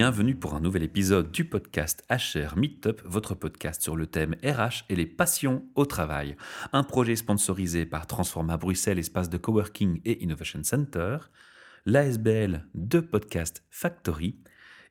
bienvenue 0.00 0.34
pour 0.34 0.54
un 0.54 0.60
nouvel 0.60 0.82
épisode 0.82 1.30
du 1.30 1.44
podcast 1.44 2.02
HR 2.08 2.56
Meetup, 2.56 3.02
votre 3.04 3.34
podcast 3.34 3.82
sur 3.82 3.96
le 3.96 4.06
thème 4.06 4.34
RH 4.42 4.84
et 4.88 4.96
les 4.96 5.04
passions 5.04 5.66
au 5.74 5.84
travail. 5.84 6.38
Un 6.72 6.84
projet 6.84 7.16
sponsorisé 7.16 7.84
par 7.84 8.06
Transforma 8.06 8.56
Bruxelles, 8.56 8.98
espace 8.98 9.28
de 9.28 9.36
coworking 9.36 10.00
et 10.06 10.22
innovation 10.22 10.64
center, 10.64 11.18
l'ASBL 11.84 12.66
de 12.74 13.00
Podcast 13.00 13.62
Factory 13.68 14.38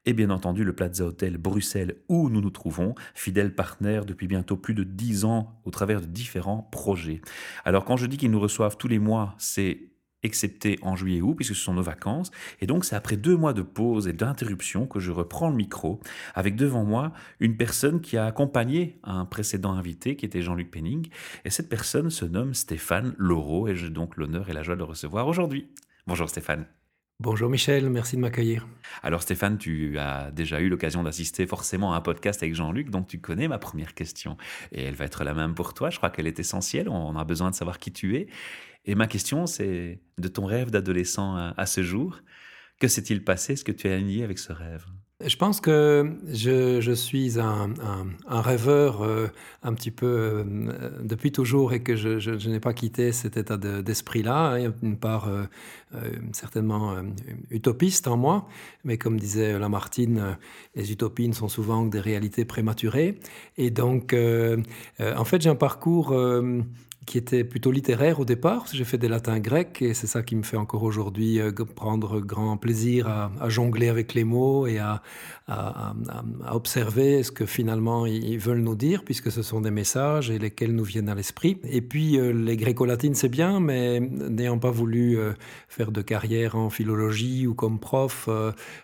et 0.06 0.14
bien 0.14 0.30
entendu 0.30 0.64
le 0.64 0.76
Plaza 0.76 1.06
Hotel 1.06 1.38
Bruxelles 1.38 1.96
où 2.08 2.30
nous 2.30 2.40
nous 2.40 2.52
trouvons, 2.52 2.94
fidèle 3.16 3.56
partenaire 3.56 4.06
depuis 4.06 4.28
bientôt 4.28 4.58
plus 4.58 4.76
de 4.76 4.84
10 4.84 5.26
ans 5.26 5.60
au 5.66 5.72
travers 5.72 6.02
de 6.02 6.06
différents 6.06 6.70
projets. 6.72 7.22
Alors 7.66 7.84
quand 7.84 7.98
je 7.98 8.06
dis 8.06 8.18
qu'ils 8.18 8.30
nous 8.30 8.40
reçoivent 8.40 8.78
tous 8.78 8.88
les 8.88 9.00
mois, 9.00 9.34
c'est 9.40 9.90
excepté 10.24 10.80
en 10.82 10.96
juillet 10.96 11.20
et 11.20 11.22
août, 11.22 11.36
puisque 11.36 11.56
ce 11.56 11.62
sont 11.62 11.74
nos 11.74 11.82
vacances. 11.82 12.32
Et 12.62 12.68
donc, 12.68 12.86
c'est 12.86 12.96
après 12.96 13.18
deux 13.18 13.38
mois 13.38 13.54
de 13.54 13.62
pause 13.62 14.08
et 14.08 14.14
d'interruption 14.14 14.86
que 14.86 15.00
je 15.00 15.12
reprends 15.12 15.50
le 15.50 15.56
micro, 15.56 16.00
avec 16.36 16.56
devant 16.56 16.84
moi 16.84 17.14
une 17.40 17.58
personne 17.58 18.02
qui 18.02 18.18
a 18.18 18.26
accompagné 18.26 19.00
un 19.04 19.26
précédent 19.26 19.74
invité, 19.74 20.16
qui 20.16 20.26
était 20.26 20.42
Jean-Luc 20.42 20.72
Penning. 20.72 21.08
Et 21.46 21.50
cette 21.50 21.70
personne 21.70 22.10
se 22.10 22.26
nomme 22.26 22.54
Stéphane 22.54 23.16
Laureau, 23.18 23.68
et 23.68 23.76
j'ai 23.76 23.90
donc 23.90 24.18
l'honneur 24.18 24.50
et 24.50 24.54
la 24.54 24.64
joie 24.64 24.76
de 24.76 24.80
le 24.80 24.86
recevoir 24.86 25.28
aujourd'hui. 25.28 25.70
Bonjour 26.08 26.30
Stéphane. 26.30 26.66
Bonjour 27.22 27.50
Michel, 27.50 27.90
merci 27.90 28.16
de 28.16 28.22
m'accueillir. 28.22 28.66
Alors 29.04 29.22
Stéphane, 29.22 29.58
tu 29.58 30.00
as 30.00 30.32
déjà 30.32 30.62
eu 30.62 30.70
l'occasion 30.70 31.04
d'assister 31.04 31.46
forcément 31.46 31.94
à 31.94 31.98
un 31.98 32.02
podcast 32.02 32.42
avec 32.42 32.56
Jean-Luc, 32.56 32.92
donc 32.92 33.08
tu 33.08 33.20
connais 33.20 33.50
ma 33.50 33.58
première 33.58 33.94
question. 33.94 34.38
Et 34.72 34.84
elle 34.84 34.96
va 34.96 35.04
être 35.04 35.26
la 35.26 35.34
même 35.34 35.54
pour 35.54 35.74
toi, 35.74 35.90
je 35.90 35.98
crois 35.98 36.12
qu'elle 36.12 36.28
est 36.28 36.40
essentielle, 36.40 36.88
on 36.88 37.18
a 37.18 37.26
besoin 37.26 37.50
de 37.50 37.56
savoir 37.56 37.78
qui 37.78 37.92
tu 37.92 38.16
es. 38.16 38.28
Et 38.86 38.96
ma 38.96 39.08
question, 39.08 39.46
c'est 39.46 40.00
de 40.18 40.28
ton 40.28 40.46
rêve 40.46 40.72
d'adolescent 40.72 41.36
à, 41.36 41.66
ce 41.66 41.84
jour, 41.84 42.20
que 42.80 42.88
s'est-il 42.88 43.24
passé? 43.24 43.54
Est-ce 43.54 43.66
que 43.66 43.72
tu 43.72 43.88
as 43.88 44.00
nié 44.00 44.24
avec 44.24 44.40
ce 44.40 44.54
rêve? 44.54 44.86
Je 45.26 45.36
pense 45.36 45.60
que 45.60 46.16
je, 46.32 46.94
suis 46.94 47.42
un, 47.42 47.74
rêveur 48.30 49.02
euh, 49.02 49.28
un 49.64 49.74
petit 49.74 49.92
peu 49.92 50.06
euh, 50.06 50.92
depuis 51.04 51.34
toujours 51.34 51.74
et 51.74 51.84
que 51.84 51.98
je, 51.98 52.48
n'ai 52.48 52.62
pas 52.62 52.72
quitté 52.74 53.12
cet 53.12 53.36
état 53.36 53.58
d'esprit-là. 53.58 54.58
Y 54.60 54.68
a 54.68 54.72
une 54.82 54.98
part 54.98 55.28
euh, 55.28 55.44
certainement 56.32 56.96
utopiste 57.50 58.08
en 58.08 58.16
moi, 58.16 58.48
mais 58.86 58.98
comme 58.98 59.20
disait 59.20 59.60
Lamartine, 59.60 60.38
les 60.76 60.90
utopies 60.94 61.28
ne 61.28 61.34
sont 61.34 61.50
souvent 61.50 61.86
que 61.86 61.92
des 61.92 62.00
réalités 62.00 62.46
prématurées. 62.46 63.20
Et 63.58 63.72
donc, 63.72 64.16
en 64.16 65.26
fait, 65.26 65.42
j'ai 65.42 65.50
un 65.50 65.56
parcours 65.56 66.16
qui 67.10 67.18
était 67.18 67.44
plutôt 67.44 67.72
littéraire 67.72 68.20
au 68.20 68.26
départ. 68.26 68.66
J'ai 68.72 68.84
fait 68.84 69.00
des 69.00 69.08
latins 69.08 69.40
grecs 69.40 69.82
et 69.82 69.96
c'est 69.96 70.06
ça 70.06 70.22
qui 70.22 70.36
me 70.36 70.44
fait 70.44 70.58
encore 70.58 70.84
aujourd'hui 70.84 71.42
euh, 71.42 71.52
prendre 71.52 72.20
grand 72.20 72.56
plaisir 72.56 73.08
à, 73.08 73.50
jongler 73.50 73.90
avec 73.90 74.14
les 74.14 74.24
mots 74.24 74.68
et 74.68 74.78
à, 74.78 75.02
à, 75.48 75.96
observer 76.52 77.24
ce 77.24 77.32
que 77.32 77.48
finalement 77.48 78.06
ils 78.06 78.38
veulent 78.38 78.62
nous 78.62 78.76
dire, 78.76 79.04
puisque 79.04 79.32
ce 79.32 79.42
sont 79.42 79.60
des 79.60 79.72
messages 79.72 80.30
et 80.30 80.38
lesquels 80.38 80.76
nous 80.76 80.84
viennent 80.84 81.10
à 81.10 81.16
l'esprit. 81.16 81.58
Et 81.64 81.82
puis 81.82 82.20
euh, 82.20 82.32
les 82.32 82.56
gréco-latines, 82.56 83.16
c'est 83.16 83.28
bien, 83.28 83.60
mais 83.60 84.00
n'ayant 84.00 84.60
pas 84.60 84.70
voulu 84.70 85.18
euh, 85.18 85.34
faire 85.68 85.92
de 85.92 86.04
carrière 86.04 86.56
en 86.56 86.70
philologie 86.70 87.48
ou 87.48 87.56
comme 87.56 87.80
prof, 87.80 88.30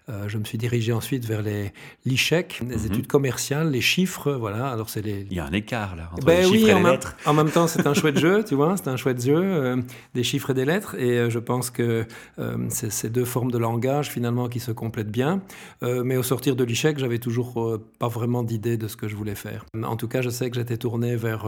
je 0.08 0.38
me 0.40 0.46
suis 0.46 0.58
dirigé 0.58 0.94
ensuite 0.94 1.26
vers 1.26 1.44
les 1.44 1.74
l'ICHEC, 2.06 2.62
les 2.68 2.78
mhm. 2.78 2.86
études 2.86 3.08
commerciales, 3.08 3.70
les 3.70 3.82
chiffres. 3.82 4.32
Voilà. 4.32 4.70
Alors 4.70 4.90
c'est 4.90 5.04
les. 5.04 5.28
Il 5.30 5.38
y 5.38 5.40
a 5.40 5.46
un 5.46 5.52
écart 5.52 5.96
là 5.96 6.10
entre 6.12 6.26
ben 6.26 6.40
les 6.40 6.58
chiffres 6.58 6.70
et 6.70 6.74
les 6.74 6.90
lettres. 6.90 7.16
En 7.28 7.34
même 7.34 7.52
temps, 7.52 7.68
c'est 7.68 7.86
un 7.86 7.94
chouette 7.94 8.15
jeu, 8.18 8.44
tu 8.44 8.56
vois, 8.56 8.78
c'est 8.78 8.88
un 8.88 8.98
chouette 8.98 9.22
jeu, 9.22 9.36
euh, 9.36 9.82
des 10.14 10.24
chiffres 10.24 10.50
et 10.52 10.54
des 10.54 10.66
lettres, 10.66 10.96
et 10.96 11.18
euh, 11.18 11.30
je 11.30 11.40
pense 11.40 11.70
que 11.70 12.06
euh, 12.40 12.58
c'est 12.70 12.92
ces 12.92 13.10
deux 13.10 13.26
formes 13.26 13.52
de 13.52 13.58
langage 13.58 14.10
finalement 14.10 14.50
qui 14.50 14.60
se 14.60 14.72
complètent 14.72 15.12
bien. 15.12 15.42
mais 15.82 16.18
au 16.18 16.24
sortir 16.24 16.56
de 16.56 16.64
l'échec, 16.64 16.98
j'avais 16.98 17.20
toujours 17.20 17.80
pas 18.00 18.08
vraiment 18.08 18.44
d'idée 18.44 18.78
de 18.78 18.88
ce 18.88 18.96
que 18.98 19.08
je 19.08 19.16
voulais 19.16 19.36
faire. 19.36 19.66
En 19.84 19.96
tout 19.96 20.08
cas, 20.08 20.22
je 20.22 20.30
sais 20.30 20.50
que 20.50 20.56
j'étais 20.56 20.78
tourné 20.78 21.16
vers 21.16 21.48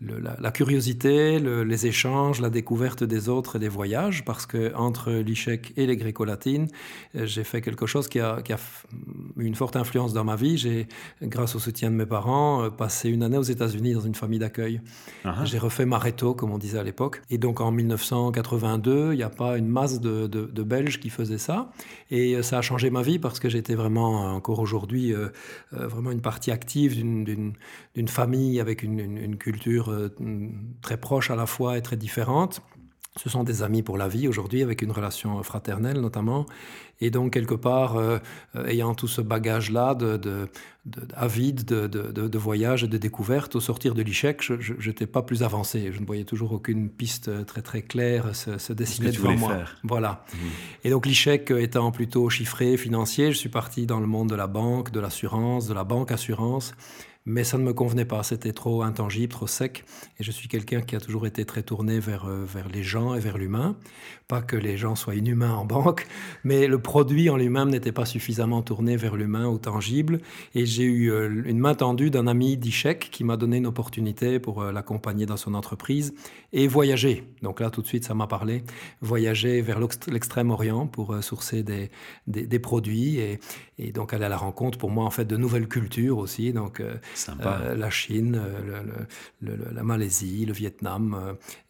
la, 0.00 0.50
curiosité, 0.50 1.38
les 1.38 1.86
échanges, 1.86 2.40
la 2.40 2.50
découverte 2.50 3.02
des 3.04 3.28
autres 3.28 3.56
et 3.56 3.58
des 3.58 3.68
voyages, 3.68 4.24
parce 4.24 4.46
que 4.46 4.74
entre 4.74 5.10
l'échec 5.10 5.72
et 5.76 5.86
les 5.86 5.96
gréco-latines, 5.96 6.68
j'ai 7.14 7.44
fait 7.44 7.60
quelque 7.60 7.86
chose 7.86 8.08
qui 8.08 8.20
a, 8.20 8.40
qui 8.42 8.52
a, 8.52 8.58
eu 9.36 9.44
une 9.44 9.54
forte 9.54 9.76
influence 9.76 10.12
dans 10.12 10.24
ma 10.24 10.36
vie. 10.36 10.56
J'ai, 10.56 10.86
grâce 11.22 11.54
au 11.56 11.58
soutien 11.58 11.90
de 11.90 11.96
mes 11.96 12.06
parents, 12.06 12.70
passé 12.70 13.08
une 13.08 13.22
année 13.22 13.38
aux 13.38 13.42
États-Unis 13.42 13.94
dans 13.94 14.00
une 14.00 14.14
famille 14.14 14.38
d'accueil. 14.38 14.80
Ah 15.24 15.32
ah. 15.38 15.44
J'ai 15.44 15.58
refait 15.58 15.86
Mareto, 15.92 16.34
comme 16.34 16.52
on 16.52 16.58
disait 16.58 16.78
à 16.78 16.82
l'époque. 16.82 17.20
Et 17.28 17.36
donc 17.36 17.60
en 17.60 17.70
1982, 17.70 19.12
il 19.12 19.16
n'y 19.16 19.22
a 19.22 19.28
pas 19.28 19.58
une 19.58 19.68
masse 19.68 20.00
de, 20.00 20.62
Belges 20.62 20.98
qui 20.98 21.10
faisaient 21.10 21.36
ça. 21.36 21.70
Et 22.10 22.34
euh, 22.34 22.42
ça 22.42 22.58
a 22.58 22.62
changé 22.62 22.88
ma 22.88 23.02
vie 23.02 23.18
parce 23.18 23.38
que 23.38 23.50
j'étais 23.50 23.74
vraiment, 23.74 24.24
euh, 24.24 24.30
encore 24.30 24.58
aujourd'hui, 24.58 25.12
euh, 25.12 25.28
vraiment 25.72 26.10
une 26.10 26.22
partie 26.22 26.50
active 26.50 26.96
d'une 26.96 28.08
famille 28.08 28.58
avec 28.58 28.82
une, 28.82 29.00
une 29.00 29.36
culture 29.36 29.94
très 30.80 30.96
proche 30.96 31.30
à 31.30 31.36
la 31.36 31.44
fois 31.44 31.76
et 31.76 31.82
très 31.82 31.96
différente. 31.96 32.62
Ce 33.16 33.28
sont 33.28 33.44
des 33.44 33.62
amis 33.62 33.82
pour 33.82 33.98
la 33.98 34.08
vie 34.08 34.26
aujourd'hui, 34.26 34.62
avec 34.62 34.80
une 34.80 34.90
relation 34.90 35.42
fraternelle 35.42 36.00
notamment. 36.00 36.46
Et 37.02 37.10
donc, 37.10 37.32
quelque 37.32 37.54
part, 37.54 37.96
euh, 37.96 38.18
euh, 38.56 38.66
ayant 38.66 38.94
tout 38.94 39.08
ce 39.08 39.20
bagage-là 39.20 39.94
de, 39.94 40.16
de, 40.16 40.48
de, 40.86 41.02
avide 41.14 41.64
de, 41.64 41.86
de, 41.88 42.38
voyage 42.38 42.84
et 42.84 42.86
de 42.86 42.96
découverte, 42.96 43.56
au 43.56 43.60
sortir 43.60 43.94
de 43.94 44.02
l'échec, 44.02 44.40
je 44.40 44.88
n'étais 44.88 45.06
pas 45.06 45.22
plus 45.22 45.42
avancé. 45.42 45.90
Je 45.92 46.00
ne 46.00 46.06
voyais 46.06 46.24
toujours 46.24 46.52
aucune 46.52 46.88
piste 46.88 47.44
très 47.44 47.60
très 47.60 47.82
claire 47.82 48.34
se, 48.34 48.56
se 48.56 48.72
dessiner 48.72 49.10
devant 49.10 49.36
moi. 49.36 49.56
Faire. 49.56 49.76
Voilà. 49.82 50.24
Mmh. 50.32 50.36
Et 50.84 50.90
donc, 50.90 51.04
l'échec 51.04 51.50
étant 51.50 51.90
plutôt 51.90 52.30
chiffré, 52.30 52.76
financier, 52.76 53.32
je 53.32 53.36
suis 53.36 53.50
parti 53.50 53.84
dans 53.84 54.00
le 54.00 54.06
monde 54.06 54.30
de 54.30 54.36
la 54.36 54.46
banque, 54.46 54.90
de 54.90 55.00
l'assurance, 55.00 55.66
de 55.66 55.74
la 55.74 55.84
banque 55.84 56.12
assurance 56.12 56.72
mais 57.24 57.44
ça 57.44 57.56
ne 57.58 57.62
me 57.62 57.72
convenait 57.72 58.04
pas. 58.04 58.22
C'était 58.22 58.52
trop 58.52 58.82
intangible, 58.82 59.32
trop 59.32 59.46
sec. 59.46 59.84
Et 60.18 60.24
je 60.24 60.30
suis 60.30 60.48
quelqu'un 60.48 60.80
qui 60.80 60.96
a 60.96 61.00
toujours 61.00 61.26
été 61.26 61.44
très 61.44 61.62
tourné 61.62 62.00
vers, 62.00 62.26
euh, 62.26 62.44
vers 62.44 62.68
les 62.68 62.82
gens 62.82 63.14
et 63.14 63.20
vers 63.20 63.38
l'humain. 63.38 63.76
Pas 64.26 64.42
que 64.42 64.56
les 64.56 64.76
gens 64.76 64.96
soient 64.96 65.14
inhumains 65.14 65.54
en 65.54 65.64
banque, 65.64 66.06
mais 66.44 66.66
le 66.66 66.80
produit 66.80 67.30
en 67.30 67.36
lui-même 67.36 67.68
n'était 67.68 67.92
pas 67.92 68.06
suffisamment 68.06 68.62
tourné 68.62 68.96
vers 68.96 69.14
l'humain 69.14 69.46
ou 69.46 69.58
tangible. 69.58 70.20
Et 70.54 70.66
j'ai 70.66 70.84
eu 70.84 71.12
euh, 71.12 71.42
une 71.44 71.58
main 71.58 71.74
tendue 71.74 72.10
d'un 72.10 72.26
ami 72.26 72.56
d'Ichek 72.56 73.10
qui 73.10 73.24
m'a 73.24 73.36
donné 73.36 73.58
une 73.58 73.66
opportunité 73.66 74.40
pour 74.40 74.62
euh, 74.62 74.72
l'accompagner 74.72 75.26
dans 75.26 75.36
son 75.36 75.54
entreprise 75.54 76.14
et 76.52 76.66
voyager. 76.66 77.24
Donc 77.42 77.60
là, 77.60 77.70
tout 77.70 77.82
de 77.82 77.86
suite, 77.86 78.04
ça 78.04 78.14
m'a 78.14 78.26
parlé. 78.26 78.64
Voyager 79.00 79.62
vers 79.62 79.78
l'extrême-orient 80.08 80.86
pour 80.86 81.22
sourcer 81.22 81.62
des, 81.62 81.90
des, 82.26 82.58
produits 82.58 83.18
et, 83.18 83.38
et, 83.78 83.92
donc 83.92 84.12
aller 84.12 84.24
à 84.24 84.28
la 84.28 84.36
rencontre, 84.36 84.76
pour 84.78 84.90
moi, 84.90 85.04
en 85.04 85.10
fait, 85.10 85.24
de 85.24 85.36
nouvelles 85.36 85.68
cultures 85.68 86.18
aussi. 86.18 86.52
Donc, 86.52 86.82
la 87.76 87.90
Chine, 87.90 88.40
euh, 88.40 88.82
la 89.72 89.82
Malaisie, 89.82 90.44
le 90.46 90.52
Vietnam 90.52 91.16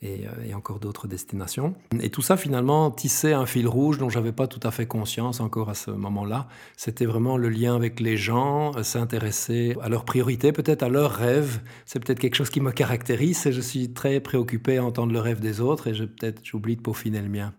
euh, 0.02 0.26
et, 0.46 0.54
encore 0.54 0.78
d'autres 0.78 1.08
destinations. 1.08 1.74
Et 2.00 2.10
tout 2.10 2.22
ça 2.22 2.36
finalement 2.36 2.90
tissait 2.90 3.32
un 3.32 3.46
fil 3.46 3.66
rouge 3.66 3.98
dont 3.98 4.08
j'avais 4.08 4.32
pas 4.32 4.46
tout 4.46 4.60
à 4.62 4.70
fait 4.70 4.86
conscience 4.86 5.40
encore 5.40 5.70
à 5.70 5.74
ce 5.74 5.90
moment-là. 5.90 6.48
C'était 6.76 7.06
vraiment 7.06 7.36
le 7.36 7.48
lien 7.48 7.74
avec 7.74 8.00
les 8.00 8.16
gens, 8.16 8.72
s'intéresser 8.82 9.76
à 9.82 9.88
leurs 9.88 10.04
priorités, 10.04 10.52
peut-être 10.52 10.82
à 10.82 10.88
leurs 10.88 11.12
rêves. 11.12 11.60
C'est 11.86 12.00
peut-être 12.00 12.20
quelque 12.20 12.34
chose 12.34 12.50
qui 12.50 12.60
me 12.60 12.72
caractérise 12.72 13.46
et 13.46 13.52
je 13.52 13.60
suis 13.60 13.92
très 13.92 14.20
préoccupé 14.20 14.78
à 14.78 14.84
entendre 14.84 15.12
le 15.12 15.20
rêve 15.20 15.40
des 15.40 15.60
autres 15.60 15.88
et 15.88 15.92
peut-être 15.92 16.40
j'oublie 16.44 16.76
de 16.76 16.82
peaufiner 16.82 17.20
le 17.20 17.28
mien. 17.28 17.52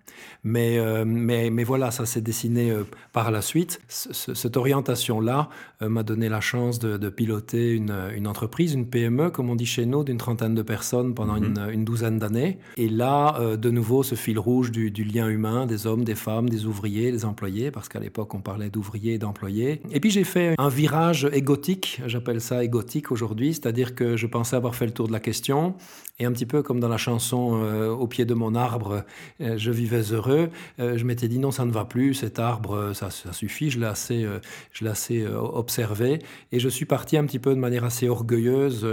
Mais, 0.44 0.80
mais, 1.06 1.50
mais 1.50 1.64
voilà, 1.64 1.90
ça 1.90 2.06
s'est 2.06 2.22
dessiné 2.22 2.74
par 3.12 3.32
la 3.32 3.42
suite. 3.42 3.82
cette 3.88 4.58
orientation-là 4.58 5.50
m'a 5.82 6.04
donné 6.04 6.30
la 6.30 6.42
chance 6.42 6.80
de 6.80 7.10
piloter 7.10 7.73
une, 7.76 8.28
entreprise, 8.28 8.74
une 8.74 8.88
PME, 8.88 9.30
comme 9.30 9.50
on 9.50 9.56
dit 9.56 9.66
chez 9.66 9.86
nous, 9.86 10.04
d'une 10.04 10.18
trentaine 10.18 10.56
de 10.56 10.62
personnes 10.62 11.14
pendant 11.14 11.40
mhm. 11.40 11.70
une, 11.72 11.86
douzaine 11.86 12.20
d'années. 12.20 12.58
Et 12.78 12.90
là, 12.90 13.38
euh, 13.40 13.58
de 13.58 13.70
nouveau, 13.70 14.04
ce 14.04 14.16
fil 14.16 14.40
rouge 14.40 14.72
du, 14.72 15.04
lien 15.04 15.28
humain, 15.28 15.66
des 15.66 15.88
hommes, 15.88 16.04
des 16.04 16.16
femmes, 16.16 16.50
des 16.50 16.66
ouvriers, 16.66 17.12
des 17.12 17.26
employés, 17.26 17.72
parce 17.72 17.90
qu'à 17.90 18.00
l'époque, 18.00 18.34
on 18.34 18.42
parlait 18.42 18.70
d'ouvriers 18.70 19.14
et 19.14 19.18
d'employés. 19.18 19.82
Et 19.92 20.00
puis, 20.00 20.12
j'ai 20.12 20.24
fait 20.24 20.56
un 20.58 20.70
virage 20.70 21.28
égotique, 21.34 22.02
j'appelle 22.06 22.42
ça 22.42 22.64
égotique 22.64 23.12
aujourd'hui, 23.12 23.54
c'est-à-dire 23.54 23.96
que 23.96 24.16
je 24.16 24.28
pensais 24.28 24.56
avoir 24.56 24.76
fait 24.76 24.86
le 24.86 24.94
tour 24.94 25.08
de 25.08 25.14
la 25.14 25.20
question. 25.20 25.76
Et 26.20 26.26
un 26.26 26.32
petit 26.32 26.46
peu 26.46 26.62
comme 26.62 26.80
dans 26.80 26.90
la 26.90 26.98
chanson 26.98 27.60
euh, 27.64 27.90
Au 27.90 28.06
pied 28.06 28.24
de 28.24 28.36
mon 28.36 28.54
arbre, 28.54 29.04
euh, 29.42 29.58
je 29.58 29.72
vivais 29.72 30.02
heureux, 30.12 30.50
je 30.78 31.04
m'étais 31.04 31.28
dit 31.28 31.40
non, 31.40 31.50
ça 31.50 31.66
ne 31.66 31.72
va 31.72 31.86
plus, 31.86 32.14
cet 32.14 32.38
arbre, 32.38 32.92
ça, 32.94 33.10
ça 33.10 33.34
suffit, 33.34 33.72
je 33.72 33.80
l'ai 33.80 33.88
assez, 33.88 34.28
je 34.72 34.84
l'ai 34.84 34.92
assez 34.92 35.26
observé. 35.26 36.20
Et 36.52 36.60
je 36.60 36.70
suis 36.70 36.86
parti 36.86 37.18
un 37.18 37.26
petit 37.26 37.40
peu 37.40 37.54
de 37.54 37.60
manière 37.64 37.84
assez 37.84 38.08
orgueilleuse, 38.08 38.86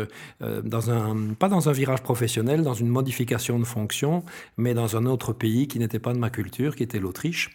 euh, 0.43 0.62
dans 0.62 0.90
un, 0.90 1.34
pas 1.38 1.49
dans 1.49 1.69
un 1.69 1.72
virage 1.72 2.02
professionnel, 2.02 2.62
dans 2.62 2.75
une 2.75 2.88
modification 2.88 3.58
de 3.58 3.64
fonction, 3.64 4.25
mais 4.56 4.72
dans 4.72 4.96
un 4.96 5.05
autre 5.06 5.32
pays 5.32 5.69
qui 5.69 5.78
n'était 5.78 5.99
pas 5.99 6.14
de 6.14 6.19
ma 6.19 6.31
culture, 6.31 6.75
qui 6.76 6.82
était 6.82 6.99
l'Autriche. 6.99 7.50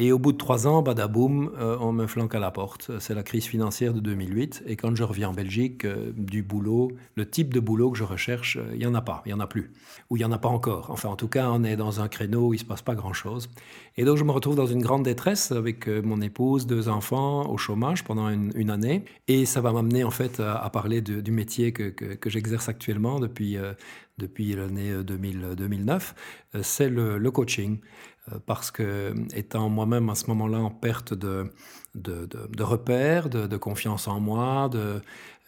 Et 0.00 0.12
au 0.12 0.18
bout 0.20 0.30
de 0.30 0.38
trois 0.38 0.68
ans, 0.68 0.80
badaboum, 0.80 1.50
euh, 1.58 1.76
on 1.80 1.92
me 1.92 2.06
flanque 2.06 2.36
à 2.36 2.38
la 2.38 2.52
porte. 2.52 2.92
C'est 3.00 3.14
la 3.14 3.24
crise 3.24 3.46
financière 3.46 3.92
de 3.92 3.98
2008. 3.98 4.62
Et 4.68 4.76
quand 4.76 4.94
je 4.94 5.02
reviens 5.02 5.30
en 5.30 5.32
Belgique, 5.32 5.84
euh, 5.84 6.12
du 6.16 6.44
boulot, 6.44 6.92
le 7.16 7.28
type 7.28 7.52
de 7.52 7.58
boulot 7.58 7.90
que 7.90 7.98
je 7.98 8.04
recherche, 8.04 8.58
il 8.74 8.78
n'y 8.78 8.86
en 8.86 8.94
a 8.94 9.00
pas, 9.00 9.22
il 9.26 9.30
n'y 9.30 9.34
en 9.34 9.40
a 9.40 9.48
plus. 9.48 9.72
Ou 10.08 10.16
il 10.16 10.20
n'y 10.20 10.24
en 10.24 10.30
a 10.30 10.38
pas 10.38 10.48
encore. 10.48 10.92
Enfin, 10.92 11.08
en 11.08 11.16
tout 11.16 11.26
cas, 11.26 11.50
on 11.50 11.64
est 11.64 11.74
dans 11.74 12.00
un 12.00 12.06
créneau 12.06 12.46
où 12.46 12.54
il 12.54 12.58
ne 12.58 12.60
se 12.60 12.64
passe 12.64 12.80
pas 12.80 12.94
grand-chose. 12.94 13.50
Et 13.96 14.04
donc, 14.04 14.18
je 14.18 14.22
me 14.22 14.30
retrouve 14.30 14.54
dans 14.54 14.68
une 14.68 14.82
grande 14.82 15.02
détresse 15.02 15.50
avec 15.50 15.88
mon 15.88 16.20
épouse, 16.20 16.68
deux 16.68 16.88
enfants, 16.88 17.50
au 17.50 17.58
chômage 17.58 18.04
pendant 18.04 18.28
une, 18.28 18.70
année. 18.70 19.04
Et 19.26 19.46
ça 19.46 19.60
va 19.60 19.72
m'amener, 19.72 20.04
en 20.04 20.12
fait, 20.12 20.38
à, 20.38 20.70
parler 20.70 21.00
du 21.00 21.32
métier 21.32 21.72
que, 21.72 21.88
que, 21.88 22.30
j'exerce 22.30 22.68
actuellement 22.68 23.18
depuis, 23.18 23.56
depuis 24.18 24.54
l'année 24.54 25.02
2009. 25.02 26.14
C'est 26.62 26.88
le 26.88 27.30
coaching. 27.32 27.78
Euh, 28.32 28.38
parce 28.44 28.70
que, 28.70 29.14
étant 29.34 29.68
moi-même 29.68 30.08
à 30.10 30.14
ce 30.14 30.26
moment-là 30.28 30.58
en 30.58 30.70
perte 30.70 31.14
de, 31.14 31.50
de, 31.94 32.26
de, 32.26 32.62
repères, 32.62 33.28
de, 33.28 33.56
confiance 33.56 34.08
en 34.08 34.20
moi, 34.20 34.68
de, 34.68 35.00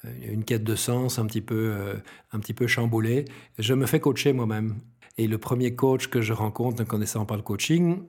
euh, 0.05 0.09
une 0.23 0.45
quête 0.45 0.65
de 0.65 0.75
sens 0.75 1.19
un 1.19 1.27
petit 1.27 1.41
peu, 1.41 1.73
euh, 1.75 1.95
un 2.33 2.41
petit 2.41 2.55
peu 2.55 2.67
chamboulée, 2.67 3.25
je 3.59 3.75
me 3.75 3.87
fais 3.87 4.01
coacher 4.01 4.33
moi-même. 4.33 4.81
Et 5.19 5.27
le 5.27 5.39
premier 5.39 5.75
coach 5.75 6.09
que 6.09 6.21
je 6.21 6.33
rencontre 6.33 6.81
ne 6.81 6.87
connaissant 6.87 7.27
pas 7.27 7.37
le 7.37 7.43
coaching, 7.43 8.03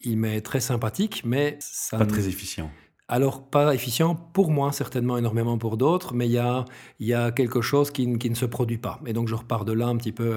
il 0.00 0.18
m'est 0.18 0.40
très 0.40 0.60
sympathique, 0.60 1.22
mais 1.24 1.56
ça... 1.60 1.98
Pas 1.98 2.06
très 2.06 2.28
efficient. 2.28 2.70
Alors, 3.14 3.44
pas 3.44 3.72
efficient 3.72 4.16
pour 4.16 4.50
moi, 4.50 4.72
certainement 4.72 5.16
énormément 5.16 5.56
pour 5.56 5.76
d'autres, 5.76 6.14
mais 6.14 6.26
il 6.26 6.32
y 6.32 6.38
a, 6.38 6.64
y 6.98 7.12
a 7.12 7.30
quelque 7.30 7.60
chose 7.60 7.92
qui, 7.92 8.08
ne 8.08 8.34
se 8.34 8.44
produit 8.44 8.76
pas. 8.76 8.98
Et 9.06 9.12
donc, 9.12 9.28
je 9.28 9.36
repars 9.36 9.64
de 9.64 9.72
là 9.72 9.86
un 9.86 9.96
petit 9.96 10.10
peu 10.10 10.34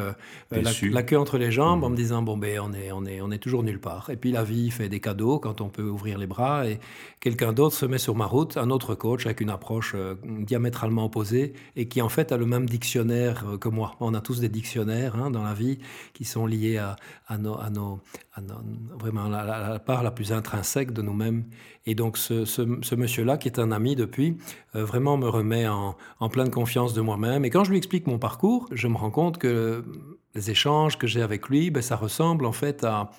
euh, 0.51 0.61
la, 0.91 1.01
queue 1.01 1.17
entre 1.17 1.39
les 1.39 1.49
jambes 1.49 1.83
en 1.83 1.89
me 1.89 1.95
mmh. 1.95 1.97
disant, 1.97 2.21
bon, 2.21 2.37
ben, 2.37 2.59
on 2.59 2.73
est, 2.73 2.91
on, 2.91 3.03
est, 3.03 3.19
on 3.19 3.31
est 3.31 3.39
toujours 3.39 3.63
nulle 3.63 3.81
part. 3.81 4.11
Et 4.11 4.15
puis, 4.15 4.31
la 4.31 4.43
vie 4.43 4.69
fait 4.69 4.89
des 4.89 4.99
cadeaux 4.99 5.39
quand 5.39 5.59
on 5.59 5.69
peut 5.69 5.89
ouvrir 5.89 6.19
les 6.19 6.27
bras 6.27 6.67
et 6.67 6.79
quelqu'un 7.19 7.51
d'autre 7.51 7.75
se 7.75 7.87
met 7.87 7.97
sur 7.97 8.13
ma 8.13 8.27
route, 8.27 8.57
un 8.57 8.69
autre 8.69 8.93
coach 8.93 9.25
avec 9.25 9.41
une 9.41 9.49
approche 9.49 9.93
euh, 9.95 10.13
diamétralement 10.23 11.05
opposée 11.05 11.53
et 11.75 11.87
qui, 11.87 12.03
en 12.03 12.09
fait, 12.09 12.31
a 12.31 12.37
le 12.37 12.45
même 12.45 12.69
dictionnaire 12.69 13.43
euh, 13.47 13.57
que 13.57 13.69
moi. 13.69 13.95
On 14.01 14.13
a 14.13 14.21
tous 14.21 14.39
des 14.39 14.49
dictionnaires 14.49 15.15
hein, 15.15 15.31
dans 15.31 15.41
la 15.41 15.55
vie 15.55 15.79
qui 16.13 16.25
sont 16.25 16.45
liés 16.45 16.77
à, 16.77 16.95
à, 17.27 17.39
nos, 17.39 17.59
à, 17.59 17.71
nos, 17.71 18.01
vraiment 18.99 19.27
la, 19.27 19.79
part 19.79 20.03
la 20.03 20.11
plus 20.11 20.31
intrinsèque 20.31 20.91
de 20.91 21.01
nous-mêmes. 21.01 21.45
Et 21.85 21.95
donc, 21.95 22.17
ce 22.17 22.45
ce, 22.45 22.95
monsieur-là, 22.95 23.37
qui 23.37 23.47
est 23.47 23.59
un 23.59 23.71
ami 23.71 23.95
depuis, 23.95 24.37
euh, 24.75 24.83
vraiment 24.85 25.17
me 25.17 25.27
remet 25.27 25.67
en, 25.67 25.95
pleine 26.29 26.49
confiance 26.49 26.93
de 26.93 27.01
moi-même. 27.01 27.45
Et 27.45 27.49
quand 27.49 27.63
je 27.63 27.71
lui 27.71 27.77
explique 27.77 28.07
mon 28.07 28.19
parcours, 28.19 28.67
je 28.71 28.87
me 28.87 28.95
rends 28.97 29.11
compte 29.11 29.37
que 29.37 29.83
les 30.35 30.51
échanges 30.51 30.97
que 30.97 31.07
j'ai 31.07 31.21
avec 31.21 31.49
lui, 31.49 31.71
ben, 31.71 31.81
ça 31.81 31.95
ressemble 31.95 32.45
en 32.45 32.51
fait 32.51 32.83
à, 32.83 33.11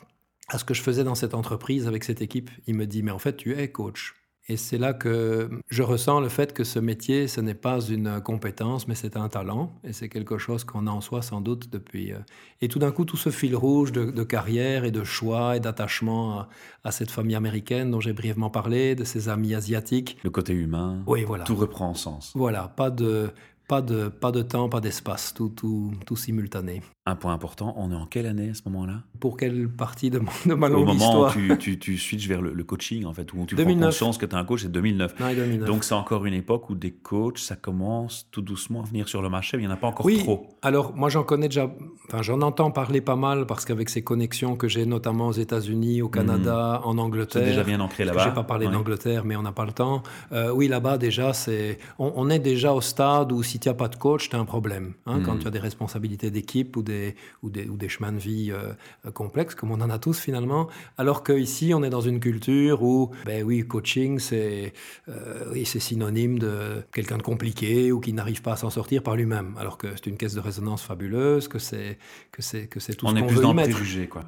à 0.49 0.59
ce 0.59 0.65
que 0.65 0.75
je 0.75 0.82
faisais 0.82 1.05
dans 1.05 1.15
cette 1.15 1.35
entreprise 1.35 1.87
avec 1.87 2.05
cette 2.05 2.23
équipe. 2.23 2.50
Il 2.67 2.75
me 2.75 2.87
dit, 2.87 3.03
mais 3.03 3.11
en 3.11 3.19
fait, 3.19 3.37
tu 3.37 3.59
es 3.59 3.71
coach. 3.71 4.14
Et 4.50 4.56
c'est 4.56 4.79
là 4.79 4.95
que 4.95 5.50
je 5.69 5.83
ressens 5.83 6.21
le 6.21 6.31
fait 6.31 6.55
que 6.55 6.65
ce 6.65 6.79
métier, 6.79 7.29
ce 7.29 7.43
n'est 7.43 7.55
pas 7.55 7.81
une 7.81 8.21
compétence, 8.23 8.89
mais 8.89 8.95
c'est 8.95 9.19
un 9.19 9.29
talent. 9.29 9.73
Et 9.85 9.93
c'est 9.93 10.09
quelque 10.09 10.39
chose 10.39 10.65
qu'on 10.65 10.87
a 10.87 10.91
en 10.91 11.03
soi 11.03 11.21
sans 11.21 11.43
doute 11.43 11.71
depuis. 11.71 12.12
Euh, 12.12 12.19
et 12.62 12.69
tout 12.69 12.79
d'un 12.79 12.91
coup, 12.91 13.05
tout 13.05 13.19
ce 13.19 13.29
fil 13.29 13.55
rouge 13.55 13.93
de, 13.93 14.23
carrière 14.23 14.85
et 14.85 14.91
de 14.91 15.05
choix 15.05 15.56
et 15.56 15.61
d'attachement 15.61 16.47
à, 16.83 16.91
cette 16.91 17.11
famille 17.11 17.37
américaine 17.37 17.91
dont 17.91 18.00
j'ai 18.00 18.15
brièvement 18.15 18.49
parlé, 18.49 18.95
de 18.95 19.05
ses 19.05 19.29
amis 19.29 19.55
asiatiques. 19.55 20.17
Le 20.25 20.31
côté 20.31 20.55
humain. 20.55 21.03
Oui, 21.06 21.25
voilà. 21.25 21.45
Tout 21.45 21.56
reprend 21.56 21.93
sens. 21.93 22.33
Voilà, 22.35 22.69
pas 22.69 22.91
de, 22.91 23.31
pas 23.69 23.83
de, 23.83 24.09
pas 24.09 24.33
de 24.33 24.41
temps, 24.41 24.71
pas 24.71 24.81
d'espace, 24.81 25.35
tout, 25.35 25.50
tout, 25.50 25.93
tout 26.06 26.17
simultané. 26.17 26.83
Un 27.09 27.17
point 27.17 27.33
important, 27.33 27.75
on 27.79 27.91
est 27.91 27.95
en 27.95 28.05
quelle 28.05 28.27
année 28.27 28.51
à 28.51 28.55
ce 28.55 28.61
moment-là? 28.67 29.03
Pour 29.19 29.39
quelle 29.39 29.67
partie 29.67 30.11
de, 30.11 30.21
de 30.47 30.53
ma 30.53 30.69
longue 30.69 30.91
histoire 30.91 31.11
Au 31.11 31.39
moment 31.39 31.55
où 31.55 31.57
tu, 31.57 31.79
tu, 31.79 31.97
switches 31.97 32.29
vers 32.29 32.43
le, 32.43 32.65
coaching, 32.65 33.07
en 33.07 33.15
fait, 33.15 33.33
où 33.33 33.47
tu 33.47 33.55
2009. 33.55 33.79
prends 33.79 33.87
conscience 33.87 34.19
que 34.19 34.27
tu 34.27 34.37
es 34.37 34.39
un 34.39 34.45
coach, 34.45 34.61
c'est 34.61 34.71
2009. 34.71 35.15
2009. 35.17 35.67
Donc 35.67 35.85
c'est 35.85 35.95
encore 35.95 36.27
une 36.27 36.35
époque 36.35 36.69
où 36.69 36.75
des 36.75 36.91
coachs, 36.91 37.39
ça 37.39 37.57
commence 37.57 38.29
tout 38.31 38.43
doucement 38.43 38.83
à 38.83 38.85
venir 38.85 39.09
sur 39.09 39.23
le 39.23 39.31
marché, 39.31 39.57
mais 39.57 39.63
il 39.63 39.67
n'y 39.67 39.73
en 39.73 39.77
a 39.77 39.79
pas 39.79 39.87
encore 39.87 40.05
oui, 40.05 40.19
trop. 40.19 40.49
alors 40.61 40.95
moi 40.95 41.09
j'en 41.09 41.25
connais 41.25 41.49
déjà, 41.49 41.71
enfin 42.09 42.21
j'en 42.21 42.43
entends 42.43 42.71
parler 42.71 43.01
pas 43.01 43.17
mal, 43.17 43.47
parce 43.47 43.65
qu'avec 43.65 43.89
ces 43.89 44.03
connexions 44.03 44.57
que 44.57 44.69
j'ai 44.69 44.85
notamment 44.85 45.29
aux 45.29 45.33
États-Unis, 45.33 46.03
au 46.03 46.11
Canada, 46.11 46.83
mhm. 46.83 46.91
en 46.91 46.99
Angleterre. 46.99 47.43
C'est 47.43 47.49
déjà 47.49 47.65
bien 47.65 47.81
ancré 47.81 48.05
là-bas. 48.05 48.25
Je 48.25 48.29
n'ai 48.29 48.35
pas 48.35 48.45
parlé 48.45 48.67
d'Angleterre, 48.67 49.25
mais 49.25 49.35
on 49.35 49.43
n'a 49.43 49.53
pas 49.53 49.65
le 49.65 49.73
temps. 49.73 50.03
Euh, 50.33 50.53
oui, 50.53 50.69
là-bas 50.69 50.99
déjà, 50.99 51.33
c'est, 51.33 51.79
on, 51.99 52.29
est 52.29 52.39
déjà 52.39 52.75
au 52.75 52.83
stade 52.83 53.33
où 53.33 53.43
si 53.43 53.59
tu 53.59 53.69
n'as 53.69 53.75
pas 53.75 53.89
de 53.89 53.97
coach, 53.97 54.29
tu 54.29 54.37
as 54.37 54.39
un 54.39 54.45
problème. 54.45 54.93
Hein, 55.07 55.21
Quand 55.25 55.35
mhm. 55.35 55.39
tu 55.41 55.47
as 55.47 55.51
des 55.51 55.59
responsabilités 55.59 56.31
d'équipe 56.31 56.77
ou 56.77 56.83
des, 56.83 56.98
ou 57.43 57.50
des, 57.50 57.65
des 57.65 57.89
chemins 57.89 58.12
de 58.12 58.19
vie 58.19 58.50
euh, 58.53 58.75
complexes, 59.12 59.55
comme 59.55 59.71
on 59.71 59.81
en 59.81 59.91
a 59.91 59.99
tous 59.99 60.19
finalement. 60.19 60.69
Alors 60.97 61.23
qu'ici, 61.25 61.73
on 61.75 61.83
est 61.83 61.91
dans 61.91 62.00
une 62.00 62.21
culture 62.21 62.83
où, 62.83 63.11
ben 63.25 63.43
oui, 63.45 63.67
coaching, 63.67 64.19
c'est 64.19 64.73
euh, 65.09 65.53
oui, 65.53 65.65
synonyme 65.81 66.39
de 66.39 66.83
quelqu'un 66.93 67.19
de 67.19 67.23
compliqué 67.23 67.93
ou 67.93 68.00
qui 68.00 68.12
n'arrive 68.12 68.43
pas 68.43 68.53
à 68.53 68.56
s'en 68.56 68.71
sortir 68.71 69.03
par 69.03 69.17
lui-même. 69.17 69.55
Alors 69.59 69.79
que 69.79 69.89
c'est 69.97 70.06
une 70.06 70.17
caisse 70.17 70.35
de 70.35 70.41
résonance 70.41 70.83
fabuleuse, 70.83 71.49
que 71.49 71.59
c'est 71.59 71.99
que 72.33 72.43
c'est 72.43 72.67
que 72.67 72.81
c'est 72.81 72.95
tout 72.95 73.06
on 73.06 73.15
ce 73.15 73.21
qu'on 73.21 73.27
veut 73.27 73.43
dans 73.43 73.53
y 73.53 73.56
mettre. 73.56 73.71
Préjugé, 73.71 74.09
quoi. 74.09 74.25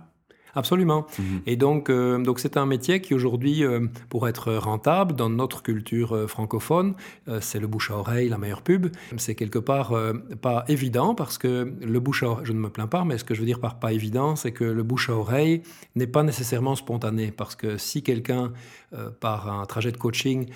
Absolument. 0.55 1.07
Mhm. 1.19 1.43
Et 1.47 1.57
donc, 1.57 1.91
euh, 1.91 2.19
donc 2.19 2.41
c'est 2.41 2.57
un 2.57 2.67
métier 2.67 3.01
qui 3.01 3.15
aujourd'hui, 3.15 3.65
euh, 3.65 3.87
pour 4.09 4.29
être 4.29 4.53
rentable 4.55 5.15
dans 5.15 5.31
notre 5.31 5.63
culture 5.63 6.15
euh, 6.15 6.27
francophone, 6.27 6.95
c'est 7.41 7.61
le 7.61 7.67
bouche 7.67 7.91
à 7.91 7.97
oreille, 7.97 8.29
la 8.29 8.39
meilleure 8.39 8.63
pub. 8.63 8.89
C'est 9.17 9.35
quelque 9.35 9.59
part 9.59 9.95
pas 10.41 10.65
évident 10.69 11.15
parce 11.15 11.39
que 11.39 11.73
le 11.81 12.01
bouche 12.01 12.23
à 12.23 12.29
oreille, 12.29 12.47
je 12.47 12.53
ne 12.53 12.59
me 12.59 12.71
plains 12.71 12.87
pas, 12.87 13.05
mais 13.05 13.19
ce 13.19 13.25
que 13.25 13.35
je 13.35 13.41
veux 13.41 13.47
dire 13.47 13.61
par 13.61 13.79
pas 13.79 13.93
évident, 13.93 14.37
c'est 14.37 14.53
que 14.53 14.65
le 14.65 14.83
bouche 14.83 15.11
à 15.11 15.15
oreille 15.15 15.63
n'est 15.95 16.07
pas 16.07 16.23
nécessairement 16.23 16.75
spontané 16.75 17.31
parce 17.31 17.55
que 17.55 17.79
si 17.79 18.03
quelqu'un 18.03 18.53
par 19.21 19.53
un 19.53 19.65
trajet 19.67 19.93
de 19.93 19.97
coaching 19.97 20.47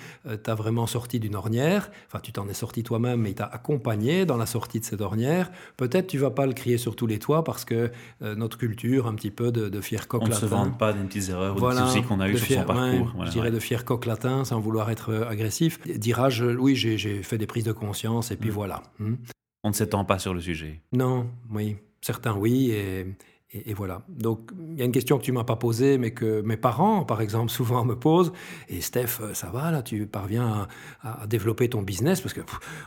t'a 0.43 0.55
vraiment 0.55 0.87
sorti 0.87 1.19
d'une 1.19 1.35
ornière, 1.35 1.89
enfin 2.07 2.19
tu 2.21 2.31
t'en 2.33 2.47
es 2.49 2.53
sorti 2.53 2.83
toi-même, 2.83 3.21
mais 3.21 3.31
il 3.31 3.35
t'a 3.35 3.45
accompagné 3.45 4.25
dans 4.25 4.37
la 4.37 4.45
sortie 4.45 4.79
de 4.79 4.85
cette 4.85 5.01
ornière, 5.01 5.51
peut-être 5.77 6.07
tu 6.07 6.17
vas 6.17 6.31
pas 6.31 6.45
le 6.45 6.53
crier 6.53 6.77
sur 6.77 6.95
tous 6.95 7.07
les 7.07 7.19
toits 7.19 7.43
parce 7.43 7.63
que 7.63 7.91
notre 8.21 8.57
culture, 8.57 9.07
un 9.07 9.15
petit 9.15 9.31
peu 9.31 9.51
de, 9.51 9.69
de 9.69 9.81
fier 9.85 10.07
coq 10.07 10.21
On 10.23 10.27
ne 10.27 10.33
se 10.33 10.45
vante 10.45 10.77
pas 10.77 10.93
des 10.93 11.03
petites 11.03 11.29
erreurs 11.29 11.55
ou 11.55 11.69
des 11.69 11.77
soucis 11.77 12.01
qu'on 12.03 12.19
a 12.19 12.27
eu 12.27 12.37
sur 12.37 12.59
son 12.59 12.63
parcours. 12.63 13.25
je 13.25 13.31
dirais 13.31 13.51
de 13.51 13.59
fier 13.59 13.85
coq 13.85 14.05
latin 14.05 14.43
sans 14.43 14.59
vouloir 14.59 14.89
être 14.89 15.11
euh, 15.11 15.29
agressif. 15.29 15.79
Dira, 15.87 16.29
oui, 16.57 16.75
j'ai 16.75 17.23
fait 17.23 17.37
des 17.37 17.47
prises 17.47 17.63
de 17.63 17.71
conscience 17.71 18.31
et 18.31 18.35
puis 18.35 18.49
mm. 18.49 18.53
voilà. 18.53 18.83
Hmm. 18.99 19.15
On 19.63 19.69
ne 19.69 19.73
s'étend 19.73 20.05
pas 20.05 20.19
sur 20.19 20.33
le 20.33 20.41
sujet. 20.41 20.81
Non, 20.91 21.27
oui. 21.51 21.77
Certains 22.01 22.35
oui 22.35 22.69
et, 22.69 23.05
et, 23.65 23.73
voilà. 23.73 24.01
Donc, 24.09 24.51
il 24.71 24.79
y 24.79 24.81
a 24.81 24.85
une 24.85 24.91
question 24.91 25.17
que 25.17 25.23
tu 25.23 25.31
m'as 25.31 25.43
pas 25.43 25.55
posée, 25.55 25.97
mais 25.97 26.11
que 26.11 26.41
mes 26.41 26.57
parents, 26.57 27.05
par 27.05 27.21
exemple, 27.21 27.51
souvent 27.51 27.85
me 27.85 27.95
posent. 27.95 28.33
Et 28.69 28.81
Steph, 28.81 29.19
euh, 29.21 29.33
ça 29.33 29.47
va 29.47 29.71
là 29.71 29.81
Tu 29.81 30.05
parviens 30.07 30.67
à, 31.03 31.25
développer 31.27 31.69
ton 31.69 31.81
business 31.81 32.21
Parce 32.21 32.33
que 32.33 32.41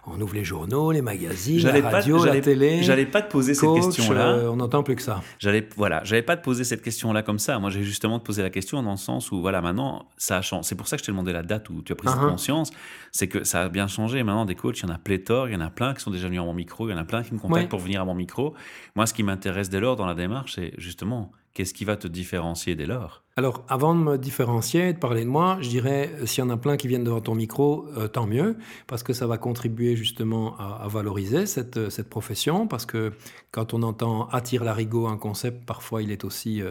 on 0.07 0.21
ouvre 0.21 0.35
les 0.35 0.45
journaux, 0.45 0.93
les 0.93 1.03
magazines, 1.03 1.63
la 1.63 1.89
radio, 1.89 2.25
la 2.25 2.41
télé. 2.41 2.83
J'allais 2.83 3.07
pas 3.07 3.23
te 3.23 3.31
poser 3.31 3.55
cette 3.55 3.73
question-là. 3.75 4.29
Euh, 4.29 4.51
on 4.51 4.57
n'entend 4.57 4.83
plus 4.83 4.97
que 4.97 5.03
ça. 5.03 5.23
J'allais, 5.39 5.67
voilà, 5.77 6.03
j'allais 6.05 6.23
pas 6.23 6.37
te 6.37 6.45
poser 6.45 6.65
cette 6.65 6.83
question-là 6.83 7.23
comme 7.23 7.39
ça. 7.39 7.59
Moi, 7.59 7.71
j'ai 7.71 7.83
justement 7.83 8.19
te 8.19 8.25
poser 8.25 8.43
la 8.43 8.51
question 8.51 8.83
dans 8.83 8.93
le 8.93 8.97
sens 8.97 9.33
où, 9.33 9.41
voilà, 9.41 9.61
maintenant, 9.63 10.07
ça 10.17 10.39
a 10.39 10.43
changé. 10.43 10.69
C'est 10.69 10.75
pour 10.75 10.89
ça 10.89 10.97
que 10.97 11.03
je 11.03 11.07
t'ai 11.07 11.13
demandé 11.13 11.33
la 11.33 11.43
date 11.43 11.71
où 11.71 11.83
tu 11.83 11.93
as 11.93 11.97
pris 11.97 12.09
cette 12.09 12.19
uh-huh. 12.19 12.31
conscience. 12.31 12.71
C'est 13.13 13.29
que 13.29 13.45
ça 13.45 13.63
a 13.63 13.69
bien 13.69 13.87
changé. 13.89 14.23
Maintenant, 14.23 14.45
des 14.45 14.55
coachs, 14.55 14.79
il 14.81 14.87
y 14.87 14.91
en 14.91 14.95
a 14.95 14.99
pléthore, 14.99 15.49
il 15.49 15.55
y 15.55 15.57
en 15.57 15.61
a 15.61 15.71
plein 15.71 15.95
qui 15.95 16.03
sont 16.03 16.11
déjà 16.11 16.27
venus 16.27 16.41
à 16.41 16.45
mon 16.45 16.55
micro, 16.55 16.89
il 16.89 16.93
y 16.93 16.95
en 16.95 16.99
a 16.99 17.05
plein 17.05 17.23
qui 17.23 17.33
me 17.33 17.39
contactent 17.39 17.71
pour 17.71 17.81
venir 17.81 18.03
à 18.03 18.05
mon 18.05 18.15
micro. 18.15 18.55
Moi, 18.97 19.07
ce 19.07 19.15
qui 19.15 19.23
m'intéresse 19.23 19.71
dès 19.71 19.81
lors 19.81 19.97
dans 19.97 20.07
la 20.07 20.15
démarche, 20.15 20.58
c'est 20.59 20.73
justement 20.77 21.31
qu'est-ce 21.55 21.73
qui 21.73 21.85
va 21.85 21.97
te 21.97 22.09
différencier 22.09 22.75
dès 22.75 22.87
lors? 22.87 23.25
Alors, 23.39 23.63
avant 23.69 23.95
de 23.95 24.01
me 24.01 24.19
différencier, 24.19 24.93
de 24.93 24.99
parler 24.99 25.23
de 25.25 25.31
moi, 25.31 25.59
je 25.61 25.69
dirais, 25.69 26.11
euh, 26.15 26.27
s'il 26.27 26.43
y 26.43 26.45
en 26.45 26.51
a 26.51 26.57
plein 26.57 26.77
qui 26.77 26.89
viennent 26.89 27.05
devant 27.05 27.21
ton 27.21 27.37
micro, 27.37 27.87
euh, 27.97 28.09
tant 28.09 28.27
mieux, 28.27 28.57
parce 28.89 29.05
que 29.05 29.13
ça 29.13 29.29
va 29.29 29.39
contribuer 29.39 29.95
justement 29.95 30.57
à, 30.59 30.89
valoriser 30.89 31.47
cette, 31.47 31.77
euh, 31.77 31.89
cette, 31.89 32.09
profession, 32.09 32.67
parce 32.67 32.85
que 32.85 33.13
quand 33.53 33.75
on 33.75 33.85
entend 33.85 34.27
attire 34.31 34.65
l'arigot 34.65 35.07
un 35.07 35.17
concept, 35.17 35.65
parfois 35.65 36.03
il 36.03 36.11
est 36.11 36.25
aussi, 36.25 36.63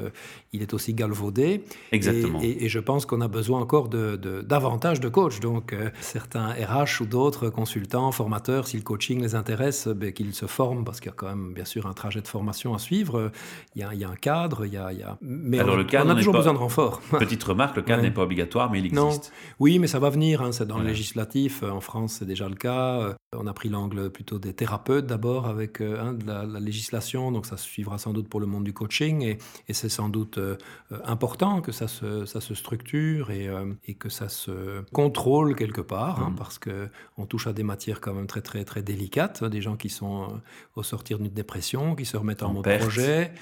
il 0.52 0.62
est 0.62 0.74
aussi 0.74 0.94
galvaudé. 0.94 1.64
Exactement. 1.92 2.40
Et, 2.44 2.68
je 2.68 2.80
pense 2.80 3.06
qu'on 3.06 3.22
a 3.22 3.28
besoin 3.28 3.62
encore 3.62 3.88
de, 3.88 4.16
davantage 4.46 5.00
de 5.00 5.10
coachs. 5.10 5.40
Donc, 5.40 5.74
certains 6.02 6.50
RH 6.50 7.02
ou 7.02 7.06
d'autres 7.06 7.50
consultants, 7.50 8.12
formateurs, 8.12 8.68
si 8.68 8.78
le 8.78 8.84
coaching 8.84 9.22
les 9.22 9.34
intéresse, 9.34 9.88
ben, 9.88 10.12
qu'ils 10.12 10.36
se 10.36 10.46
forment, 10.46 10.84
parce 10.84 11.00
qu'il 11.00 11.10
y 11.10 11.14
a 11.14 11.16
quand 11.16 11.30
même, 11.30 11.54
bien 11.54 11.66
sûr, 11.66 11.88
un 11.88 11.94
trajet 11.94 12.22
de 12.22 12.28
formation 12.28 12.76
à 12.76 12.80
suivre. 12.80 13.32
Il 13.76 13.82
y 13.82 13.84
a, 13.84 13.94
il 13.94 14.00
y 14.00 14.04
a 14.04 14.10
un 14.10 14.16
cadre, 14.16 14.66
il 14.66 14.74
y 14.74 14.78
a... 14.78 14.92
Il 14.92 15.00
y 15.00 15.04
a... 15.04 15.18
Mais 15.22 15.60
Alors, 15.60 15.76
on, 15.76 15.78
le 15.78 15.84
cadre 15.86 16.12
on 16.12 16.14
a 16.14 16.16
toujours 16.16 16.34
besoin 16.34 16.54
renfort. 16.58 17.02
Petite 17.20 17.44
remarque, 17.44 17.76
le 17.76 17.82
cadre 17.82 18.04
n'est 18.04 18.12
pas 18.12 18.24
obligatoire, 18.24 18.70
mais 18.72 18.80
il 18.80 18.86
existe. 18.88 19.32
Oui, 19.60 19.80
mais 19.80 19.88
ça 19.88 20.00
va 20.00 20.10
venir, 20.10 20.42
hein, 20.42 20.52
c'est 20.52 20.66
dans 20.66 20.78
le 20.78 20.86
législatif. 20.86 21.64
En 21.64 21.82
France, 21.82 22.18
c'est 22.20 22.26
déjà 22.26 22.50
le 22.50 22.56
cas. 22.56 23.00
Euh, 23.00 23.14
on 23.36 23.48
a 23.48 23.54
pris 23.54 23.70
l'angle 23.70 24.10
plutôt 24.10 24.40
des 24.40 24.54
thérapeutes 24.54 25.06
d'abord 25.06 25.48
avec 25.48 25.82
euh, 25.82 26.00
hein, 26.00 26.14
de 26.14 26.26
la, 26.26 26.60
législation, 26.60 27.32
donc 27.32 27.46
ça 27.46 27.58
suivra 27.58 27.98
sans 27.98 28.14
doute 28.14 28.30
pour 28.30 28.40
le 28.40 28.46
monde 28.46 28.64
du 28.64 28.74
coaching, 28.74 29.22
et, 29.22 29.38
c'est 29.74 29.90
sans 29.90 30.10
doute 30.10 30.38
euh, 30.38 30.58
important 31.04 31.62
que 31.62 31.72
ça 31.72 31.88
se, 31.88 32.26
ça 32.26 32.42
se 32.42 32.56
structure 32.56 33.32
et, 33.32 33.50
et, 33.86 33.94
que 33.94 34.10
ça 34.10 34.30
se 34.30 34.82
contrôle 34.92 35.56
quelque 35.56 35.82
part, 35.82 36.22
hein, 36.22 36.30
mmh. 36.32 36.36
parce 36.36 36.58
que 36.58 36.90
on 37.18 37.26
touche 37.26 37.48
à 37.48 37.54
des 37.54 37.64
matières 37.64 38.02
quand 38.02 38.14
même 38.14 38.28
très 38.28 38.42
très 38.42 38.64
très 38.64 38.82
délicates, 38.82 39.44
des 39.44 39.62
gens 39.62 39.76
qui 39.76 39.90
sont 39.90 40.42
au 40.76 40.84
sortir 40.84 41.20
d'une 41.20 41.34
dépression, 41.34 41.96
qui 41.96 42.06
se 42.06 42.18
remettent 42.18 42.44
en, 42.44 42.54
mode 42.54 42.78
projet 42.80 43.34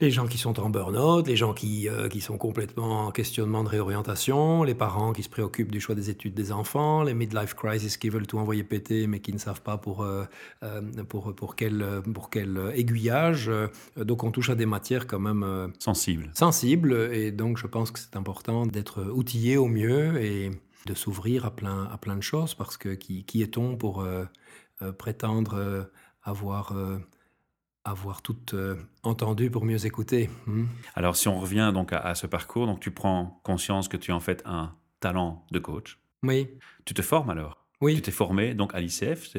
les 0.00 0.10
gens 0.10 0.26
qui 0.26 0.38
sont 0.38 0.58
en 0.60 0.70
burn-out, 0.70 1.26
les 1.26 1.36
gens 1.36 1.54
qui, 1.54 1.88
qui 2.10 2.20
sont 2.20 2.36
complètement 2.36 3.06
en 3.06 3.10
questionnement 3.10 3.62
de 3.62 3.68
réorientation, 3.68 4.64
les 4.64 4.74
parents 4.74 5.12
qui 5.12 5.22
se 5.22 5.28
préoccupent 5.28 5.70
du 5.70 5.80
choix 5.80 5.94
des 5.94 6.10
études 6.10 6.34
des 6.34 6.52
enfants, 6.52 7.02
les 7.02 7.14
midlife 7.14 7.54
crisis 7.54 7.96
qui 7.96 8.08
veulent 8.08 8.26
tout 8.26 8.38
envoyer 8.38 8.64
péter 8.64 9.06
mais 9.06 9.20
qui 9.20 9.32
ne 9.32 9.38
savent 9.38 9.62
pas 9.62 9.78
pour, 9.78 10.06
pour, 11.08 11.34
pour, 11.34 11.56
quel, 11.56 12.02
pour 12.12 12.28
quel 12.28 12.72
aiguillage. 12.74 13.50
Donc 13.96 14.24
on 14.24 14.30
touche 14.30 14.50
à 14.50 14.56
des 14.56 14.66
matières 14.66 15.06
quand 15.06 15.20
même 15.20 15.72
sensibles. 15.78 16.30
Sensibles 16.34 17.10
et 17.12 17.30
donc 17.30 17.58
je 17.58 17.66
pense 17.66 17.90
que 17.90 17.98
c'est 17.98 18.16
important 18.16 18.66
d'être 18.66 19.02
outillé 19.12 19.56
au 19.56 19.68
mieux 19.68 20.20
et 20.20 20.50
de 20.86 20.94
s'ouvrir 20.94 21.44
à 21.44 21.50
plein, 21.50 21.84
à 21.84 21.98
plein 21.98 22.16
de 22.16 22.22
choses, 22.22 22.54
parce 22.54 22.76
que 22.76 22.90
qui, 22.90 23.24
qui 23.24 23.42
est-on 23.42 23.76
pour 23.76 24.00
euh, 24.00 24.24
euh, 24.82 24.92
prétendre 24.92 25.54
euh, 25.54 25.82
avoir, 27.84 28.18
avoir 28.18 28.22
tout 28.22 28.36
entendu 29.02 29.50
pour 29.50 29.64
mieux 29.64 29.86
écouter 29.86 30.30
hmm? 30.46 30.64
Alors 30.94 31.16
si 31.16 31.28
on 31.28 31.38
revient 31.38 31.70
donc 31.72 31.92
à, 31.92 31.98
à, 31.98 32.14
ce 32.14 32.26
parcours, 32.26 32.66
donc 32.66 32.80
tu 32.80 32.90
prends 32.90 33.40
conscience 33.42 33.88
que 33.88 33.96
tu 33.96 34.10
es 34.10 34.14
en 34.14 34.20
fait 34.20 34.42
un 34.44 34.74
talent 35.00 35.44
de 35.50 35.58
coach. 35.58 35.98
Oui. 36.22 36.48
Tu 36.84 36.94
te 36.94 37.02
formes 37.02 37.30
alors? 37.30 37.63
Oui. 37.80 37.96
Tu 37.96 38.02
t'es 38.02 38.12
formé 38.12 38.54
donc 38.54 38.74
à 38.74 38.80
l'ICF 38.80 39.36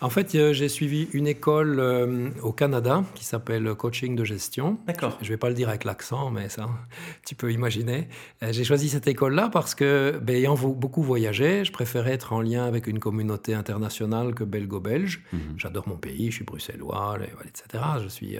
En 0.00 0.08
fait, 0.08 0.34
euh, 0.34 0.52
j'ai 0.52 0.68
suivi 0.68 1.08
une 1.12 1.26
école 1.26 1.78
euh, 1.78 2.30
au 2.42 2.50
Canada 2.50 3.04
qui 3.14 3.24
s'appelle 3.24 3.74
Coaching 3.74 4.16
de 4.16 4.24
gestion. 4.24 4.78
D'accord. 4.86 5.18
Je 5.20 5.26
ne 5.26 5.30
vais 5.30 5.36
pas 5.36 5.48
le 5.48 5.54
dire 5.54 5.68
avec 5.68 5.84
l'accent, 5.84 6.30
mais 6.30 6.48
ça, 6.48 6.68
tu 7.26 7.34
peux 7.34 7.52
imaginer. 7.52 8.08
Euh, 8.42 8.52
j'ai 8.52 8.64
choisi 8.64 8.88
cette 8.88 9.06
école-là 9.06 9.50
parce 9.52 9.74
que, 9.74 10.18
ben, 10.22 10.34
ayant 10.34 10.54
beaucoup 10.54 11.02
voyagé, 11.02 11.64
je 11.64 11.72
préférais 11.72 12.12
être 12.12 12.32
en 12.32 12.40
lien 12.40 12.64
avec 12.64 12.86
une 12.86 12.98
communauté 12.98 13.54
internationale 13.54 14.34
que 14.34 14.44
belgo-belge. 14.44 15.22
Mhm. 15.32 15.40
J'adore 15.58 15.86
mon 15.86 15.96
pays, 15.96 16.30
je 16.30 16.36
suis 16.36 16.44
bruxellois, 16.44 17.18
etc. 17.44 17.84
Je 18.02 18.08
suis 18.08 18.38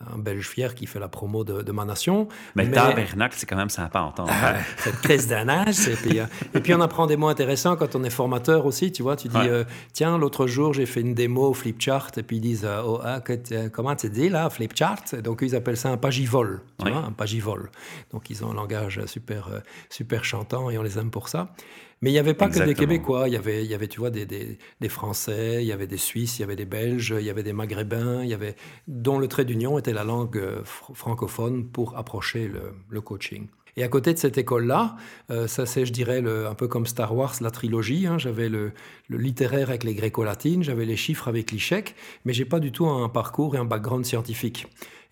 un 0.00 0.18
Belge 0.18 0.48
fier 0.48 0.74
qui 0.74 0.86
fait 0.86 1.00
la 1.00 1.08
promo 1.08 1.44
de, 1.44 1.70
ma 1.70 1.84
nation. 1.84 2.28
Mais, 2.54 2.64
mais... 2.64 2.72
tabernacle, 2.72 3.34
c'est 3.38 3.46
quand 3.46 3.56
même 3.56 3.70
sympa 3.70 4.00
à 4.00 4.02
entendre. 4.02 4.30
Ah, 4.32 4.54
cette 4.78 5.00
crise 5.00 5.28
d'un 5.28 5.48
âge. 5.48 5.86
Et 5.88 5.96
puis, 5.96 6.18
et 6.18 6.60
puis 6.60 6.74
on 6.74 6.80
apprend 6.80 7.06
des 7.06 7.16
mots 7.16 7.28
intéressants 7.28 7.76
quand 7.76 7.94
on 7.94 8.02
est 8.02 8.10
formateur 8.10 8.66
aussi 8.66 8.85
tu 8.92 9.02
vois. 9.02 9.16
Tu 9.16 9.28
dis, 9.28 9.36
euh, 9.36 9.64
tiens, 9.92 10.18
l'autre 10.18 10.46
jour, 10.46 10.72
j'ai 10.72 10.86
fait 10.86 11.00
une 11.00 11.14
démo 11.14 11.52
Flipchart, 11.52 12.10
et 12.16 12.22
puis 12.22 12.36
ils 12.36 12.40
disent, 12.40 12.64
euh, 12.64 12.82
oh, 12.84 13.00
ah, 13.02 13.20
euh, 13.52 13.68
comment 13.68 13.94
tu 13.96 14.08
dis 14.10 14.28
là, 14.28 14.50
Flipchart? 14.50 15.04
Donc 15.22 15.42
ils 15.42 15.54
appellent 15.54 15.76
ça 15.76 15.90
un 15.90 15.96
pagivol, 15.96 16.62
tu 16.82 16.90
vois, 16.90 17.00
un 17.00 17.12
pagivol. 17.12 17.70
Donc 18.12 18.30
ils 18.30 18.44
ont 18.44 18.50
un 18.50 18.54
langage 18.54 19.04
super, 19.06 19.48
super 19.90 20.24
chantant 20.24 20.70
et 20.70 20.78
on 20.78 20.82
les 20.82 20.98
aime 20.98 21.10
pour 21.10 21.28
ça. 21.28 21.54
Mais 22.02 22.10
il 22.10 22.12
n'y 22.12 22.18
avait 22.18 22.34
pas 22.34 22.48
que 22.50 22.62
des 22.62 22.74
Québécois, 22.74 23.26
il 23.26 23.32
y 23.32 23.38
avait, 23.38 23.64
il 23.64 23.70
y 23.70 23.74
avait 23.74 23.88
tu 23.88 24.00
vois, 24.00 24.10
des, 24.10 24.26
des, 24.26 24.58
des, 24.80 24.88
Français, 24.90 25.62
il 25.62 25.66
y 25.66 25.72
avait 25.72 25.86
des 25.86 25.96
Suisses, 25.96 26.38
il 26.38 26.42
y 26.42 26.44
avait 26.44 26.56
des 26.56 26.66
Belges, 26.66 27.14
il 27.18 27.24
y 27.24 27.30
avait 27.30 27.42
des 27.42 27.54
Maghrébins, 27.54 28.22
il 28.22 28.28
y 28.28 28.34
avait, 28.34 28.54
dont 28.86 29.18
le 29.18 29.28
trait 29.28 29.46
d'union 29.46 29.78
était 29.78 29.94
la 29.94 30.04
langue 30.04 30.42
francophone 30.64 31.68
pour 31.68 31.96
approcher 31.96 32.48
le, 32.48 32.74
le 32.90 33.00
coaching. 33.00 33.48
Et 33.76 33.82
à 33.82 33.88
côté 33.88 34.14
de 34.14 34.18
cette 34.18 34.38
école-là, 34.38 34.96
euh, 35.30 35.46
ça 35.46 35.66
c'est, 35.66 35.84
je 35.84 35.92
dirais, 35.92 36.22
un 36.26 36.54
peu 36.54 36.66
comme 36.66 36.86
Star 36.86 37.14
Wars, 37.14 37.34
la 37.40 37.50
trilogie. 37.50 38.06
Hein, 38.06 38.16
j'avais 38.18 38.48
le, 38.48 38.72
le, 39.08 39.18
littéraire 39.18 39.68
avec 39.68 39.84
les 39.84 39.94
gréco-latines, 39.94 40.62
j'avais 40.62 40.86
les 40.86 40.96
chiffres 40.96 41.28
avec 41.28 41.52
l'échec, 41.52 41.94
mais 42.24 42.32
j'ai 42.32 42.46
pas 42.46 42.58
du 42.58 42.72
tout 42.72 42.86
un 42.86 43.08
parcours 43.08 43.54
et 43.54 43.58
un 43.58 43.66
background 43.66 44.06
scientifique. 44.06 44.66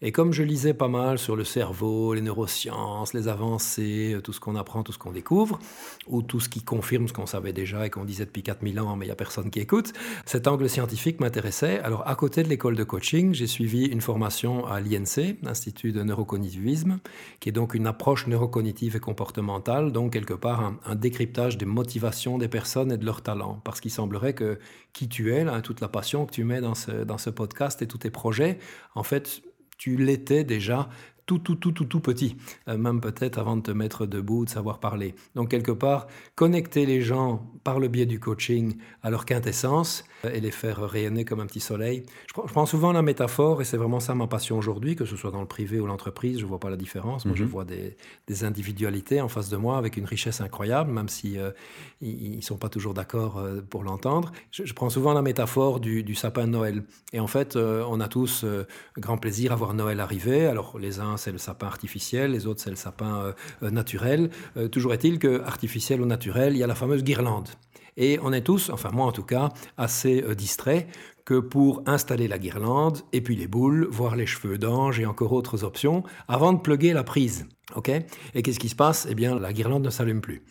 Et 0.06 0.12
comme 0.12 0.34
je 0.34 0.42
lisais 0.42 0.74
pas 0.74 0.88
mal 0.88 1.18
sur 1.18 1.34
le 1.34 1.44
cerveau, 1.44 2.12
les 2.12 2.20
neurosciences, 2.20 3.14
les 3.14 3.26
avancées, 3.26 4.14
tout 4.22 4.34
ce 4.34 4.38
qu'on 4.38 4.54
apprend, 4.54 4.82
tout 4.82 4.92
ce 4.92 4.98
qu'on 4.98 5.12
découvre, 5.12 5.58
ou 6.08 6.20
tout 6.20 6.40
ce 6.40 6.50
qui 6.50 6.62
confirme 6.62 7.08
ce 7.08 7.14
qu'on 7.14 7.24
savait 7.24 7.54
déjà 7.54 7.86
et 7.86 7.90
qu'on 7.90 8.04
disait 8.04 8.26
depuis 8.26 8.42
4000 8.42 8.80
ans, 8.80 8.96
mais 8.96 9.06
il 9.06 9.08
n'y 9.08 9.12
a 9.12 9.16
personne 9.16 9.48
qui 9.50 9.60
écoute, 9.60 9.94
cet 10.26 10.46
angle 10.46 10.68
scientifique 10.68 11.20
m'intéressait. 11.20 11.78
Alors, 11.78 12.06
à 12.06 12.14
côté 12.16 12.42
de 12.42 12.50
l'école 12.50 12.76
de 12.76 12.84
coaching, 12.84 13.32
j'ai 13.32 13.46
suivi 13.46 13.86
une 13.86 14.02
formation 14.02 14.66
à 14.66 14.78
l'INC, 14.78 15.38
l'Institut 15.42 15.92
de 15.92 16.02
neurocognitivisme, 16.02 16.98
qui 17.40 17.48
est 17.48 17.52
donc 17.52 17.72
une 17.72 17.86
approche 17.86 18.26
neurocognitive 18.26 18.96
et 18.96 19.00
comportementale, 19.00 19.90
donc 19.90 20.12
quelque 20.12 20.34
part 20.34 20.74
un, 20.84 20.94
décryptage 20.96 21.56
des 21.56 21.64
motivations 21.64 22.36
des 22.36 22.48
personnes 22.48 22.92
et 22.92 22.98
de 22.98 23.06
leurs 23.06 23.22
talents. 23.22 23.62
Parce 23.64 23.80
qu'il 23.80 23.90
semblerait 23.90 24.34
que 24.34 24.58
qui 24.92 25.08
tu 25.08 25.32
es, 25.32 25.46
toute 25.62 25.80
la 25.80 25.88
passion 25.88 26.26
que 26.26 26.32
tu 26.32 26.44
mets 26.44 26.60
dans 26.60 26.74
ce, 26.74 26.90
dans 26.90 27.16
ce 27.16 27.30
podcast 27.30 27.80
et 27.80 27.86
tous 27.86 27.98
tes 27.98 28.10
projets, 28.10 28.58
en 28.94 29.02
fait, 29.02 29.42
tu 29.76 29.96
l'étais 29.96 30.44
déjà 30.44 30.88
tout, 31.26 31.38
tout, 31.38 31.54
tout, 31.54 31.72
tout, 31.72 31.84
tout 31.84 32.00
petit, 32.00 32.36
euh, 32.68 32.76
même 32.76 33.00
peut-être 33.00 33.38
avant 33.38 33.56
de 33.56 33.62
te 33.62 33.70
mettre 33.70 34.06
debout, 34.06 34.44
de 34.44 34.50
savoir 34.50 34.78
parler. 34.78 35.14
Donc, 35.34 35.50
quelque 35.50 35.72
part, 35.72 36.06
connecter 36.34 36.84
les 36.84 37.00
gens 37.00 37.50
par 37.64 37.78
le 37.78 37.88
biais 37.88 38.06
du 38.06 38.20
coaching 38.20 38.76
à 39.02 39.10
leur 39.10 39.24
quintessence 39.24 40.04
euh, 40.24 40.30
et 40.32 40.40
les 40.40 40.50
faire 40.50 40.80
rayonner 40.80 41.24
comme 41.24 41.40
un 41.40 41.46
petit 41.46 41.60
soleil. 41.60 42.04
Je 42.28 42.34
prends, 42.34 42.66
souvent 42.66 42.92
la 42.92 43.02
métaphore, 43.02 43.62
et 43.62 43.64
c'est 43.64 43.76
vraiment 43.76 44.00
ça 44.00 44.14
ma 44.14 44.26
passion 44.26 44.58
aujourd'hui, 44.58 44.96
que 44.96 45.06
ce 45.06 45.16
soit 45.16 45.30
dans 45.30 45.40
le 45.40 45.46
privé 45.46 45.80
ou 45.80 45.86
l'entreprise, 45.86 46.38
je 46.38 46.44
ne 46.44 46.48
vois 46.48 46.60
pas 46.60 46.70
la 46.70 46.76
différence. 46.76 47.24
Moi, 47.24 47.34
je 47.36 47.44
mhm. 47.44 47.50
vois 47.50 47.64
des, 47.64 47.96
individualités 48.44 49.20
en 49.20 49.28
face 49.28 49.48
de 49.48 49.56
moi 49.56 49.78
avec 49.78 49.96
une 49.96 50.04
richesse 50.04 50.40
incroyable, 50.40 50.90
même 50.90 51.08
si 51.08 51.38
euh, 51.38 51.52
ils 52.00 52.36
ne 52.36 52.42
sont 52.42 52.56
pas 52.56 52.68
toujours 52.68 52.92
d'accord 52.92 53.42
pour 53.70 53.84
l'entendre. 53.84 54.32
Je, 54.50 54.72
prends 54.72 54.90
souvent 54.90 55.14
la 55.14 55.22
métaphore 55.22 55.78
du, 55.78 56.14
sapin 56.14 56.46
de 56.46 56.50
Noël. 56.50 56.84
Et 57.12 57.20
en 57.20 57.28
fait, 57.28 57.56
on 57.56 58.00
a 58.00 58.08
tous 58.08 58.44
grand 58.98 59.18
plaisir 59.18 59.52
à 59.52 59.56
voir 59.56 59.72
Noël 59.72 60.00
arriver. 60.00 60.46
Alors, 60.46 60.78
les 60.78 61.00
uns 61.00 61.13
c'est 61.16 61.32
le 61.32 61.38
sapin 61.38 61.66
artificiel, 61.66 62.32
les 62.32 62.46
autres 62.46 62.60
c'est 62.60 62.70
le 62.70 62.76
sapin 62.76 63.20
euh, 63.20 63.32
euh, 63.62 63.70
naturel. 63.70 64.30
Euh, 64.56 64.68
toujours 64.68 64.92
est-il 64.92 65.18
que 65.18 65.42
artificiel 65.42 66.00
ou 66.00 66.06
naturel, 66.06 66.54
il 66.54 66.58
y 66.58 66.62
a 66.62 66.66
la 66.66 66.74
fameuse 66.74 67.04
guirlande. 67.04 67.48
Et 67.96 68.18
on 68.22 68.32
est 68.32 68.42
tous, 68.42 68.70
enfin 68.70 68.90
moi 68.92 69.06
en 69.06 69.12
tout 69.12 69.22
cas, 69.22 69.50
assez 69.76 70.24
distraits 70.36 70.88
que 71.24 71.38
pour 71.38 71.82
installer 71.86 72.26
la 72.26 72.38
guirlande, 72.38 72.98
et 73.12 73.20
puis 73.20 73.36
les 73.36 73.46
boules, 73.46 73.86
voir 73.90 74.16
les 74.16 74.26
cheveux 74.26 74.58
d'ange 74.58 74.98
et 74.98 75.06
encore 75.06 75.32
autres 75.32 75.62
options, 75.62 76.02
avant 76.26 76.52
de 76.52 76.58
pluguer 76.58 76.92
la 76.92 77.04
prise. 77.04 77.46
et 78.34 78.42
qu'est-ce 78.42 78.58
qui 78.58 78.68
se 78.68 78.74
passe? 78.74 79.06
Eh 79.08 79.14
bien, 79.14 79.38
la 79.38 79.52
guirlande 79.52 79.84
ne 79.84 79.90
s'allume 79.90 80.20
plus. 80.20 80.42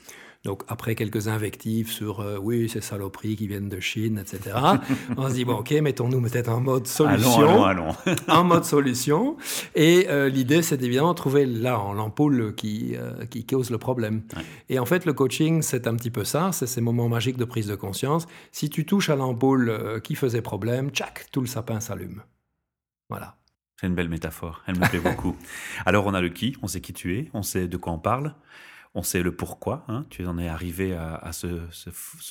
Donc 0.44 0.64
après 0.68 0.96
quelques 0.96 1.30
invectives 1.30 1.90
sur 1.90 2.20
euh, 2.20 2.38
oui, 2.38 2.68
ces 2.68 2.82
saloperies 2.82 3.38
qui 3.38 3.48
viennent 3.48 3.70
de 3.70 3.80
Chine, 3.80 4.18
etc., 4.20 4.58
on 5.18 5.30
se 5.30 5.36
dit 5.36 5.46
bon 5.46 5.60
ok, 5.60 5.72
mettons-nous 5.72 6.22
peut-être 6.22 6.50
en 6.50 6.60
mode 6.60 6.86
solution. 6.86 7.64
Allons, 7.64 7.64
allons, 7.64 7.96
en 8.28 8.44
mode 8.44 8.66
solution. 8.66 9.38
Et 9.74 10.08
euh, 10.10 10.28
l'idée, 10.28 10.62
c'est 10.62 10.82
évidemment 10.82 11.14
de 11.14 11.18
trouver 11.18 11.46
là 11.46 11.82
l'ampoule 11.96 12.56
qui, 12.56 12.96
euh, 12.98 13.26
qui 13.26 13.46
cause 13.46 13.70
le 13.70 13.78
problème. 13.78 14.24
Et 14.68 14.80
en 14.80 14.86
fait, 14.86 15.06
le 15.06 15.14
coaching, 15.14 15.62
c'est 15.62 15.88
un 15.88 15.96
petit 15.96 16.12
peu 16.12 16.26
ça, 16.26 16.52
c'est 16.52 16.68
ces 16.68 16.82
moments 16.82 17.08
magiques 17.08 17.38
de 17.38 17.46
prise 17.46 17.68
de 17.68 17.76
conscience. 17.76 18.28
Si 18.52 18.70
tu 18.70 18.86
touches 18.86 19.10
à 19.10 19.16
l'ampoule 19.16 20.02
qui 20.04 20.16
faisait 20.16 20.42
problème, 20.42 20.90
tchac, 20.90 21.28
tout 21.32 21.40
le 21.40 21.48
sapin 21.48 21.80
s'allume. 21.80 22.22
Voilà. 23.10 23.38
C'est 23.80 23.88
une 23.88 23.96
belle 23.96 24.10
métaphore, 24.10 24.62
elle 24.68 24.78
me 24.78 24.88
plaît 24.88 25.00
beaucoup. 25.00 25.36
Alors 25.86 26.06
on 26.06 26.14
a 26.14 26.22
le 26.22 26.30
qui, 26.30 26.56
on 26.62 26.68
sait 26.68 26.82
qui 26.82 26.94
tu 26.94 27.18
es, 27.18 27.30
on 27.34 27.44
sait 27.44 27.68
de 27.68 27.78
quoi 27.78 27.94
on 27.94 28.00
parle 28.00 28.36
on 28.96 29.04
sait 29.04 29.24
le 29.24 29.32
pourquoi. 29.32 29.84
Hein. 29.88 30.06
Tu 30.10 30.26
en 30.26 30.38
es 30.38 30.48
arrivé 30.48 30.94
à, 30.94 31.32
ce, 31.32 31.48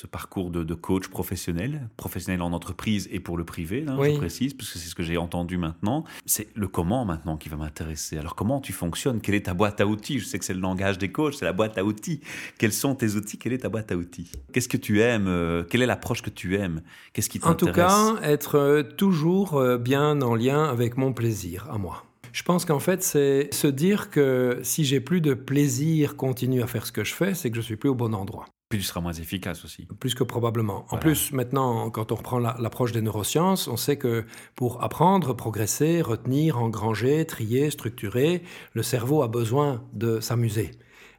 parcours 0.07 0.49
de, 0.49 0.73
coach 0.73 1.07
professionnel, 1.07 1.89
professionnel 1.97 2.41
en 2.41 2.53
entreprise 2.53 3.09
et 3.11 3.19
pour 3.19 3.37
le 3.37 3.43
privé, 3.43 3.85
hein, 3.87 3.97
je 4.01 4.17
précise, 4.17 4.53
parce 4.53 4.71
que 4.71 4.79
c'est 4.79 4.87
ce 4.87 4.95
que 4.95 5.03
j'ai 5.03 5.17
entendu 5.17 5.57
maintenant. 5.57 6.03
C'est 6.25 6.47
le 6.55 6.67
comment 6.67 7.05
maintenant 7.05 7.37
qui 7.37 7.49
va 7.49 7.57
m'intéresser. 7.57 8.17
Alors 8.17 8.35
comment 8.35 8.61
tu 8.61 8.73
fonctionnes? 8.73 9.21
Quelle 9.21 9.35
est 9.35 9.45
ta 9.45 9.53
boîte 9.53 9.81
à 9.81 9.87
outils? 9.87 10.19
Je 10.19 10.25
sais 10.25 10.39
que 10.39 10.45
c'est 10.45 10.53
le 10.53 10.61
langage 10.61 10.97
des 10.97 11.11
coachs, 11.11 11.35
c'est 11.35 11.45
la 11.45 11.53
boîte 11.53 11.77
à 11.77 11.83
outils. 11.83 12.21
Quels 12.57 12.73
sont 12.73 12.95
tes 12.95 13.15
outils? 13.15 13.37
Quelle 13.37 13.53
est 13.53 13.59
ta 13.59 13.69
boîte 13.69 13.91
à 13.91 13.97
outils? 13.97 14.31
Qu'est-ce 14.53 14.69
que 14.69 14.77
tu 14.77 15.01
aimes 15.01 15.27
euh, 15.27 15.63
Quelle 15.63 15.81
est 15.81 15.87
l'approche 15.87 16.21
que 16.21 16.29
tu 16.29 16.55
aimes? 16.55 16.81
Qu'est-ce 17.11 17.29
qui 17.29 17.39
t'intéresse 17.39 17.91
En 17.91 18.15
tout 18.15 18.21
cas, 18.21 18.27
être 18.27 18.55
euh, 18.55 18.83
toujours 18.83 19.55
euh, 19.55 19.77
bien 19.77 20.21
en 20.21 20.35
lien 20.35 20.63
avec 20.63 20.97
mon 20.97 21.13
plaisir 21.13 21.67
à 21.69 21.77
moi. 21.77 22.05
Je 22.33 22.41
pense 22.41 22.65
qu'en 22.65 22.79
fait, 22.79 23.03
c'est 23.03 23.53
se 23.53 23.67
dire 23.67 24.09
que 24.09 24.59
si 24.63 24.85
j'ai 24.85 24.99
plus 24.99 25.21
de 25.21 25.35
plaisir 25.35 26.17
continue 26.17 26.63
à 26.63 26.67
faire 26.67 26.87
ce 26.87 26.91
que 26.91 27.03
je 27.03 27.13
fais, 27.13 27.35
c'est 27.35 27.51
que 27.51 27.55
je 27.55 27.61
suis 27.61 27.75
plus 27.75 27.89
au 27.89 27.95
bon 27.95 28.15
endroit. 28.15 28.45
Puis 28.69 28.79
tu 28.79 28.85
seras 28.85 29.01
moins 29.01 29.13
efficace 29.13 29.63
aussi. 29.63 29.87
Plus 29.99 30.15
que 30.15 30.23
probablement. 30.23 30.87
En 30.89 30.97
plus, 30.97 31.31
maintenant, 31.31 31.91
quand 31.91 32.11
on 32.11 32.15
reprend 32.15 32.39
l'approche 32.39 32.91
des 32.91 33.03
neurosciences, 33.03 33.67
on 33.67 33.77
sait 33.77 33.97
que 33.97 34.25
pour 34.55 34.83
apprendre, 34.83 35.35
progresser, 35.35 36.01
retenir, 36.01 36.57
engranger, 36.57 37.23
trier, 37.25 37.69
structurer, 37.69 38.41
le 38.73 38.81
cerveau 38.81 39.21
a 39.21 39.27
besoin 39.27 39.83
de 39.93 40.19
s'amuser. 40.19 40.71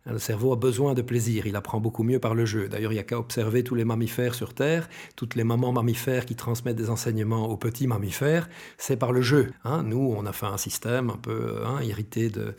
Le 0.06 0.18
cerveau 0.18 0.52
a 0.52 0.56
besoin 0.56 0.92
de 0.92 1.00
plaisir, 1.00 1.46
il 1.46 1.56
apprend 1.56 1.80
beaucoup 1.80 2.02
mieux 2.02 2.18
par 2.18 2.34
le 2.34 2.44
jeu. 2.44 2.68
D'ailleurs, 2.68 2.92
il 2.92 2.96
n'y 2.96 3.00
a 3.00 3.04
qu'à 3.04 3.18
observer 3.18 3.64
tous 3.64 3.75
les 3.75 3.87
mammifères 3.87 4.34
sur 4.34 4.52
Terre, 4.52 4.90
toutes 5.16 5.34
les 5.34 5.44
mamans 5.44 5.73
mammifères 5.73 6.26
qui 6.26 6.34
transmettent 6.34 6.76
des 6.76 6.90
enseignements 6.90 7.49
aux 7.49 7.56
petits 7.56 7.87
mammifères, 7.87 8.50
c'est 8.76 8.99
par 8.99 9.12
le 9.12 9.23
jeu. 9.23 9.52
Hein. 9.64 9.82
Nous, 9.82 10.14
on 10.14 10.26
a 10.26 10.34
fait 10.34 10.44
un 10.44 10.58
système 10.58 11.08
un 11.08 11.16
peu 11.16 11.62
hein, 11.64 11.80
hérité, 11.80 12.28
de, 12.28 12.54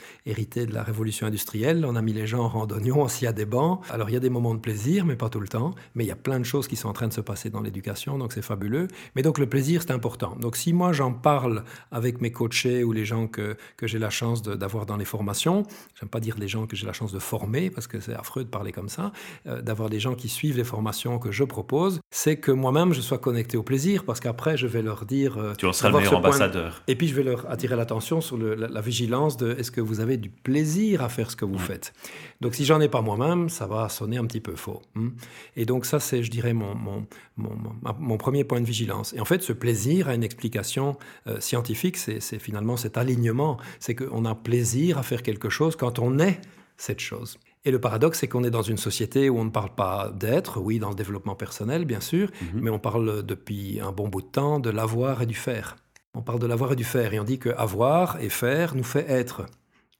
la 0.73 0.81
révolution 0.81 1.27
industrielle, 1.27 1.85
on 1.85 1.95
a 1.95 2.01
mis 2.01 2.13
les 2.13 2.25
gens 2.25 2.45
en 2.45 2.49
randonnion, 2.49 3.05
assis 3.05 3.27
à 3.27 3.31
des 3.31 3.45
bancs. 3.45 3.79
Alors, 3.91 4.09
il 4.09 4.13
y 4.13 4.17
a 4.17 4.19
des 4.19 4.31
moments 4.31 4.55
de 4.55 4.59
plaisir, 4.59 5.05
mais 5.05 5.15
pas 5.15 5.29
tout 5.29 5.39
le 5.39 5.47
temps. 5.47 5.75
Mais 5.93 6.03
il 6.03 6.07
y 6.07 6.11
a 6.11 6.15
plein 6.15 6.39
de 6.39 6.45
choses 6.45 6.67
qui 6.67 6.75
sont 6.75 6.89
en 6.89 6.93
train 6.93 7.07
de 7.07 7.13
se 7.13 7.21
passer 7.21 7.51
dans 7.51 7.61
l'éducation, 7.61 8.17
donc 8.17 8.33
c'est 8.33 8.41
fabuleux. 8.41 8.87
Mais 9.15 9.21
donc, 9.21 9.37
le 9.37 9.47
plaisir, 9.47 9.83
c'est 9.83 9.91
important. 9.91 10.35
Donc, 10.41 10.55
si 10.55 10.73
moi, 10.73 10.93
j'en 10.93 11.13
parle 11.13 11.63
avec 11.91 12.21
mes 12.21 12.31
coachés 12.31 12.83
ou 12.83 12.91
les 12.91 13.05
gens 13.05 13.27
que, 13.27 13.55
que 13.77 13.85
j'ai 13.85 13.99
la 13.99 14.09
chance 14.09 14.41
d'avoir 14.41 14.87
dans 14.87 14.97
les 14.97 15.05
formations, 15.05 15.61
j'aime 15.99 16.09
pas 16.09 16.19
dire 16.19 16.37
les 16.39 16.47
gens 16.47 16.65
que 16.65 16.75
j'ai 16.75 16.87
la 16.87 16.93
chance 16.93 17.11
de 17.11 17.19
former, 17.19 17.34
parce 17.73 17.87
que 17.87 17.99
c'est 17.99 18.13
affreux 18.13 18.43
de 18.43 18.49
parler 18.49 18.71
comme 18.71 18.89
ça, 18.89 19.11
euh, 19.47 19.61
d'avoir 19.61 19.89
des 19.89 19.99
gens 19.99 20.15
qui 20.15 20.29
suivent 20.29 20.57
les 20.57 20.63
formations 20.63 21.19
que 21.19 21.31
je 21.31 21.43
propose, 21.43 21.99
c'est 22.11 22.37
que 22.37 22.51
moi-même 22.51 22.93
je 22.93 23.01
sois 23.01 23.17
connecté 23.17 23.57
au 23.57 23.63
plaisir, 23.63 24.03
parce 24.05 24.19
qu'après 24.19 24.57
je 24.57 24.67
vais 24.67 24.81
leur 24.81 25.05
dire. 25.05 25.37
Euh, 25.37 25.53
tu 25.57 25.65
en 25.65 25.73
seras 25.73 25.89
le 25.89 25.97
meilleur 25.97 26.17
ambassadeur. 26.17 26.83
Et 26.87 26.95
puis 26.95 27.07
je 27.07 27.15
vais 27.15 27.23
leur 27.23 27.49
attirer 27.49 27.75
l'attention 27.75 28.21
sur 28.21 28.37
la, 28.37 28.81
vigilance 28.81 29.37
de 29.37 29.55
est-ce 29.57 29.71
que 29.71 29.81
vous 29.81 29.99
avez 29.99 30.17
du 30.17 30.29
plaisir 30.29 31.01
à 31.01 31.09
faire 31.09 31.31
ce 31.31 31.35
que 31.35 31.45
vous 31.45 31.57
faites? 31.57 31.93
Donc 32.41 32.55
si 32.55 32.65
j'en 32.65 32.79
ai 32.81 32.89
pas 32.89 33.01
moi-même, 33.01 33.49
ça 33.49 33.65
va 33.65 33.89
sonner 33.89 34.17
un 34.17 34.25
petit 34.25 34.41
peu 34.41 34.55
faux. 34.55 34.81
Hein. 34.95 35.11
Et 35.55 35.65
donc 35.65 35.85
ça 35.85 35.99
c'est, 35.99 36.21
je 36.21 36.29
dirais, 36.29 36.53
mon, 36.53 36.75
mon, 36.75 37.05
mon, 37.37 38.17
premier 38.17 38.43
point 38.43 38.61
de 38.61 38.65
vigilance. 38.65 39.13
Et 39.13 39.19
en 39.19 39.25
fait, 39.25 39.41
ce 39.41 39.53
plaisir 39.53 40.07
a 40.07 40.15
une 40.15 40.23
explication 40.23 40.97
euh, 41.27 41.39
scientifique, 41.39 41.97
c'est 41.97 42.39
finalement 42.39 42.77
cet 42.77 42.97
alignement, 42.97 43.57
c'est 43.79 43.95
qu'on 43.95 44.25
a 44.25 44.35
plaisir 44.35 44.97
à 44.97 45.03
faire 45.03 45.23
quelque 45.23 45.49
chose 45.49 45.75
quand 45.75 45.99
on 45.99 46.19
est 46.19 46.39
cette 46.77 46.99
chose. 46.99 47.37
Et 47.63 47.71
le 47.71 47.79
paradoxe, 47.79 48.19
c'est 48.19 48.27
qu'on 48.27 48.43
est 48.43 48.51
dans 48.51 48.61
une 48.61 48.77
société 48.77 49.29
où 49.29 49.39
on 49.39 49.45
ne 49.45 49.49
parle 49.49 49.73
pas 49.73 50.11
d'être, 50.13 50.59
oui, 50.59 50.77
dans 50.77 50.89
le 50.89 50.95
développement 50.95 51.35
personnel, 51.35 51.85
bien 51.85 51.99
sûr, 51.99 52.29
mhm. 52.41 52.61
mais 52.61 52.69
on 52.69 52.79
parle 52.79 53.23
depuis 53.23 53.79
un 53.79 53.91
bon 53.91 54.07
bout 54.07 54.21
de 54.21 54.27
temps 54.27 54.59
de 54.59 54.69
l'avoir 54.69 55.23
et 55.23 55.25
du 55.25 55.33
faire. 55.33 55.75
On 56.13 56.21
parle 56.21 56.39
de 56.39 56.47
l'avoir 56.47 56.73
et 56.73 56.75
du 56.75 56.83
faire, 56.83 57.13
et 57.13 57.19
on 57.19 57.23
dit 57.23 57.39
que 57.39 57.49
avoir 57.49 58.21
et 58.21 58.29
faire 58.29 58.75
nous 58.75 58.83
fait 58.83 59.09
être. 59.09 59.45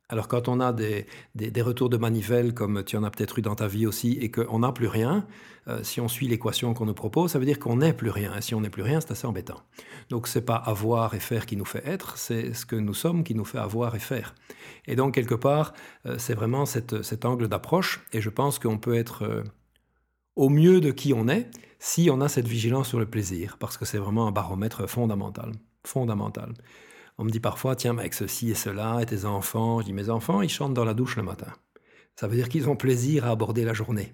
Alors 0.10 0.28
quand 0.28 0.48
on 0.48 0.60
a 0.60 0.72
des, 0.72 1.08
des, 1.34 1.62
retours 1.62 1.90
de 1.90 1.98
manivelle, 1.98 2.54
comme 2.54 2.84
tu 2.84 2.96
en 2.96 3.04
as 3.04 3.10
peut-être 3.10 3.40
eu 3.40 3.42
dans 3.42 3.56
ta 3.56 3.68
vie 3.68 3.88
aussi, 3.88 4.14
et 4.22 4.30
qu'on 4.30 4.60
n'a 4.60 4.72
plus 4.72 4.88
rien, 4.88 5.26
euh, 5.68 5.82
si 5.82 6.00
on 6.00 6.08
suit 6.08 6.28
l'équation 6.28 6.76
qu'on 6.76 6.86
nous 6.86 6.94
propose, 6.94 7.32
ça 7.32 7.40
veut 7.40 7.46
dire 7.46 7.58
qu'on 7.58 7.78
n'est 7.78 7.94
plus 7.94 8.12
rien. 8.12 8.36
Et 8.38 8.42
si 8.42 8.54
on 8.54 8.62
n'est 8.62 8.70
plus 8.70 8.84
rien, 8.84 9.02
c'est 9.02 9.12
assez 9.12 9.26
embêtant. 9.26 9.62
Donc 10.10 10.28
c'est 10.28 10.46
pas 10.46 10.58
avoir 10.58 11.16
et 11.16 11.20
faire 11.20 11.48
qui 11.48 11.58
nous 11.58 11.66
fait 11.66 11.86
être, 11.88 12.18
c'est 12.18 12.54
ce 12.54 12.68
que 12.68 12.76
nous 12.76 12.94
sommes 12.94 13.24
qui 13.24 13.34
nous 13.34 13.46
fait 13.46 13.58
avoir 13.58 13.96
et 13.96 14.00
faire. 14.00 14.36
Et 14.86 14.96
donc 14.96 15.16
quelque 15.16 15.36
part, 15.36 15.74
euh, 16.06 16.18
c'est 16.20 16.36
vraiment 16.36 16.66
cet 16.68 17.26
angle 17.26 17.48
d'approche, 17.48 18.06
et 18.14 18.22
je 18.22 18.30
pense 18.30 18.60
qu'on 18.60 18.78
peut 18.78 18.96
être 18.96 19.24
euh, 19.24 19.44
au 20.36 20.50
mieux 20.50 20.82
de 20.82 20.92
qui 20.92 21.14
on 21.14 21.28
est 21.28 21.50
si 21.80 22.10
on 22.12 22.22
a 22.22 22.30
cette 22.30 22.48
vigilance 22.48 22.88
sur 22.90 23.00
le 23.00 23.06
plaisir, 23.06 23.58
parce 23.60 23.78
que 23.78 23.86
c'est 23.86 23.98
vraiment 23.98 24.28
un 24.28 24.32
baromètre 24.32 24.90
fondamental. 24.90 25.52
Fondamental. 25.86 26.54
On 27.18 27.24
me 27.24 27.30
dit 27.30 27.40
parfois, 27.40 27.76
tiens, 27.76 27.98
avec 27.98 28.14
ceci 28.14 28.52
et 28.52 28.56
cela, 28.56 29.02
et 29.02 29.06
tes 29.06 29.26
enfants. 29.26 29.80
Je 29.80 29.86
dis, 29.86 29.94
mes 29.94 30.10
enfants, 30.10 30.42
ils 30.42 30.50
chantent 30.50 30.74
dans 30.74 30.86
la 30.86 30.94
douche 30.94 31.16
le 31.16 31.24
matin. 31.24 31.54
Ça 32.16 32.28
veut 32.28 32.36
dire 32.36 32.50
qu'ils 32.50 32.70
ont 32.70 32.76
plaisir 32.76 33.26
à 33.26 33.30
aborder 33.30 33.64
la 33.64 33.74
journée. 33.74 34.14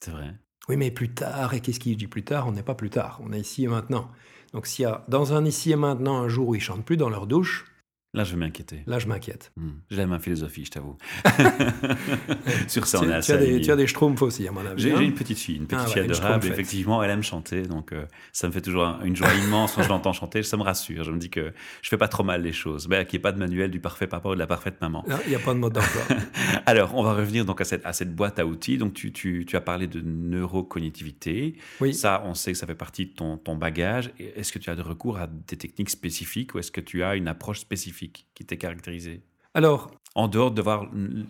C'est 0.00 0.10
vrai. 0.10 0.34
Oui, 0.68 0.76
mais 0.76 0.90
plus 0.90 1.14
tard, 1.14 1.54
et 1.54 1.60
qu'est-ce 1.60 1.78
qu'il 1.78 1.96
dit 1.96 2.08
plus 2.08 2.24
tard? 2.24 2.48
On 2.48 2.52
n'est 2.52 2.62
pas 2.62 2.74
plus 2.74 2.90
tard, 2.90 3.20
on 3.22 3.32
est 3.32 3.40
ici 3.40 3.64
et 3.64 3.68
maintenant. 3.68 4.10
Donc 4.52 4.66
s'il 4.66 4.82
y 4.82 4.86
a 4.86 5.04
dans 5.08 5.32
un 5.32 5.44
ici 5.44 5.70
et 5.70 5.76
maintenant 5.76 6.18
un 6.18 6.28
jour 6.28 6.48
où 6.48 6.54
ils 6.54 6.60
chantent 6.60 6.84
plus 6.84 6.96
dans 6.96 7.08
leur 7.08 7.26
douche, 7.26 7.66
Là, 8.14 8.24
je 8.24 8.30
vais 8.32 8.38
m'inquiéter. 8.38 8.82
Là, 8.86 8.98
je 8.98 9.06
m'inquiète. 9.06 9.52
Hmm. 9.56 9.72
J'ai 9.90 10.06
ma 10.06 10.18
philosophie, 10.18 10.64
je 10.64 10.70
t'avoue. 10.70 10.96
Sur 12.68 12.86
ça, 12.86 13.00
on 13.02 13.10
est 13.10 13.12
assez 13.12 13.32
tu 13.32 13.38
as, 13.38 13.40
des, 13.40 13.60
tu 13.60 13.70
as 13.70 13.76
des 13.76 13.86
schtroumpfs 13.86 14.22
aussi, 14.22 14.48
à 14.48 14.52
mon 14.52 14.64
avis. 14.64 14.82
J'ai 14.82 14.92
hein 14.92 15.00
une 15.00 15.12
petite 15.12 15.38
fille, 15.38 15.56
une 15.56 15.66
petite 15.66 15.84
ah 15.84 15.90
fille 15.90 16.02
adorable. 16.02 16.46
Effectivement, 16.46 17.02
elle 17.02 17.10
aime 17.10 17.22
chanter, 17.22 17.62
donc 17.62 17.92
euh, 17.92 18.06
ça 18.32 18.46
me 18.46 18.52
fait 18.52 18.62
toujours 18.62 19.00
une 19.04 19.14
joie 19.14 19.34
immense 19.34 19.72
quand 19.74 19.82
je 19.82 19.90
l'entends 19.90 20.14
chanter. 20.14 20.42
Ça 20.42 20.56
me 20.56 20.62
rassure. 20.62 21.04
Je 21.04 21.10
me 21.10 21.18
dis 21.18 21.28
que 21.28 21.52
je 21.82 21.88
fais 21.90 21.98
pas 21.98 22.08
trop 22.08 22.24
mal 22.24 22.42
les 22.42 22.54
choses. 22.54 22.88
Mais 22.88 23.04
qu'il 23.04 23.18
n'y 23.18 23.20
ait 23.20 23.22
pas 23.22 23.32
de 23.32 23.38
manuel 23.38 23.70
du 23.70 23.80
parfait 23.80 24.06
papa 24.06 24.30
ou 24.30 24.34
de 24.34 24.38
la 24.38 24.46
parfaite 24.46 24.80
maman. 24.80 25.04
Il 25.26 25.30
n'y 25.30 25.34
a 25.34 25.38
pas 25.38 25.52
de 25.52 25.58
mode 25.58 25.74
d'emploi. 25.74 26.02
Alors, 26.66 26.94
on 26.94 27.02
va 27.02 27.12
revenir 27.12 27.44
donc 27.44 27.60
à 27.60 27.64
cette, 27.64 27.84
à 27.84 27.92
cette 27.92 28.14
boîte 28.14 28.38
à 28.38 28.46
outils. 28.46 28.78
Donc, 28.78 28.94
tu, 28.94 29.12
tu, 29.12 29.44
tu 29.46 29.56
as 29.56 29.60
parlé 29.60 29.88
de 29.88 30.00
neurocognitivité. 30.00 31.56
Oui. 31.82 31.92
Ça, 31.92 32.22
on 32.24 32.32
sait 32.32 32.52
que 32.52 32.58
ça 32.58 32.66
fait 32.66 32.74
partie 32.74 33.06
de 33.06 33.12
ton, 33.12 33.36
ton 33.36 33.56
bagage. 33.56 34.10
Est-ce 34.18 34.52
que 34.52 34.58
tu 34.58 34.70
as 34.70 34.74
de 34.74 34.82
recours 34.82 35.18
à 35.18 35.26
des 35.26 35.58
techniques 35.58 35.90
spécifiques 35.90 36.54
ou 36.54 36.60
est-ce 36.60 36.70
que 36.70 36.80
tu 36.80 37.02
as 37.02 37.16
une 37.16 37.28
approche 37.28 37.60
spécifique? 37.60 38.05
Qui 38.08 38.44
t'est 38.44 38.58
caractérisée 38.58 39.22
alors, 39.56 39.90
en 40.14 40.28
dehors 40.28 40.50
de 40.50 40.60
voir 40.60 40.86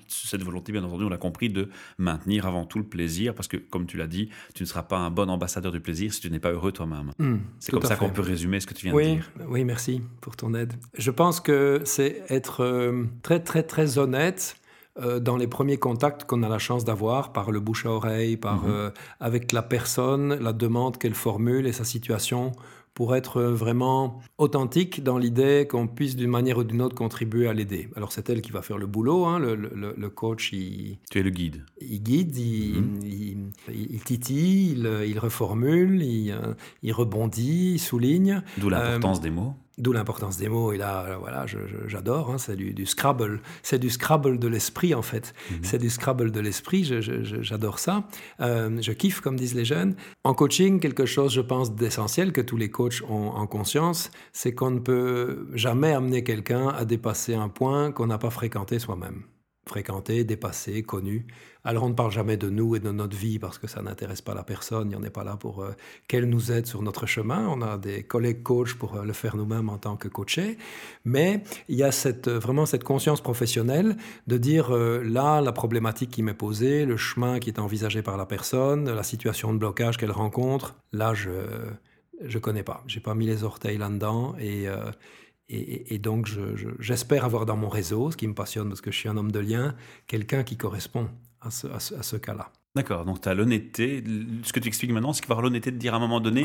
cette 0.09 0.42
volonté, 0.42 0.73
bien 0.73 0.83
entendu, 0.83 1.04
on 1.04 1.09
l'a 1.09 1.16
compris, 1.16 1.49
de 1.49 1.68
maintenir 1.97 2.45
avant 2.45 2.66
tout 2.66 2.78
le 2.78 2.85
plaisir, 2.85 3.37
parce 3.37 3.47
que, 3.47 3.56
comme 3.56 3.87
tu 3.87 3.97
l'as 3.97 4.09
dit, 4.09 4.30
tu 4.52 4.64
ne 4.64 4.66
seras 4.66 4.83
pas 4.83 4.99
un 4.99 5.11
bon 5.11 5.30
ambassadeur 5.30 5.71
du 5.71 5.80
plaisir 5.80 6.12
si 6.12 6.21
tu 6.21 6.28
n'es 6.28 6.40
pas 6.40 6.50
heureux 6.50 6.73
toi-même. 6.73 7.12
Hmm, 7.21 7.37
c'est 7.61 7.71
comme 7.71 7.83
ça 7.83 7.95
qu'on 7.95 8.11
peut 8.11 8.23
résumer 8.23 8.59
ce 8.59 8.66
que 8.66 8.75
tu 8.75 8.87
viens 8.87 8.97
de 8.97 9.00
dire. 9.00 9.30
Oui, 9.49 9.62
merci 9.62 10.02
pour 10.21 10.35
ton 10.35 10.54
aide. 10.54 10.73
Je 10.99 11.12
pense 11.12 11.38
que 11.38 11.83
c'est 11.85 12.25
être 12.28 12.64
euh, 12.64 13.04
très, 13.23 13.38
très, 13.38 13.62
très 13.62 13.97
honnête 13.97 14.56
euh, 14.99 15.21
dans 15.21 15.37
les 15.37 15.47
premiers 15.47 15.76
contacts 15.76 16.25
qu'on 16.25 16.42
a 16.42 16.49
la 16.49 16.59
chance 16.59 16.85
d'avoir 16.85 17.33
par 17.33 17.52
le 17.52 17.61
bouche 17.61 17.87
à 17.87 17.90
oreille, 17.90 18.37
par, 18.37 18.64
mhm. 18.64 18.71
euh, 18.71 18.90
avec 19.21 19.52
la 19.52 19.62
personne, 19.62 20.35
la 20.35 20.52
demande 20.52 20.99
qu'elle 20.99 21.14
formule 21.14 21.68
et 21.68 21.73
sa 21.73 21.85
situation 21.85 22.50
pour 22.97 23.15
être 23.15 23.43
vraiment 23.43 24.21
authentique 24.38 25.05
dans 25.05 25.19
l'idée 25.19 25.69
qu'on 25.69 25.87
puisse 25.87 26.17
d'une 26.17 26.31
manière 26.31 26.57
ou 26.57 26.65
d'une 26.65 26.81
autre 26.81 26.95
contribuer 26.95 27.47
à 27.47 27.53
l'aider. 27.53 27.91
Alors 27.95 28.11
c'est 28.11 28.31
elle 28.31 28.41
qui 28.41 28.53
va 28.53 28.62
faire 28.62 28.78
le 28.78 28.87
boulot, 28.87 29.26
hein, 29.26 29.39
le, 29.39 30.09
coach. 30.09 30.54
Il, 30.54 30.97
tu 31.11 31.19
es 31.19 31.23
le 31.23 31.28
guide. 31.28 31.63
Il 31.82 32.02
guide, 32.02 32.35
il, 32.39 32.80
mhm. 32.80 33.50
il, 33.69 34.02
titille, 34.02 34.89
il, 35.06 35.19
reformule, 35.19 36.02
il, 36.02 36.93
rebondit, 36.93 37.75
il 37.75 37.78
souligne. 37.78 38.43
D'où 38.56 38.71
l'importance 38.71 39.19
euh, 39.19 39.23
des 39.23 39.30
mots. 39.30 39.52
D'où 39.78 39.93
l'importance 39.93 40.39
des 40.39 40.49
mots. 40.49 40.73
Et 40.73 40.78
là, 40.78 41.19
voilà, 41.21 41.45
j'adore. 41.86 42.30
Hein, 42.30 42.39
c'est 42.39 42.56
du, 42.56 42.86
Scrabble. 42.86 43.41
C'est 43.62 43.78
du 43.78 43.91
Scrabble 43.91 44.39
de 44.39 44.49
l'esprit, 44.49 44.95
en 44.95 45.02
fait. 45.02 45.34
Mhm. 45.50 45.58
C'est 45.62 45.78
du 45.78 45.91
Scrabble 45.91 46.30
de 46.30 46.41
l'esprit. 46.41 46.84
J'adore 46.84 47.78
ça. 47.78 48.04
Euh, 48.41 48.80
je 48.80 48.93
kiffe, 48.93 49.21
comme 49.21 49.36
disent 49.36 49.54
les 49.54 49.67
jeunes. 49.67 49.95
En 50.25 50.32
coaching, 50.32 50.80
quelque 50.80 51.04
chose, 51.04 51.34
je 51.34 51.43
pense, 51.43 51.75
d'essentiel 51.75 52.32
que 52.32 52.41
tous 52.41 52.56
les 52.56 52.71
coachs 52.71 53.02
ont 53.08 53.28
en 53.28 53.47
conscience, 53.47 54.10
c'est 54.32 54.54
qu'on 54.54 54.71
ne 54.71 54.80
peut 54.80 55.47
jamais 55.52 55.93
amener 55.93 56.25
quelqu'un 56.25 56.69
à 56.69 56.86
dépasser 56.86 57.34
un 57.34 57.49
point 57.49 57.93
qu'on 57.93 58.06
n'a 58.06 58.19
pas 58.19 58.30
fréquenté 58.30 58.78
soi-même 58.78 59.25
fréquenté, 59.69 60.25
dépassé, 60.25 60.83
connu. 60.83 61.26
Alors 61.65 61.83
on 61.83 61.89
ne 61.89 61.95
parle 61.95 62.13
jamais 62.13 62.37
de 62.37 62.49
nous 62.49 62.76
et 62.76 62.81
de 62.81 62.93
notre 62.93 63.17
vie 63.17 63.41
parce 63.41 63.59
que 63.59 63.67
ça 63.67 63.83
n'intéresse 63.83 64.23
pas 64.23 64.35
la 64.35 64.45
personne, 64.45 64.95
on 64.95 65.00
n'est 65.00 65.11
pas 65.11 65.25
là 65.25 65.37
pour 65.37 65.63
euh, 65.65 65.73
qu'elle 66.07 66.26
nous 66.26 66.52
aide 66.52 66.67
sur 66.67 66.83
notre 66.83 67.07
chemin, 67.07 67.49
on 67.49 67.61
a 67.61 67.76
des 67.76 68.05
collègues 68.05 68.45
coachs 68.45 68.75
pour 68.75 68.95
euh, 68.95 69.05
le 69.05 69.13
faire 69.13 69.37
nous-mêmes 69.37 69.69
en 69.69 69.79
tant 69.79 69.97
que 69.97 70.07
coachés, 70.07 70.57
mais 71.05 71.43
il 71.69 71.76
y 71.76 71.83
a 71.83 71.91
cette, 71.91 72.29
euh, 72.29 72.39
vraiment 72.39 72.67
cette 72.67 72.85
conscience 72.85 73.21
professionnelle 73.21 73.97
de 74.29 74.39
dire 74.39 74.71
là, 74.71 75.41
la 75.41 75.52
problématique 75.52 76.11
qui 76.11 76.23
m'est 76.23 76.35
posée, 76.35 76.85
le 76.85 76.97
chemin 76.97 77.41
qui 77.41 77.50
est 77.50 77.59
envisagé 77.59 78.02
par 78.02 78.17
la 78.17 78.26
personne, 78.26 78.89
la 78.89 79.02
situation 79.02 79.52
de 79.52 79.59
blocage 79.59 79.97
qu'elle 79.97 80.13
rencontre, 80.13 80.76
là 80.93 81.15
je 81.15 81.31
je 82.25 82.39
connais 82.39 82.63
pas, 82.63 82.83
j'ai 82.87 83.00
pas 83.00 83.15
mis 83.15 83.26
les 83.26 83.45
orteils 83.45 83.76
là-dedans 83.76 84.35
et 84.41 84.67
et, 85.49 85.99
donc, 85.99 86.28
j'espère 86.80 87.25
avoir 87.25 87.47
dans 87.47 87.56
mon 87.56 87.69
réseau, 87.69 88.11
ce 88.11 88.17
qui 88.17 88.26
me 88.26 88.35
passionne 88.35 88.69
parce 88.69 88.80
que 88.80 88.91
je 88.91 88.99
suis 88.99 89.09
un 89.09 89.17
homme 89.17 89.30
de 89.30 89.39
lien, 89.39 89.75
quelqu'un 90.09 90.43
qui 90.43 90.56
correspond 90.56 91.09
à 91.41 91.50
ce, 91.50 92.17
cas-là. 92.17 92.50
D'accord, 92.75 93.04
donc 93.04 93.21
tu 93.21 93.28
as 93.28 93.35
l'honnêteté, 93.35 94.02
ce 94.43 94.52
que 94.52 94.59
tu 94.61 94.69
expliques 94.69 94.91
maintenant, 94.91 95.13
c'est 95.13 95.21
qu'il 95.21 95.28
faut 95.28 95.32
avoir 95.32 95.45
l'honnêteté 95.45 95.71
de 95.71 95.78
dire 95.78 95.95
à 95.95 95.97
un 95.97 96.00
moment 96.00 96.21
donné, 96.21 96.45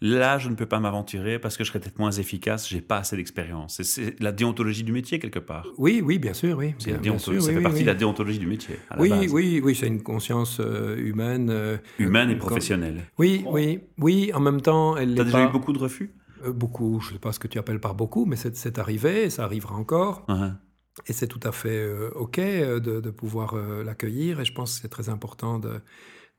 là 0.00 0.38
je 0.38 0.48
ne 0.48 0.54
peux 0.54 0.64
pas 0.64 0.80
m'aventurer 0.80 1.38
parce 1.38 1.56
que 1.56 1.64
je 1.64 1.68
serais 1.68 1.80
peut-être 1.80 1.98
moins 1.98 2.12
efficace, 2.12 2.68
j'ai 2.68 2.80
pas 2.80 2.98
assez 2.98 3.16
d'expérience. 3.16 3.82
C'est 3.82 4.18
la 4.20 4.32
déontologie 4.32 4.84
du 4.84 4.92
métier 4.92 5.18
quelque 5.18 5.38
part. 5.38 5.66
Oui, 5.76 6.00
oui, 6.02 6.18
bien 6.18 6.32
sûr, 6.32 6.56
oui. 6.56 6.74
Bien, 7.02 7.18
sûr, 7.18 7.42
ça 7.42 7.52
fait 7.52 7.60
partie 7.60 7.82
de 7.82 7.88
la 7.88 7.94
déontologie 7.94 8.38
du 8.38 8.46
métier. 8.46 8.76
oui, 8.98 9.10
oui, 9.30 9.60
oui, 9.62 9.74
c'est 9.74 9.88
une 9.88 10.02
conscience 10.02 10.60
euh, 10.60 10.96
humaine. 10.96 11.50
Euh, 11.50 11.76
humaine 11.98 12.30
et 12.30 12.36
professionnelle. 12.36 13.02
Oui, 13.18 13.44
oui, 13.46 13.80
oui, 13.98 14.30
en 14.32 14.40
même 14.40 14.62
temps, 14.62 14.96
elle. 14.96 15.14
Tu 15.14 15.20
as 15.20 15.24
déjà 15.24 15.44
eu 15.44 15.52
beaucoup 15.52 15.72
de 15.72 15.78
refus? 15.78 16.10
Beaucoup, 16.44 17.00
je 17.00 17.08
ne 17.08 17.12
sais 17.14 17.18
pas 17.18 17.32
ce 17.32 17.38
que 17.38 17.48
tu 17.48 17.58
appelles 17.58 17.80
par 17.80 17.94
beaucoup, 17.94 18.24
mais 18.24 18.36
c'est 18.36 18.78
arrivé, 18.78 19.24
et 19.24 19.30
ça 19.30 19.44
arrivera 19.44 19.74
encore. 19.76 20.24
Uh-huh. 20.28 20.54
Et 21.06 21.12
c'est 21.12 21.28
tout 21.28 21.40
à 21.42 21.52
fait 21.52 21.82
euh, 21.82 22.10
OK 22.14 22.38
euh, 22.38 22.80
de, 22.80 23.10
pouvoir 23.10 23.54
l'accueillir, 23.56 24.40
et 24.40 24.44
je 24.44 24.52
pense 24.52 24.76
que 24.76 24.82
c'est 24.82 24.88
très 24.88 25.08
important 25.08 25.58
de, 25.58 25.80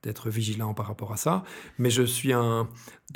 d'être 0.08 0.30
vigilant 0.30 0.74
par 0.74 0.88
rapport 0.88 1.12
à 1.12 1.18
ça. 1.18 1.44
Mais 1.78 1.90
je 1.90 2.04
suis 2.04 2.32
un, 2.34 2.68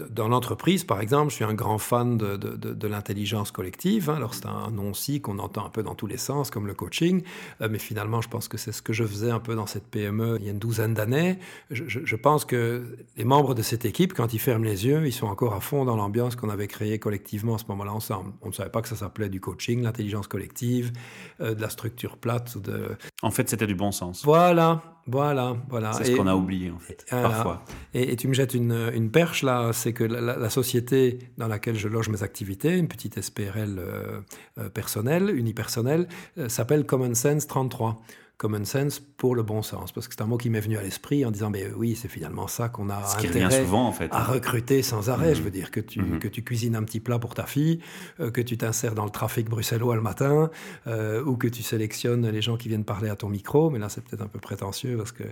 dans 0.10 0.28
l'entreprise, 0.28 0.84
par 0.84 1.02
exemple, 1.02 1.32
je 1.32 1.36
suis 1.36 1.44
un 1.44 1.54
grand 1.54 1.78
fan 1.78 2.18
de, 2.18 2.38
de, 2.38 2.88
l'intelligence 2.88 3.52
collective. 3.52 4.10
Hein. 4.10 4.16
Alors 4.16 4.34
c'est 4.34 4.46
un 4.46 4.70
nom 4.72 4.92
aussi 4.92 5.22
qu'on 5.22 5.40
entend 5.40 5.66
un 5.66 5.70
peu 5.70 5.84
dans 5.84 5.96
tous 5.96 6.08
les 6.08 6.18
sens, 6.18 6.50
comme 6.50 6.68
le 6.68 6.74
coaching. 6.74 7.24
Euh, 7.62 7.68
mais 7.70 7.80
finalement, 7.80 8.22
je 8.22 8.30
pense 8.30 8.48
que 8.48 8.58
c'est 8.58 8.72
ce 8.72 8.82
que 8.82 8.94
je 8.94 9.04
faisais 9.04 9.32
un 9.32 9.40
peu 9.40 9.56
dans 9.56 9.66
cette 9.66 9.88
PME 9.88 10.38
il 10.40 10.46
y 10.46 10.50
a 10.50 10.52
une 10.52 10.60
douzaine 10.60 10.94
d'années. 10.94 11.40
Je, 11.72 11.84
je, 11.88 12.16
pense 12.16 12.46
que 12.46 12.98
les 13.18 13.26
membres 13.26 13.56
de 13.56 13.62
cette 13.62 13.86
équipe, 13.86 14.14
quand 14.14 14.34
ils 14.34 14.40
ferment 14.40 14.66
les 14.66 14.86
yeux, 14.86 15.08
ils 15.08 15.14
sont 15.14 15.28
encore 15.28 15.54
à 15.54 15.62
fond 15.62 15.86
dans 15.86 15.96
l'ambiance 15.96 16.36
qu'on 16.36 16.50
avait 16.50 16.68
créée 16.68 17.00
collectivement 17.00 17.56
à 17.56 17.58
ce 17.58 17.66
moment-là 17.70 17.94
ensemble. 17.94 18.32
On 18.42 18.50
ne 18.50 18.54
savait 18.54 18.70
pas 18.70 18.82
que 18.82 18.88
ça 18.88 18.96
s'appelait 18.96 19.30
du 19.30 19.40
coaching, 19.40 19.82
l'intelligence 19.82 20.28
collective, 20.28 20.92
euh, 21.40 21.54
de 21.54 21.62
la 21.62 21.70
structure 21.70 22.18
plate. 22.18 22.58
De... 22.58 22.98
En 23.22 23.32
fait, 23.32 23.50
c'était 23.50 23.68
du 23.68 23.76
bon 23.76 23.92
sens. 23.92 24.24
Voilà, 24.24 25.01
voilà, 25.08 25.58
voilà. 25.70 25.94
C'est 25.94 26.06
ce 26.06 26.12
qu'on 26.16 26.28
a 26.28 26.36
oublié, 26.36 26.72
en 26.72 26.80
fait, 26.80 27.06
parfois. 27.10 27.64
Et, 27.94 28.16
tu 28.16 28.28
me 28.28 28.34
jettes 28.34 28.54
une, 28.54 28.92
une 28.94 29.10
perche, 29.12 29.44
là, 29.44 29.72
c'est 29.74 29.94
que 29.94 30.04
la, 30.04 30.50
société 30.50 31.20
dans 31.38 31.48
laquelle 31.48 31.78
je 31.78 31.88
loge 31.88 32.10
mes 32.10 32.24
activités, 32.24 32.78
une 32.78 32.88
petite 32.88 33.20
SPRL 33.20 33.80
euh, 33.80 34.22
euh, 34.58 34.70
personnelle, 34.70 35.32
unipersonnelle, 35.36 36.08
euh, 36.38 36.50
s'appelle 36.50 36.86
Common 36.86 37.14
Sense 37.14 37.48
33. 37.48 38.02
Common 38.42 38.66
sense 38.66 39.00
pour 39.00 39.36
le 39.36 39.44
bon 39.44 39.62
sens. 39.62 39.92
Parce 39.92 40.08
que 40.08 40.16
c'est 40.18 40.24
un 40.24 40.26
mot 40.26 40.38
qui 40.38 40.50
m'est 40.50 40.62
venu 40.62 40.76
à 40.76 40.82
l'esprit 40.82 41.24
en 41.26 41.30
disant, 41.30 41.52
mais 41.52 41.68
oui, 41.78 41.96
c'est 41.96 42.08
finalement 42.08 42.48
ça 42.48 42.70
qu'on 42.70 42.90
a 42.90 43.06
Ce 43.06 43.18
qui 43.18 43.28
intérêt 43.28 43.64
souvent, 43.64 43.88
en 43.88 43.92
fait. 43.92 44.10
à 44.12 44.24
recruter 44.24 44.82
sans 44.82 45.12
arrêt. 45.12 45.36
Je 45.36 45.44
veux 45.44 45.52
dire 45.52 45.70
que 45.70 45.80
tu, 45.80 46.02
que 46.18 46.28
tu 46.28 46.44
cuisines 46.44 46.76
un 46.76 46.82
petit 46.82 47.00
plat 47.00 47.20
pour 47.20 47.36
ta 47.36 47.46
fille, 47.46 47.82
que 48.18 48.42
tu 48.42 48.58
t'insères 48.58 48.96
dans 48.96 49.06
le 49.06 49.12
trafic 49.12 49.48
bruxellois 49.48 49.96
le 49.96 50.02
matin, 50.02 50.50
ou 50.88 51.38
que 51.38 51.48
tu 51.48 51.62
sélectionnes 51.62 52.28
les 52.28 52.42
gens 52.42 52.58
qui 52.58 52.68
viennent 52.68 52.84
parler 52.84 53.10
à 53.10 53.16
ton 53.16 53.30
micro. 53.30 53.70
Mais 53.70 53.78
là, 53.78 53.90
c'est 53.90 54.04
peut-être 54.04 54.24
un 54.24 54.28
peu 54.28 54.40
prétentieux 54.40 54.98
parce 54.98 55.12
que 55.12 55.26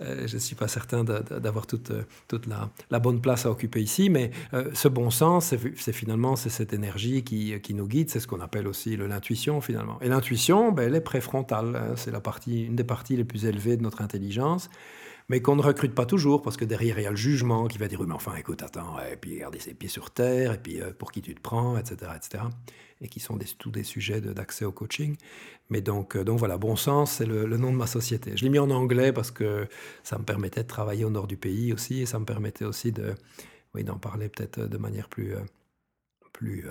je 0.00 0.34
ne 0.34 0.38
suis 0.38 0.54
pas 0.54 0.68
certain 0.68 1.02
d'avoir 1.02 1.66
toute, 1.66 1.90
toute 2.28 2.46
la, 2.46 2.70
la, 2.90 3.00
bonne 3.00 3.20
place 3.20 3.46
à 3.46 3.50
occuper 3.50 3.80
ici. 3.80 4.10
Mais 4.10 4.30
ce 4.74 4.86
bon 4.86 5.10
sens, 5.10 5.52
c'est 5.76 5.92
finalement 5.92 6.36
c'est 6.36 6.50
cette 6.50 6.72
énergie 6.72 7.24
qui, 7.24 7.60
qui 7.60 7.74
nous 7.74 7.88
guide. 7.88 8.10
C'est 8.10 8.20
ce 8.20 8.28
qu'on 8.28 8.40
appelle 8.40 8.68
aussi 8.68 8.96
l'intuition 8.96 9.60
finalement. 9.60 9.98
Et 10.02 10.08
l'intuition, 10.08 10.70
ben, 10.70 10.84
elle 10.86 10.94
est 10.94 11.00
préfrontale. 11.00 11.74
Hein. 11.74 11.94
C'est 11.96 12.11
la 12.12 12.20
partie, 12.20 12.64
une 12.64 12.76
des 12.76 12.84
parties 12.84 13.16
les 13.16 13.24
plus 13.24 13.46
élevées 13.46 13.76
de 13.76 13.82
notre 13.82 14.02
intelligence 14.02 14.68
mais 15.28 15.40
qu'on 15.40 15.56
ne 15.56 15.62
recrute 15.62 15.94
pas 15.94 16.06
toujours, 16.06 16.42
parce 16.42 16.56
que 16.56 16.64
derrière, 16.64 16.98
il 16.98 17.04
y 17.04 17.06
a 17.06 17.10
le 17.10 17.16
jugement 17.16 17.66
qui 17.66 17.78
va 17.78 17.88
dire, 17.88 18.02
mais 18.02 18.14
enfin, 18.14 18.34
écoute, 18.34 18.62
attends, 18.62 18.98
et 19.00 19.16
puis 19.16 19.38
garder 19.38 19.58
ses 19.58 19.74
pieds 19.74 19.88
sur 19.88 20.10
terre, 20.10 20.52
et 20.52 20.58
puis 20.58 20.80
euh, 20.80 20.92
pour 20.92 21.12
qui 21.12 21.22
tu 21.22 21.34
te 21.34 21.40
prends, 21.40 21.78
etc., 21.78 22.12
etc., 22.16 22.44
et 23.00 23.08
qui 23.08 23.18
sont 23.18 23.38
tous 23.58 23.70
des 23.70 23.82
sujets 23.82 24.20
d'accès 24.20 24.64
au 24.64 24.72
coaching. 24.72 25.16
Mais 25.70 25.80
donc, 25.80 26.16
euh, 26.16 26.24
donc 26.24 26.38
voilà, 26.38 26.58
Bon 26.58 26.76
Sens, 26.76 27.12
c'est 27.12 27.26
le, 27.26 27.46
nom 27.56 27.72
de 27.72 27.76
ma 27.76 27.86
société. 27.86 28.36
Je 28.36 28.44
l'ai 28.44 28.50
mis 28.50 28.58
en 28.58 28.70
anglais 28.70 29.12
parce 29.12 29.30
que 29.30 29.66
ça 30.04 30.18
me 30.18 30.24
permettait 30.24 30.62
de 30.62 30.68
travailler 30.68 31.04
au 31.04 31.10
nord 31.10 31.26
du 31.26 31.36
pays 31.36 31.72
aussi, 31.72 32.02
et 32.02 32.06
ça 32.06 32.18
me 32.18 32.24
permettait 32.24 32.64
aussi 32.64 32.92
de, 32.92 33.14
oui, 33.74 33.84
d'en 33.84 33.98
parler 33.98 34.28
peut-être 34.28 34.60
de 34.60 34.78
manière 34.78 35.08
plus, 35.08 35.34
euh, 35.34 35.40
plus 36.32 36.66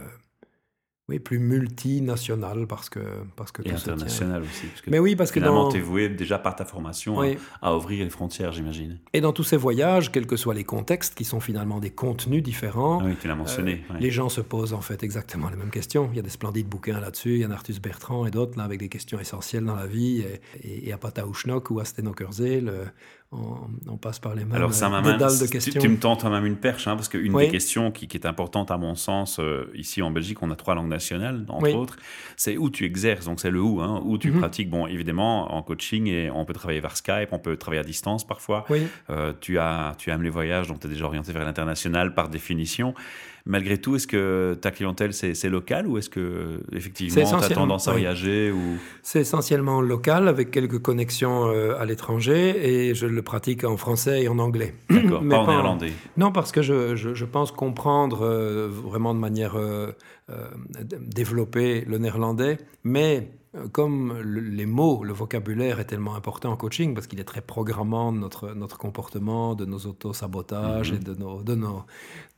oui, 1.10 1.20
plus 1.20 1.40
multinational 1.40 2.68
parce 2.68 2.90
que 2.90 3.00
parce 3.36 3.52
que 3.52 3.68
et 3.68 3.72
international 3.72 4.44
aussi. 4.44 4.68
Parce 4.68 4.82
que 4.82 4.90
Mais 4.90 5.00
oui, 5.00 5.16
parce 5.16 5.32
que 5.32 5.40
finalement, 5.40 5.70
tu 5.70 5.78
es 5.78 5.82
voué 5.82 6.08
déjà 6.10 6.38
par 6.38 6.56
ta 6.56 6.64
formation 6.64 7.20
à, 7.62 7.76
ouvrir 7.76 8.06
les 8.06 8.10
frontières, 8.10 8.52
j'imagine. 8.52 9.00
Et 9.14 9.20
dans 9.20 9.34
tous 9.34 9.44
ces 9.44 9.58
voyages, 9.58 10.12
quels 10.12 10.28
que 10.28 10.38
soient 10.38 10.54
les 10.54 10.64
contextes, 10.64 11.16
qui 11.16 11.26
sont 11.26 11.40
finalement 11.40 11.80
des 11.80 11.90
contenus 11.90 12.44
différents. 12.44 13.00
Ah 13.02 13.06
oui, 13.06 13.16
tu 13.20 13.28
l'as 13.28 13.36
mentionné. 13.36 13.84
Euh, 13.92 13.96
les 14.00 14.12
gens 14.12 14.30
se 14.30 14.42
posent 14.42 14.74
en 14.74 14.82
fait 14.82 15.04
exactement 15.04 15.50
les 15.50 15.58
mêmes 15.58 15.72
questions. 15.72 16.10
Il 16.14 16.18
y 16.18 16.20
a 16.20 16.24
des 16.24 16.30
splendides 16.30 16.68
bouquins 16.68 17.00
là-dessus. 17.00 17.36
Il 17.36 17.42
y 17.42 17.44
a 17.44 17.52
Arthus 17.52 17.80
Bertrand 17.82 18.26
et 18.26 18.32
d'autres 18.32 18.58
là 18.58 18.64
avec 18.64 18.80
des 18.80 18.90
questions 18.90 19.20
essentielles 19.20 19.66
dans 19.66 19.76
la 19.76 19.88
vie. 19.88 20.24
Et, 20.64 20.88
et, 20.88 20.94
à 20.94 20.98
Pataouchnok 20.98 21.72
ou 21.72 21.80
à 21.80 21.86
Stenokerzel, 21.86 22.72
on, 23.34 23.96
passe 23.96 24.20
par 24.20 24.36
les 24.36 24.44
mêmes 24.44 24.54
Alors, 24.54 24.74
ça 24.74 24.90
de 24.90 25.48
questions. 25.48 25.80
Tu, 25.80 25.88
me 25.88 25.98
tentes 25.98 26.26
même 26.26 26.46
une 26.46 26.58
perche, 26.58 26.88
hein, 26.88 26.96
parce 26.96 27.08
qu'une 27.08 27.38
des 27.38 27.48
questions 27.48 27.90
qui, 27.92 28.06
est 28.14 28.26
importante 28.26 28.72
à 28.72 28.78
mon 28.78 28.96
sens, 28.96 29.40
euh, 29.40 29.72
ici 29.74 30.02
en 30.02 30.12
Belgique, 30.12 30.44
on 30.44 30.52
a 30.52 30.56
trois 30.56 30.76
langues 30.76 30.90
nationales, 30.90 31.46
entre 31.48 31.74
autres, 31.74 31.96
c'est 32.36 32.58
où 32.58 32.70
tu 32.70 32.84
exerces, 32.84 33.26
donc 33.26 33.40
c'est 33.40 33.52
le 33.52 33.62
où, 33.62 33.80
hein, 33.82 34.02
où 34.04 34.18
tu 34.18 34.32
mhm. 34.32 34.40
pratiques. 34.40 34.70
Bon, 34.70 34.86
évidemment, 34.86 35.54
en 35.56 35.62
coaching, 35.62 36.08
et 36.08 36.30
on 36.30 36.44
peut 36.44 36.54
travailler 36.54 36.82
vers 36.82 36.98
Skype, 36.98 37.30
on 37.32 37.40
peut 37.40 37.56
travailler 37.56 37.82
à 37.82 37.86
distance 37.86 38.28
parfois. 38.28 38.66
Euh, 39.10 39.34
tu, 39.40 39.58
as, 39.60 39.96
tu 39.98 40.10
aimes 40.10 40.24
les 40.24 40.30
voyages, 40.30 40.68
donc 40.68 40.82
tu 40.82 40.88
es 40.88 40.90
déjà 40.90 41.06
orienté 41.06 41.32
vers 41.32 41.46
l'international 41.46 42.14
par 42.14 42.28
définition 42.28 42.94
malgré 43.46 43.78
tout, 43.78 43.96
est-ce 43.96 44.08
que 44.08 44.58
ta 44.60 44.72
clientèle, 44.72 45.14
c'est 45.14 45.50
local 45.50 45.88
ou 45.88 45.98
est-ce 45.98 46.10
que 46.10 46.62
effectivement 46.72 47.40
tu 47.40 47.46
as 47.46 47.50
tendance 47.50 47.88
à 47.88 47.92
voyager 47.92 48.52
ou... 48.52 48.78
C'est 49.04 49.22
essentiellement 49.22 49.82
local 49.82 50.28
avec 50.28 50.52
quelques 50.52 50.80
connexions 50.80 51.48
euh, 51.48 51.80
à 51.80 51.86
l'étranger 51.86 52.90
et 52.90 52.96
je 52.96 53.06
le 53.06 53.22
pratique 53.22 53.64
en 53.64 53.78
français 53.78 54.24
et 54.24 54.28
en 54.28 54.40
anglais. 54.40 54.76
D'accord, 54.90 55.24
pas 55.30 55.38
en 55.40 55.48
néerlandais. 55.48 55.94
Non, 56.18 56.32
parce 56.32 56.52
que 56.52 56.62
je, 56.62 56.96
je, 56.96 57.26
pense 57.26 57.52
comprendre 57.52 58.22
euh, 58.24 58.68
vraiment 58.70 59.14
de 59.14 59.20
manière 59.20 59.56
euh, 59.56 59.92
développée 61.00 61.86
le 61.88 61.98
néerlandais, 61.98 62.58
mais 62.84 63.30
euh, 63.54 63.68
comme 63.68 64.18
les 64.22 64.66
mots, 64.66 65.04
le 65.04 65.12
vocabulaire 65.12 65.80
est 65.80 65.86
tellement 65.86 66.16
important 66.16 66.52
en 66.52 66.58
coaching 66.58 66.94
parce 66.94 67.08
qu'il 67.08 67.20
est 67.20 67.26
très 67.26 67.42
programmant 67.42 68.14
de 68.14 68.18
notre, 68.18 68.54
notre 68.54 68.78
comportement, 68.78 69.56
de 69.56 69.66
nos 69.66 69.80
auto-sabotages 69.80 70.92
mhm. 70.92 70.98
et 70.98 71.04
de 71.04 71.16
nos, 71.16 71.44
de, 71.44 71.56
nos, 71.56 71.84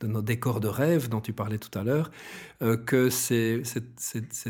de 0.00 0.06
nos 0.08 0.22
décors 0.22 0.60
de 0.60 0.68
rêve 0.68 1.08
dont 1.08 1.20
tu 1.20 1.32
parlais 1.32 1.58
tout 1.58 1.76
à 1.78 1.84
l'heure, 1.84 2.10
euh, 2.62 2.76
que 2.76 3.10
c'est 3.10 3.62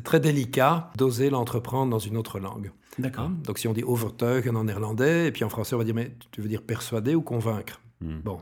très 0.03 0.20
délicat 0.20 0.90
d'oser 0.96 1.29
l'entreprendre 1.29 1.90
dans 1.90 1.98
une 1.98 2.16
autre 2.16 2.38
langue. 2.38 2.72
D'accord. 2.98 3.24
Hein? 3.24 3.37
Donc 3.44 3.59
si 3.59 3.68
on 3.68 3.72
dit 3.72 3.83
overtuigen 3.83 4.55
en 4.55 4.64
néerlandais, 4.64 5.27
et 5.27 5.33
puis 5.33 5.44
en 5.44 5.50
français 5.50 5.74
on 5.74 5.79
va 5.79 5.85
dire, 5.85 5.94
mais 5.94 6.16
tu 6.31 6.40
veux 6.40 6.48
dire 6.48 6.62
persuader 6.62 7.14
ou 7.14 7.22
convaincre? 7.22 7.81
Hmm. 8.00 8.20
Bon. 8.24 8.40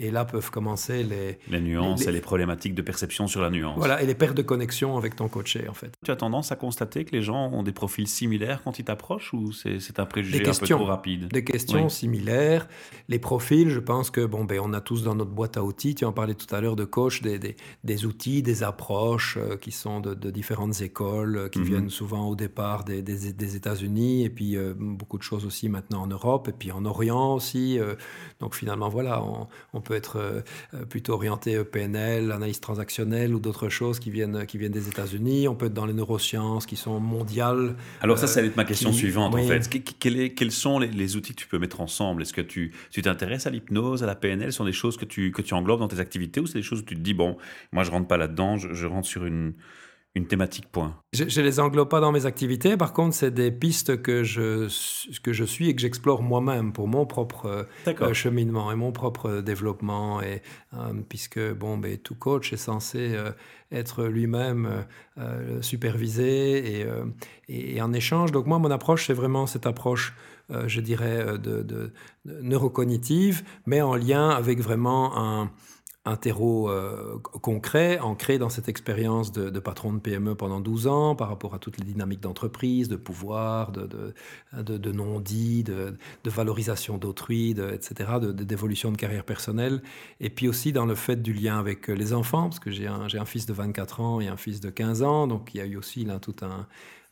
Et, 0.00 0.10
là 0.10 0.24
peuvent 0.24 0.50
commencer 0.50 1.02
les... 1.02 1.38
Les 1.48 1.60
nuances 1.60 2.06
et 2.06 2.12
les 2.12 2.20
problématiques 2.20 2.74
de 2.74 2.82
perception 2.82 3.26
sur 3.26 3.40
la 3.40 3.50
nuance. 3.50 3.76
Voilà, 3.76 4.02
et 4.02 4.06
les 4.06 4.14
pertes 4.14 4.36
de 4.36 4.42
connexion 4.42 4.96
avec 4.96 5.16
ton 5.16 5.28
coaché, 5.28 5.68
en 5.68 5.74
fait. 5.74 5.92
Tu 6.04 6.10
as 6.10 6.16
tendance 6.16 6.52
à 6.52 6.56
constater 6.56 7.04
que 7.04 7.12
les 7.12 7.22
gens 7.22 7.50
ont 7.52 7.62
des 7.62 7.72
profils 7.72 8.08
similaires 8.08 8.62
quand 8.62 8.78
ils 8.78 8.84
t'approchent 8.84 9.32
ou 9.32 9.52
c'est 9.52 9.98
un 9.98 10.06
préjugé 10.06 10.46
un 10.46 10.52
peu 10.52 10.66
trop 10.66 10.84
rapide? 10.84 11.28
Des 11.28 11.44
questions 11.44 11.88
similaires. 11.88 12.68
Les 13.08 13.18
profils, 13.18 13.70
je 13.70 13.80
pense 13.80 14.10
que, 14.10 14.24
bon, 14.24 14.44
ben, 14.44 14.60
on 14.62 14.72
a 14.72 14.80
tous 14.80 15.02
dans 15.02 15.14
notre 15.14 15.30
boîte 15.30 15.56
à 15.56 15.64
outils, 15.64 15.94
tu 15.94 16.04
en 16.04 16.12
parlais 16.12 16.34
tout 16.34 16.52
à 16.54 16.60
l'heure 16.60 16.76
de 16.76 16.84
coach, 16.84 17.22
des, 17.22 17.38
des, 17.38 17.56
des, 17.84 18.06
outils, 18.06 18.42
des 18.42 18.62
approches 18.62 19.36
euh, 19.36 19.56
qui 19.56 19.70
sont 19.70 20.00
de, 20.00 20.30
différentes 20.30 20.80
écoles, 20.80 21.36
euh, 21.36 21.48
qui 21.48 21.60
mhm. 21.60 21.64
viennent 21.64 21.90
souvent 21.90 22.28
au 22.28 22.36
départ 22.36 22.84
des, 22.84 23.02
des 23.02 23.56
États-Unis, 23.56 24.24
et 24.24 24.30
puis 24.30 24.56
euh, 24.56 24.74
beaucoup 24.76 25.18
de 25.18 25.22
choses 25.22 25.46
aussi 25.46 25.68
maintenant 25.68 26.02
en 26.02 26.06
Europe, 26.06 26.48
et 26.48 26.52
puis 26.52 26.72
en 26.72 26.84
Orient 26.84 27.34
aussi. 27.34 27.78
donc 28.40 28.54
finalement, 28.54 28.88
voilà, 28.88 29.22
on 29.72 29.75
on 29.76 29.80
peut 29.80 29.94
être 29.94 30.16
euh, 30.16 30.84
plutôt 30.88 31.12
orienté 31.12 31.62
PNL, 31.64 32.32
analyse 32.32 32.60
transactionnelle 32.60 33.34
ou 33.34 33.40
d'autres 33.40 33.68
choses 33.68 34.00
qui 34.00 34.10
viennent, 34.10 34.46
qui 34.46 34.58
viennent 34.58 34.72
des 34.72 34.88
États-Unis. 34.88 35.48
On 35.48 35.54
peut 35.54 35.66
être 35.66 35.74
dans 35.74 35.86
les 35.86 35.92
neurosciences 35.92 36.66
qui 36.66 36.76
sont 36.76 36.98
mondiales. 36.98 37.76
Alors 38.00 38.18
ça, 38.18 38.26
ça 38.26 38.40
va 38.40 38.46
être 38.46 38.56
ma 38.56 38.62
euh, 38.62 38.66
question 38.66 38.92
suivante 38.92 39.34
en 39.34 39.38
fait. 39.38 39.68
quels 40.34 40.52
sont 40.52 40.78
les, 40.78 41.16
outils 41.16 41.34
que 41.34 41.40
tu 41.40 41.46
peux 41.46 41.58
mettre 41.58 41.80
ensemble? 41.80 42.22
Est-ce 42.22 42.32
que 42.32 42.40
tu 42.40 42.72
t'intéresses 43.02 43.46
à 43.46 43.50
l'hypnose, 43.50 44.02
à 44.02 44.06
la 44.06 44.14
PNL 44.14 44.52
Ce 44.52 44.58
sont 44.58 44.64
des 44.64 44.72
choses 44.72 44.96
que 44.96 45.04
tu, 45.04 45.30
que 45.30 45.42
tu 45.42 45.54
englobes 45.54 45.80
dans 45.80 45.88
tes 45.88 46.00
activités 46.00 46.40
ou 46.40 46.46
c'est 46.46 46.58
des 46.58 46.62
choses 46.62 46.80
où 46.80 46.84
tu 46.84 46.96
te 46.96 47.00
dis, 47.00 47.14
bon, 47.14 47.36
moi 47.72 47.84
je 47.84 47.90
rentre 47.90 48.08
pas 48.08 48.16
là-dedans, 48.16 48.56
je 48.56 48.86
rentre 48.86 49.06
sur 49.06 49.26
une 49.26 49.52
une 50.16 50.26
thématique 50.26 50.66
point 50.72 50.96
Je 51.12 51.24
ne 51.24 51.44
les 51.44 51.60
englobe 51.60 51.90
pas 51.90 52.00
dans 52.00 52.10
mes 52.10 52.24
activités. 52.24 52.78
Par 52.78 52.94
contre, 52.94 53.14
c'est 53.14 53.30
des 53.30 53.50
pistes 53.52 54.00
que 54.00 54.24
je, 54.24 54.66
que 55.22 55.34
je 55.34 55.44
suis 55.44 55.68
et 55.68 55.74
que 55.74 55.82
j'explore 55.82 56.22
moi-même 56.22 56.72
pour 56.72 56.88
mon 56.88 57.04
propre 57.04 57.66
euh, 57.86 58.14
cheminement 58.14 58.72
et 58.72 58.76
mon 58.76 58.92
propre 58.92 59.42
développement. 59.42 60.22
Et, 60.22 60.40
euh, 60.72 60.94
puisque 61.06 61.38
bon, 61.52 61.76
ben, 61.76 61.98
tout 61.98 62.14
coach 62.14 62.54
est 62.54 62.56
censé 62.56 63.14
euh, 63.14 63.30
être 63.70 64.04
lui-même 64.04 64.86
supervisé 65.60 66.80
et, 66.80 66.86
et, 67.48 67.82
en 67.82 67.92
échange. 67.92 68.32
Donc 68.32 68.46
moi, 68.46 68.58
mon 68.58 68.70
approche, 68.70 69.08
c'est 69.08 69.12
vraiment 69.12 69.46
cette 69.46 69.66
approche 69.66 70.14
je 70.66 70.80
dirais, 70.80 71.36
de, 71.38 71.62
de, 71.62 71.92
neurocognitive, 72.24 73.42
mais 73.66 73.82
en 73.82 73.96
lien 73.96 74.28
avec 74.28 74.60
vraiment 74.60 75.18
un, 75.18 75.50
un 76.06 76.16
terreau 76.16 76.70
concret, 77.42 77.98
ancré 77.98 78.38
dans 78.38 78.48
cette 78.48 78.68
expérience 78.68 79.32
de, 79.32 79.58
patron 79.58 79.92
de 79.92 79.98
PME 79.98 80.34
pendant 80.34 80.60
12 80.60 80.86
ans, 80.86 81.14
par 81.14 81.28
rapport 81.28 81.54
à 81.54 81.58
toutes 81.58 81.78
les 81.78 81.84
dynamiques 81.84 82.20
d'entreprise, 82.20 82.88
de 82.88 82.96
pouvoir, 82.96 83.72
de, 83.72 84.14
de, 84.56 84.92
non-dit, 84.92 85.64
de, 85.64 85.96
valorisation 86.24 86.96
d'autrui, 86.96 87.50
etc., 87.50 88.10
d'évolution 88.22 88.92
de, 88.92 88.96
carrière 88.96 89.24
personnelle, 89.24 89.82
et 90.20 90.30
puis 90.30 90.48
aussi 90.48 90.72
dans 90.72 90.86
le 90.86 90.94
fait 90.94 91.20
du 91.20 91.32
lien 91.32 91.58
avec 91.58 91.88
les 91.88 92.12
enfants, 92.12 92.44
parce 92.44 92.60
que 92.60 92.70
j'ai 92.70 92.86
un, 92.86 93.08
un, 93.12 93.24
fils 93.24 93.46
de 93.46 93.52
24 93.52 94.00
ans 94.00 94.20
et 94.20 94.28
un 94.28 94.36
fils 94.36 94.60
de 94.60 94.70
15 94.70 95.02
ans, 95.02 95.26
donc 95.26 95.54
il 95.54 95.58
y 95.58 95.60
a 95.60 95.66
eu 95.66 95.76
aussi 95.76 96.04
là 96.04 96.20
tout 96.20 96.36
un, 96.42 96.66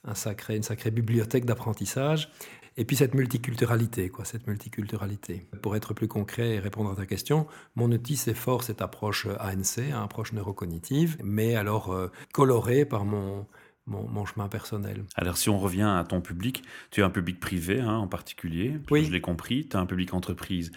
un 0.07 0.15
sacré, 0.15 0.57
une 0.57 0.63
sacrée 0.63 0.91
bibliothèque 0.91 1.45
d'apprentissage. 1.45 2.31
Et 2.77 2.85
puis 2.85 2.97
cette 2.97 3.15
multiculturalité, 3.15 4.09
quoi, 4.09 4.25
cette 4.25 4.47
multiculturalité. 4.47 5.47
Pour 5.63 5.77
être 5.77 5.95
plus 5.95 6.09
concret 6.09 6.57
et 6.57 6.59
répondre 6.59 6.91
à 6.91 6.97
ta 6.97 7.07
question, 7.07 7.47
mon 7.77 7.91
outil, 7.93 8.17
c'est 8.17 8.35
fort 8.35 8.65
cette 8.65 8.83
approche 8.83 9.27
ANC, 9.39 9.79
hein, 9.93 10.03
approche 10.03 10.33
neurocognitive, 10.33 11.17
mais 11.23 11.55
alors 11.55 11.93
euh, 11.93 12.11
colorée 12.33 12.85
par 12.85 13.05
mon, 13.05 13.47
mon, 13.87 14.25
chemin 14.25 14.49
personnel. 14.49 15.05
Alors 15.15 15.37
si 15.37 15.49
on 15.51 15.59
revient 15.59 15.83
à 15.83 16.05
ton 16.09 16.21
public, 16.21 16.63
tu 16.91 17.03
as 17.03 17.07
un 17.07 17.11
public 17.11 17.39
privé 17.39 17.81
hein, 17.81 17.97
en 17.97 18.09
particulier, 18.09 18.79
oui. 18.91 19.05
je 19.05 19.13
l'ai 19.13 19.21
compris, 19.21 19.69
tu 19.69 19.77
as 19.77 19.81
un 19.81 19.87
public 19.87 20.15
entreprise 20.15 20.73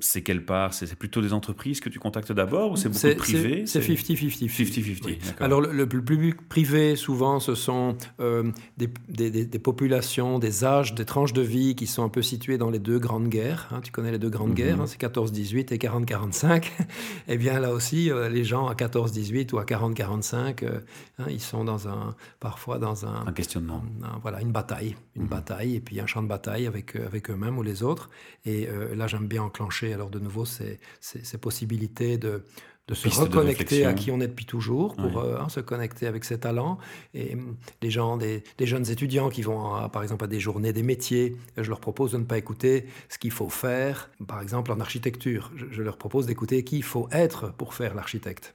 c'est 0.00 0.22
quelle 0.22 0.44
part? 0.44 0.74
C'est 0.74 0.94
plutôt 0.94 1.20
des 1.20 1.32
entreprises 1.32 1.80
que 1.80 1.88
tu 1.88 1.98
contactes 1.98 2.32
d'abord 2.32 2.72
ou 2.72 2.76
c'est 2.76 2.88
beaucoup 2.88 3.06
de 3.06 3.14
privés 3.14 3.64
C'est 3.66 3.80
50-50. 3.80 4.48
50-50, 4.48 5.42
Alors 5.42 5.60
le, 5.60 5.86
public 5.88 6.48
privé, 6.48 6.94
souvent, 6.94 7.40
ce 7.40 7.54
sont 7.54 7.96
euh, 8.20 8.52
des, 8.76 9.58
populations, 9.58 10.38
des 10.38 10.64
âges, 10.64 10.94
des 10.94 11.04
tranches 11.04 11.32
de 11.32 11.42
vie 11.42 11.74
qui 11.74 11.86
sont 11.86 12.04
un 12.04 12.08
peu 12.08 12.22
situées 12.22 12.58
dans 12.58 12.70
les 12.70 12.78
deux 12.78 12.98
grandes 12.98 13.28
guerres. 13.28 13.68
Hein. 13.72 13.80
tu 13.82 13.90
connais 13.90 14.10
les 14.10 14.18
deux 14.18 14.30
grandes 14.30 14.50
mhm. 14.50 14.54
guerres, 14.54 14.80
hein, 14.80 14.86
c'est 14.86 15.00
14-18 15.00 15.72
et 15.72 15.78
40-45. 15.78 16.66
eh 17.28 17.36
bien 17.38 17.58
là 17.58 17.72
aussi, 17.72 18.10
euh, 18.10 18.28
les 18.28 18.44
gens 18.44 18.66
à 18.66 18.74
14-18 18.74 19.54
ou 19.54 19.58
à 19.58 19.64
40-45, 19.64 20.64
euh, 20.64 20.80
hein, 21.18 21.26
ils 21.28 21.40
sont 21.40 21.64
dans 21.64 21.88
un, 21.88 22.14
parfois 22.40 22.78
dans 22.78 23.06
un... 23.06 23.26
Un 23.26 23.32
questionnement. 23.32 23.82
voilà, 24.22 24.42
une 24.42 24.52
bataille. 24.52 24.96
Une 25.16 25.22
mhm. 25.22 25.28
bataille 25.28 25.76
et 25.76 25.80
puis 25.80 25.98
un 25.98 26.06
champ 26.06 26.22
de 26.22 26.28
bataille 26.28 26.66
avec, 26.66 26.94
avec 26.94 27.30
eux-mêmes 27.30 27.58
ou 27.58 27.62
les 27.62 27.82
autres. 27.82 28.10
Et 28.44 28.68
là, 28.94 29.06
j'aime 29.06 29.26
bien 29.26 29.42
enclencher 29.42 29.77
alors 29.86 30.10
de 30.10 30.18
nouveau 30.18 30.44
ces, 30.44 30.78
possibilités 31.40 32.18
de, 32.18 32.44
de 32.88 32.94
se 32.94 33.08
reconnecter 33.08 33.84
à 33.84 33.92
qui 33.92 34.10
on 34.10 34.20
est 34.20 34.28
depuis 34.28 34.46
toujours, 34.46 34.96
pour 34.96 35.20
hein, 35.20 35.48
se 35.48 35.60
connecter 35.60 36.06
avec 36.06 36.24
ses 36.24 36.38
talents. 36.38 36.78
Et 37.14 37.34
hum, 37.34 37.56
des 37.80 37.90
gens, 37.90 38.16
des, 38.16 38.42
jeunes 38.60 38.90
étudiants 38.90 39.28
qui 39.28 39.42
vont, 39.42 39.88
par 39.88 40.02
exemple, 40.02 40.24
à 40.24 40.26
des 40.26 40.40
journées 40.40 40.72
des 40.72 40.82
métiers, 40.82 41.36
je 41.56 41.68
leur 41.68 41.80
propose 41.80 42.12
de 42.12 42.18
ne 42.18 42.24
pas 42.24 42.38
écouter 42.38 42.86
ce 43.08 43.18
qu'il 43.18 43.30
faut 43.30 43.50
faire, 43.50 44.10
par 44.26 44.40
exemple 44.40 44.72
en 44.72 44.80
architecture. 44.80 45.52
Je, 45.54 45.82
leur 45.82 45.96
propose 45.96 46.26
d'écouter 46.26 46.64
qui 46.64 46.78
il 46.78 46.82
faut 46.82 47.08
être 47.12 47.52
pour 47.52 47.74
faire 47.74 47.94
l'architecte. 47.94 48.54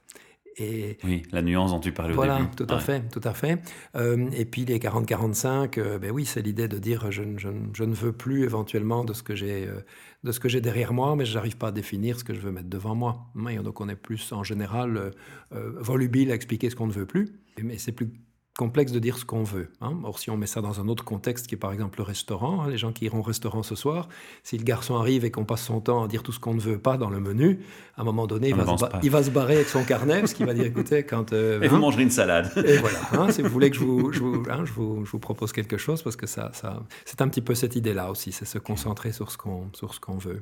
Et 0.56 0.98
oui, 1.04 1.22
la 1.32 1.42
nuance 1.42 1.72
dont 1.72 1.80
tu 1.80 1.92
parlais 1.92 2.14
voilà, 2.14 2.36
au 2.36 2.38
début. 2.38 2.54
tout 2.54 2.66
à 2.68 2.78
fait, 2.78 3.08
tout 3.10 3.20
à 3.24 3.34
fait. 3.34 3.60
Euh, 3.96 4.28
et 4.32 4.44
puis 4.44 4.64
les 4.64 4.78
40-45, 4.78 5.78
euh, 5.78 5.98
ben 5.98 6.10
oui, 6.10 6.24
c'est 6.24 6.42
l'idée 6.42 6.68
de 6.68 6.78
dire 6.78 7.10
je, 7.10 7.22
je, 7.36 7.48
je, 7.72 7.84
ne 7.84 7.94
veux 7.94 8.12
plus 8.12 8.44
éventuellement 8.44 9.04
de 9.04 9.12
ce 9.12 9.22
que 9.22 9.34
j'ai 9.34 9.66
euh, 9.66 9.80
de 10.22 10.32
ce 10.32 10.40
que 10.40 10.48
j'ai 10.48 10.60
derrière 10.60 10.92
moi, 10.92 11.16
mais 11.16 11.24
je 11.24 11.34
n'arrive 11.34 11.56
pas 11.56 11.68
à 11.68 11.72
définir 11.72 12.18
ce 12.18 12.24
que 12.24 12.34
je 12.34 12.40
veux 12.40 12.52
mettre 12.52 12.68
devant 12.68 12.94
moi. 12.94 13.26
donc 13.62 13.80
on 13.80 13.88
est 13.88 13.96
plus 13.96 14.32
en 14.32 14.42
général 14.42 15.10
volubile 15.50 16.30
à 16.30 16.34
expliquer 16.34 16.70
ce 16.70 16.76
qu'on 16.76 16.86
ne 16.86 16.92
veut 16.92 17.04
plus, 17.04 17.28
mais 17.62 17.76
c'est 17.76 17.92
plus 17.92 18.10
complexe 18.56 18.92
de 18.92 18.98
dire 18.98 19.18
ce 19.18 19.24
qu'on 19.24 19.42
veut. 19.42 19.68
Hein. 19.80 19.98
Or, 20.04 20.18
si 20.18 20.30
on 20.30 20.36
met 20.36 20.46
ça 20.46 20.60
dans 20.60 20.80
un 20.80 20.88
autre 20.88 21.04
contexte, 21.04 21.48
qui 21.48 21.56
est 21.56 21.58
par 21.58 21.72
exemple 21.72 21.98
le 21.98 22.04
restaurant, 22.04 22.62
hein, 22.62 22.70
les 22.70 22.78
gens 22.78 22.92
qui 22.92 23.04
iront 23.06 23.18
au 23.18 23.22
restaurant 23.22 23.62
ce 23.62 23.74
soir, 23.74 24.08
si 24.42 24.56
le 24.56 24.64
garçon 24.64 24.96
arrive 24.96 25.24
et 25.24 25.30
qu'on 25.30 25.44
passe 25.44 25.62
son 25.62 25.80
temps 25.80 26.04
à 26.04 26.08
dire 26.08 26.22
tout 26.22 26.32
ce 26.32 26.38
qu'on 26.38 26.54
ne 26.54 26.60
veut 26.60 26.78
pas 26.78 26.96
dans 26.96 27.10
le 27.10 27.18
menu, 27.18 27.60
à 27.96 28.02
un 28.02 28.04
moment 28.04 28.26
donné, 28.26 28.50
il 28.50 28.54
va, 28.54 28.64
se, 28.64 28.84
il 29.02 29.10
va, 29.10 29.22
se, 29.22 29.30
barrer 29.30 29.56
avec 29.56 29.68
son 29.68 29.84
carnet, 29.84 30.20
parce 30.20 30.34
qu'il 30.34 30.46
va 30.46 30.54
dire, 30.54 30.64
écoutez, 30.64 31.04
quand... 31.04 31.32
Euh, 31.32 31.60
et 31.62 31.68
vous 31.68 31.76
hein, 31.76 31.80
mangerez 31.80 32.04
une 32.04 32.10
salade. 32.10 32.50
Et 32.64 32.78
voilà, 32.78 33.32
si 33.32 33.42
vous 33.42 33.48
voulez 33.48 33.70
que 33.70 33.76
je 33.76 33.82
vous, 33.82 34.12
je 34.12 34.20
vous, 34.20 34.44
je, 34.44 34.72
vous, 34.72 35.04
je 35.04 35.10
vous, 35.10 35.18
propose 35.18 35.52
quelque 35.52 35.76
chose, 35.76 36.02
parce 36.02 36.16
que 36.16 36.26
ça, 36.26 36.50
ça 36.52 36.82
c'est 37.04 37.22
un 37.22 37.28
petit 37.28 37.42
peu 37.42 37.54
cette 37.54 37.74
idée-là 37.74 38.10
aussi, 38.10 38.30
c'est 38.30 38.44
se 38.44 38.58
concentrer 38.58 39.12
sur 39.12 39.30
ce 39.30 39.38
qu'on 39.38 39.70
qu'on 40.00 40.16
veut. 40.16 40.40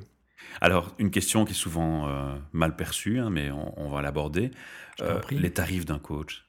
Alors, 0.61 0.93
une 0.99 1.11
question 1.11 1.45
qui 1.45 1.51
est 1.51 1.55
souvent 1.55 2.07
euh, 2.07 2.35
mal 2.51 2.75
perçue, 2.75 3.21
mais 3.31 3.49
on, 3.51 3.89
va 3.89 4.01
l'aborder. 4.01 4.51
Euh, 5.01 5.19
les 5.31 5.51
tarifs 5.51 5.85
d'un 5.85 5.99
coach. 5.99 6.45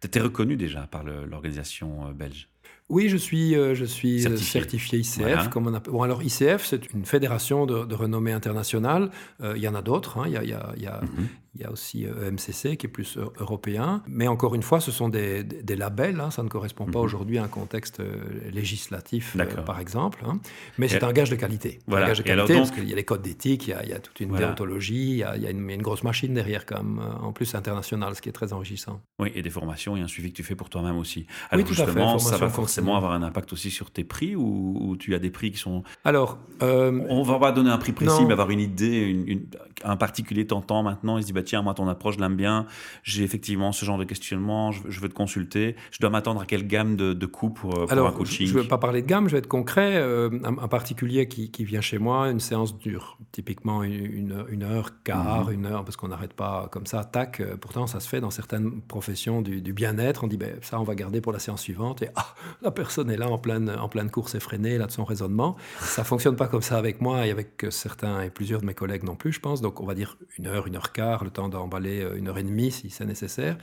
Tu 0.00 0.06
étais 0.06 0.20
reconnu 0.20 0.56
déjà 0.56 0.86
par 0.86 1.04
l'organisation 1.04 2.08
euh, 2.08 2.12
belge 2.12 2.48
oui, 2.88 3.08
je 3.08 3.16
suis, 3.16 3.56
euh, 3.56 3.74
je 3.74 3.84
suis 3.84 4.24
euh, 4.28 4.36
certifié, 4.36 5.00
ICF. 5.00 5.48
Comme 5.50 5.66
on 5.66 5.74
appelle. 5.74 5.92
Bon, 5.92 6.02
alors 6.02 6.22
ICF, 6.22 6.64
c'est 6.64 6.92
une 6.92 7.04
fédération 7.04 7.66
de, 7.66 7.92
renommée 7.92 8.30
internationale. 8.30 9.10
il 9.42 9.60
y 9.60 9.66
en 9.66 9.74
a 9.74 9.82
d'autres. 9.82 10.18
Hein. 10.18 10.26
Il, 10.26 10.34
y 10.34 10.36
a, 10.36 10.44
il, 10.76 10.82
y 10.82 10.86
a, 10.86 11.00
mhm. 11.00 11.26
Il 11.58 11.62
y 11.62 11.64
a 11.64 11.70
aussi 11.70 12.04
EMCC 12.04 12.66
euh, 12.66 12.74
qui 12.74 12.86
est 12.86 12.90
plus 12.90 13.16
euh, 13.16 13.24
européen. 13.38 14.02
Mais 14.06 14.28
encore 14.28 14.54
une 14.54 14.62
fois, 14.62 14.80
ce 14.80 14.90
sont 14.90 15.08
des, 15.08 15.42
labels. 15.68 16.20
Hein. 16.20 16.30
ça 16.30 16.42
ne 16.42 16.48
correspond 16.48 16.84
pas 16.84 16.98
mhm. 16.98 17.04
aujourd'hui 17.04 17.38
à 17.38 17.44
un 17.44 17.48
contexte 17.48 18.00
euh, 18.00 18.12
législatif, 18.52 19.36
par 19.64 19.80
exemple. 19.80 20.22
Hein. 20.26 20.38
Mais 20.76 20.88
c'est 20.88 21.02
un 21.02 21.12
gage 21.12 21.30
de 21.30 21.36
qualité. 21.36 21.78
Voilà. 21.86 22.06
Un 22.06 22.08
gage 22.08 22.18
de 22.18 22.24
qualité 22.24 22.54
parce 22.54 22.70
qu'il 22.72 22.88
y 22.88 22.92
a 22.92 22.96
les 22.96 23.04
codes 23.04 23.22
d'éthique, 23.22 23.68
il, 23.68 23.88
y 23.88 23.92
a 23.94 23.98
toute 23.98 24.20
une 24.20 24.34
déontologie, 24.34 25.12
il 25.12 25.16
y 25.16 25.24
a, 25.24 25.50
une, 25.50 25.82
grosse 25.82 26.02
machine 26.02 26.34
derrière, 26.34 26.66
quand 26.66 26.82
même, 26.82 27.00
en 27.22 27.32
plus 27.32 27.54
internationale, 27.54 28.14
ce 28.14 28.20
qui 28.20 28.28
est 28.28 28.32
très 28.32 28.52
enrichissant. 28.52 29.00
Oui, 29.18 29.30
et 29.34 29.42
des 29.42 29.50
formations 29.50 29.96
et 29.96 30.00
un 30.00 30.08
suivi 30.08 30.32
que 30.32 30.36
tu 30.36 30.42
fais 30.42 30.56
pour 30.56 30.68
toi-même 30.68 30.96
aussi. 30.96 31.26
Alors 31.50 31.64
oui, 31.64 31.68
tout 31.68 31.74
justement, 31.74 32.18
ça 32.18 32.36
va 32.36 32.50
forcément 32.50 32.96
avoir 32.96 33.12
un 33.12 33.22
impact 33.22 33.52
aussi 33.52 33.70
sur 33.70 33.90
tes 33.90 34.04
prix 34.04 34.36
ou, 34.36 34.96
tu 34.98 35.14
as 35.14 35.18
des 35.18 35.30
prix 35.30 35.50
qui 35.50 35.58
sont. 35.58 35.84
Alors. 36.04 36.38
On 36.60 37.22
va 37.22 37.38
pas 37.38 37.52
donner 37.52 37.70
un 37.70 37.78
prix 37.78 37.92
précis, 37.92 38.24
mais 38.26 38.32
avoir 38.32 38.50
une 38.50 38.60
idée, 38.60 39.46
un 39.84 39.96
particulier 39.96 40.46
t'entend 40.46 40.82
maintenant, 40.82 41.18
il 41.18 41.22
se 41.22 41.26
dit 41.26 41.32
bah, 41.32 41.42
tiens, 41.46 41.62
moi, 41.62 41.74
ton 41.74 41.88
approche, 41.88 42.16
je 42.16 42.20
l'aime 42.20 42.36
bien, 42.36 42.66
j'ai 43.02 43.22
effectivement 43.22 43.72
ce 43.72 43.84
genre 43.84 43.98
de 43.98 44.04
questionnement, 44.04 44.72
je, 44.72 45.00
veux 45.00 45.08
te 45.08 45.14
consulter, 45.14 45.76
je 45.90 45.98
dois 46.00 46.10
m'attendre 46.10 46.40
à 46.40 46.46
quelle 46.46 46.66
gamme 46.66 46.96
de, 46.96 47.12
de 47.12 47.26
coûts 47.26 47.50
pour, 47.50 47.78
euh, 47.78 47.86
pour 47.86 48.06
un 48.06 48.12
coaching 48.12 48.46
Je 48.46 48.54
ne 48.54 48.62
veux 48.62 48.68
pas 48.68 48.78
parler 48.78 49.02
de 49.02 49.06
gamme, 49.06 49.28
je 49.28 49.32
vais 49.32 49.38
être 49.38 49.48
concret. 49.48 49.96
Euh, 49.96 50.30
un, 50.44 50.68
particulier 50.68 51.28
qui, 51.28 51.50
qui, 51.50 51.64
vient 51.64 51.80
chez 51.80 51.98
moi, 51.98 52.28
une 52.28 52.40
séance 52.40 52.76
dure 52.78 53.18
typiquement 53.32 53.82
une, 53.82 54.44
une 54.48 54.62
heure, 54.62 55.02
quart, 55.04 55.46
mhm. 55.46 55.54
une 55.54 55.66
heure, 55.66 55.84
parce 55.84 55.96
qu'on 55.96 56.08
n'arrête 56.08 56.34
pas 56.34 56.68
comme 56.70 56.86
ça, 56.86 57.04
tac. 57.04 57.40
Euh, 57.40 57.56
pourtant, 57.56 57.86
ça 57.86 58.00
se 58.00 58.08
fait 58.08 58.20
dans 58.20 58.30
certaines 58.30 58.82
professions 58.82 59.42
du, 59.42 59.72
bien-être. 59.72 60.24
On 60.24 60.26
dit, 60.26 60.36
ben, 60.36 60.56
ça, 60.62 60.80
on 60.80 60.84
va 60.84 60.94
garder 60.94 61.20
pour 61.20 61.32
la 61.32 61.38
séance 61.38 61.62
suivante. 61.62 62.02
Et 62.02 62.08
ah, 62.16 62.34
la 62.62 62.70
personne 62.70 63.10
est 63.10 63.16
là 63.16 63.28
en 63.28 63.38
pleine, 63.38 63.70
en 63.70 63.88
pleine 63.88 64.10
course 64.10 64.34
effrénée, 64.34 64.78
là, 64.78 64.86
de 64.86 64.92
son 64.92 65.04
raisonnement. 65.04 65.56
Ça 65.80 66.04
fonctionne 66.04 66.36
pas 66.36 66.48
comme 66.48 66.62
ça 66.62 66.78
avec 66.78 67.00
moi 67.00 67.26
et 67.26 67.30
avec 67.30 67.66
certains 67.70 68.22
et 68.22 68.30
plusieurs 68.30 68.60
de 68.60 68.66
mes 68.66 68.74
collègues 68.74 69.04
non 69.04 69.16
plus, 69.16 69.32
je 69.32 69.40
pense. 69.40 69.60
Donc, 69.60 69.80
on 69.80 69.86
va 69.86 69.94
dire 69.94 70.16
une 70.38 70.46
heure, 70.46 70.66
une 70.66 70.76
heure 70.76 70.92
quart, 70.92 71.24
le 71.24 71.30
d'emballer 71.48 72.02
euh, 72.02 72.16
une 72.16 72.28
heure 72.28 72.38
et 72.38 72.42
demie 72.42 72.70
si 72.70 72.90
c'est 72.90 73.04
nécessaire. 73.04 73.56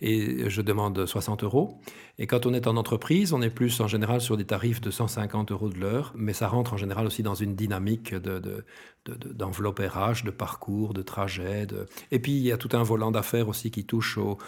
Et 0.00 0.48
je 0.50 0.62
demande 0.62 1.06
60 1.06 1.44
euros. 1.44 1.80
Et 2.18 2.26
quand 2.26 2.46
on 2.46 2.54
est 2.54 2.66
en 2.66 2.76
entreprise, 2.76 3.32
on 3.32 3.42
est 3.42 3.50
plus 3.50 3.80
en 3.80 3.86
général 3.86 4.20
sur 4.20 4.36
des 4.36 4.44
tarifs 4.44 4.80
de 4.80 4.90
150 4.90 5.52
euros 5.52 5.68
de 5.68 5.78
l'heure, 5.78 6.12
mais 6.16 6.32
ça 6.32 6.48
rentre 6.48 6.72
en 6.72 6.76
général 6.76 7.06
aussi 7.06 7.22
dans 7.22 7.34
une 7.36 7.54
dynamique 7.54 8.14
de, 8.14 8.64
d'enveloppe 9.06 9.78
RH, 9.78 10.24
de 10.24 10.30
parcours, 10.30 10.94
de 10.94 11.02
trajet. 11.02 11.66
Et 12.10 12.18
puis 12.18 12.32
il 12.32 12.42
y 12.42 12.52
a 12.52 12.56
tout 12.56 12.70
un 12.72 12.82
volant 12.82 13.10
d'affaires 13.10 13.48
aussi 13.48 13.70
qui 13.70 13.84
touche 13.84 14.18
au, 14.18 14.38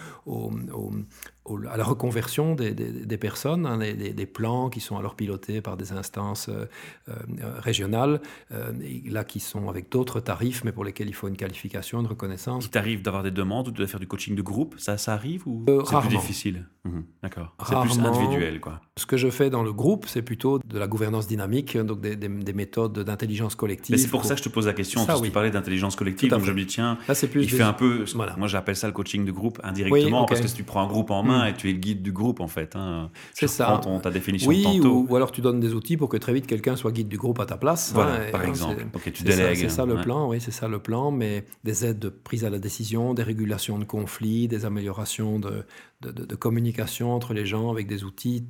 à 1.70 1.76
la 1.76 1.84
reconversion 1.84 2.54
des, 2.54 2.72
des, 2.72 3.16
personnes, 3.18 3.66
hein, 3.66 3.78
des, 3.78 4.26
plans 4.26 4.68
qui 4.68 4.80
sont 4.80 4.96
alors 4.96 5.14
pilotés 5.14 5.60
par 5.60 5.76
des 5.76 5.92
instances 5.92 6.48
euh, 6.48 6.66
euh, 7.08 7.58
régionales, 7.58 8.20
euh, 8.52 8.72
là 9.06 9.24
qui 9.24 9.40
sont 9.40 9.68
avec 9.68 9.90
d'autres 9.90 10.20
tarifs, 10.20 10.64
mais 10.64 10.72
pour 10.72 10.84
lesquels 10.84 11.08
il 11.08 11.14
faut 11.14 11.28
une 11.28 11.36
qualification, 11.36 12.00
une 12.00 12.06
reconnaissance. 12.06 12.66
Il 12.66 12.70
t'arrive 12.70 13.02
d'avoir 13.02 13.22
des 13.22 13.30
demandes 13.30 13.68
ou 13.68 13.70
de 13.70 13.86
faire 13.86 14.00
du 14.00 14.06
coaching 14.06 14.34
de 14.34 14.42
groupe 14.42 14.74
Ça, 14.78 14.98
ça 14.98 15.14
arrive 15.14 15.46
ou 15.46 15.64
c'est 15.86 15.98
plus 15.98 16.08
difficile? 16.08 16.66
Mhm, 16.84 17.04
D'accord. 17.22 17.54
C'est 17.66 17.80
plus 17.80 17.98
individuel, 17.98 18.60
quoi. 18.60 18.80
Ce 19.00 19.06
que 19.06 19.16
je 19.16 19.30
fais 19.30 19.48
dans 19.48 19.62
le 19.62 19.72
groupe, 19.72 20.04
c'est 20.06 20.20
plutôt 20.20 20.58
de 20.58 20.78
la 20.78 20.86
gouvernance 20.86 21.26
dynamique, 21.26 21.74
donc 21.78 22.02
des, 22.02 22.52
méthodes 22.52 22.98
d'intelligence 22.98 23.54
collective. 23.54 23.96
c'est 23.96 24.08
pour, 24.08 24.26
ça 24.26 24.34
que 24.34 24.40
je 24.40 24.44
te 24.44 24.50
pose 24.50 24.66
la 24.66 24.74
question, 24.74 25.06
parce 25.06 25.22
que 25.22 25.26
tu 25.26 25.32
parlais 25.32 25.50
d'intelligence 25.50 25.96
collective, 25.96 26.28
donc 26.28 26.44
je 26.44 26.52
me 26.52 26.58
dis, 26.58 26.66
tiens, 26.66 26.98
plus 27.30 27.44
il 27.44 27.50
fait 27.50 27.62
un 27.62 27.72
peu, 27.72 28.04
moi 28.14 28.46
j'appelle 28.46 28.76
ça 28.76 28.88
le 28.88 28.92
coaching 28.92 29.24
de 29.24 29.32
groupe 29.32 29.58
indirectement, 29.64 30.26
parce 30.26 30.42
que 30.42 30.48
si 30.48 30.54
tu 30.54 30.64
prends 30.64 30.82
un 30.82 30.86
groupe 30.86 31.10
en 31.10 31.22
main, 31.22 31.46
et 31.46 31.54
tu 31.54 31.70
es 31.70 31.72
le 31.72 31.78
guide 31.78 32.02
du 32.02 32.12
groupe 32.12 32.40
en 32.40 32.48
fait. 32.48 32.76
Hein. 32.76 33.08
C'est 33.32 33.48
ça. 33.48 33.80
Ton, 33.82 34.00
ta 34.00 34.10
définition 34.10 34.50
oui, 34.50 34.66
Ou, 34.84 35.06
ou, 35.08 35.16
alors 35.16 35.32
tu 35.32 35.40
donnes 35.40 35.60
des 35.60 35.72
outils 35.72 35.96
pour 35.96 36.10
que 36.10 36.18
très 36.18 36.34
vite 36.34 36.46
quelqu'un 36.46 36.76
soit 36.76 36.92
guide 36.92 37.08
du 37.08 37.16
groupe 37.16 37.40
à 37.40 37.46
ta 37.46 37.56
place. 37.56 37.92
Voilà, 37.94 38.16
hein, 38.16 38.30
par 38.30 38.44
exemple. 38.44 38.84
Ok, 38.92 39.10
tu 39.12 39.22
délègues. 39.22 39.56
C'est 39.56 39.70
ça, 39.70 39.86
le 39.86 40.02
plan, 40.02 40.28
oui, 40.28 40.42
c'est 40.42 40.50
ça 40.50 40.68
le 40.68 40.78
plan, 40.78 41.10
mais 41.10 41.46
des 41.64 41.86
aides 41.86 41.98
de 41.98 42.10
prise 42.10 42.44
à 42.44 42.50
la 42.50 42.58
décision, 42.58 43.14
des 43.14 43.22
régulations 43.22 43.78
de 43.78 43.84
conflits, 43.84 44.46
des 44.46 44.66
améliorations 44.66 45.38
de, 45.38 45.64
de, 46.00 46.10
de, 46.10 46.24
de 46.24 46.34
communication 46.34 47.12
entre 47.14 47.34
les 47.34 47.46
gens 47.46 47.70
avec 47.70 47.86
des 47.86 48.04
outils 48.04 48.46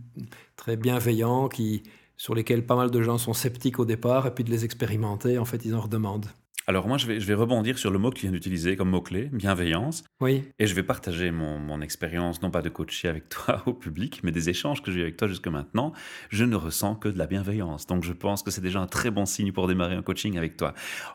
très 0.57 0.77
bienveillants 0.77 1.49
qui 1.49 1.83
sur 2.21 2.35
lesquels 2.35 2.67
pas 2.67 2.77
mal 2.77 2.91
de 2.91 3.01
gens 3.01 3.17
sont 3.17 3.33
sceptiques 3.33 3.79
au 3.79 3.87
départ, 3.87 4.27
et 4.27 4.31
puis 4.35 4.45
de 4.45 4.51
les 4.51 4.67
expérimenter, 4.67 5.39
en 5.39 5.47
fait, 5.47 5.65
ils 5.65 5.75
en 5.75 5.81
redemandent. 5.81 6.27
Alors 6.67 6.87
moi, 6.87 6.99
je 6.99 7.07
vais, 7.07 7.19
je 7.19 7.27
vais 7.27 7.33
rebondir 7.33 7.79
sur 7.79 7.91
le 7.91 7.99
mot 7.99 8.11
que 8.11 8.17
tu 8.17 8.27
viens 8.27 8.31
d'utiliser 8.31 8.77
comme 8.77 8.91
mot-clé, 8.91 9.31
bienveillance. 9.33 10.05
Oui. 10.21 10.45
Et 10.59 10.67
je 10.67 10.75
vais 10.75 10.83
partager 10.83 11.31
mon, 11.31 11.59
mon, 11.59 11.81
expérience, 11.81 12.43
non 12.43 12.51
pas 12.51 12.61
de 12.61 12.69
coacher 12.69 13.09
avec 13.09 13.29
toi 13.31 13.63
au 13.65 13.73
public, 13.73 14.21
mais 14.23 14.33
des 14.33 14.51
échanges 14.51 14.83
que 14.83 14.93
j'ai 14.93 15.01
eu 15.01 15.03
avec 15.05 15.17
toi 15.17 15.29
jusque 15.29 15.49
maintenant. 15.49 15.95
Je 16.29 16.45
ne 16.45 16.57
ressens 16.57 16.97
que 16.97 17.09
de 17.09 17.17
la 17.17 17.27
bienveillance. 17.27 17.87
Donc 17.87 18.05
je 18.05 18.13
pense 18.13 18.43
que 18.43 18.51
c'est 18.51 18.61
déjà 18.61 18.81
un 18.81 18.87
très 18.87 19.11
bon 19.11 19.25
signe 19.25 19.53
pour 19.53 19.67
démarrer 19.67 19.95
un 19.95 20.03
coaching 20.03 20.37
avec 20.37 20.59
toi. 20.59 20.75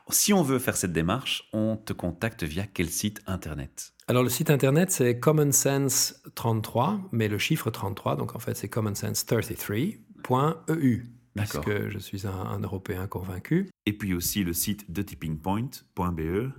Si 0.10 0.34
on 0.34 0.42
veut 0.42 0.58
faire 0.58 0.76
cette 0.76 0.92
démarche, 0.92 1.48
on 1.54 1.78
te 1.78 1.94
contacte 1.94 2.44
via 2.44 2.66
quel 2.66 2.90
site 2.90 3.22
internet? 3.28 3.95
Alors 4.08 4.22
le 4.22 4.30
site 4.30 4.50
internet 4.50 4.92
c'est 4.92 5.20
Common 5.20 5.52
Sense 5.52 6.22
33, 6.36 7.10
mais 7.12 7.28
le 7.28 7.38
chiffre 7.38 7.72
33, 7.72 8.16
donc 8.16 8.36
en 8.36 8.40
fait 8.40 8.56
c'est 8.56 8.70
Common 8.70 8.94
Sense 8.94 9.26
33.eu 9.26 11.16
parce 11.36 11.60
que 11.60 11.90
je 11.90 11.98
suis 11.98 12.26
un, 12.26 12.60
Européen 12.60 13.08
convaincu. 13.08 13.70
Et 13.86 13.94
puis 13.94 14.14
aussi 14.14 14.44
le 14.44 14.54
site 14.54 14.92
de 14.92 15.02
tippingpoint.be, 15.02 16.52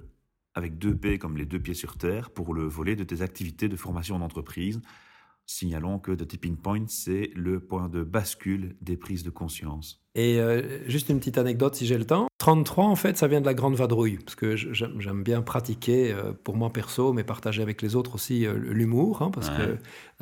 avec 0.54 0.78
deux 0.78 0.94
P 0.94 1.18
comme 1.18 1.36
les 1.36 1.46
deux 1.46 1.58
pieds 1.58 1.74
sur 1.74 1.96
terre, 1.96 2.30
pour 2.30 2.52
le 2.52 2.64
volet 2.64 2.94
de 2.94 3.04
tes 3.04 3.22
activités 3.22 3.68
de 3.68 3.76
formation 3.76 4.18
d'entreprise. 4.18 4.80
Signalons 5.46 5.98
que 5.98 6.12
The 6.12 6.26
Tipping 6.26 6.56
Point, 6.56 6.86
c'est 6.88 7.30
le 7.34 7.60
point 7.60 7.88
de 7.88 8.02
bascule 8.02 8.76
des 8.80 8.96
prises 8.96 9.22
de 9.22 9.30
conscience. 9.30 10.04
Et 10.16 10.40
euh, 10.40 10.62
juste 10.88 11.10
une 11.10 11.18
petite 11.18 11.36
anecdote 11.36 11.74
si 11.74 11.86
j'ai 11.86 11.98
le 11.98 12.06
temps. 12.06 12.26
33, 12.38 12.86
en 12.86 12.96
fait, 12.96 13.18
ça 13.18 13.28
vient 13.28 13.40
de 13.40 13.46
la 13.46 13.52
grande 13.52 13.74
vadrouille, 13.74 14.18
parce 14.24 14.34
que 14.34 14.56
j'aime 14.56 15.22
bien 15.22 15.42
pratiquer, 15.42 16.12
euh, 16.12 16.32
pour 16.32 16.56
moi 16.56 16.70
perso, 16.70 17.12
mais 17.12 17.22
partager 17.22 17.60
avec 17.60 17.82
les 17.82 17.96
autres 17.96 18.14
aussi, 18.14 18.46
euh, 18.46 18.54
l'humour, 18.56 19.20
hein, 19.20 19.30
parce 19.32 19.50
que 19.50 19.76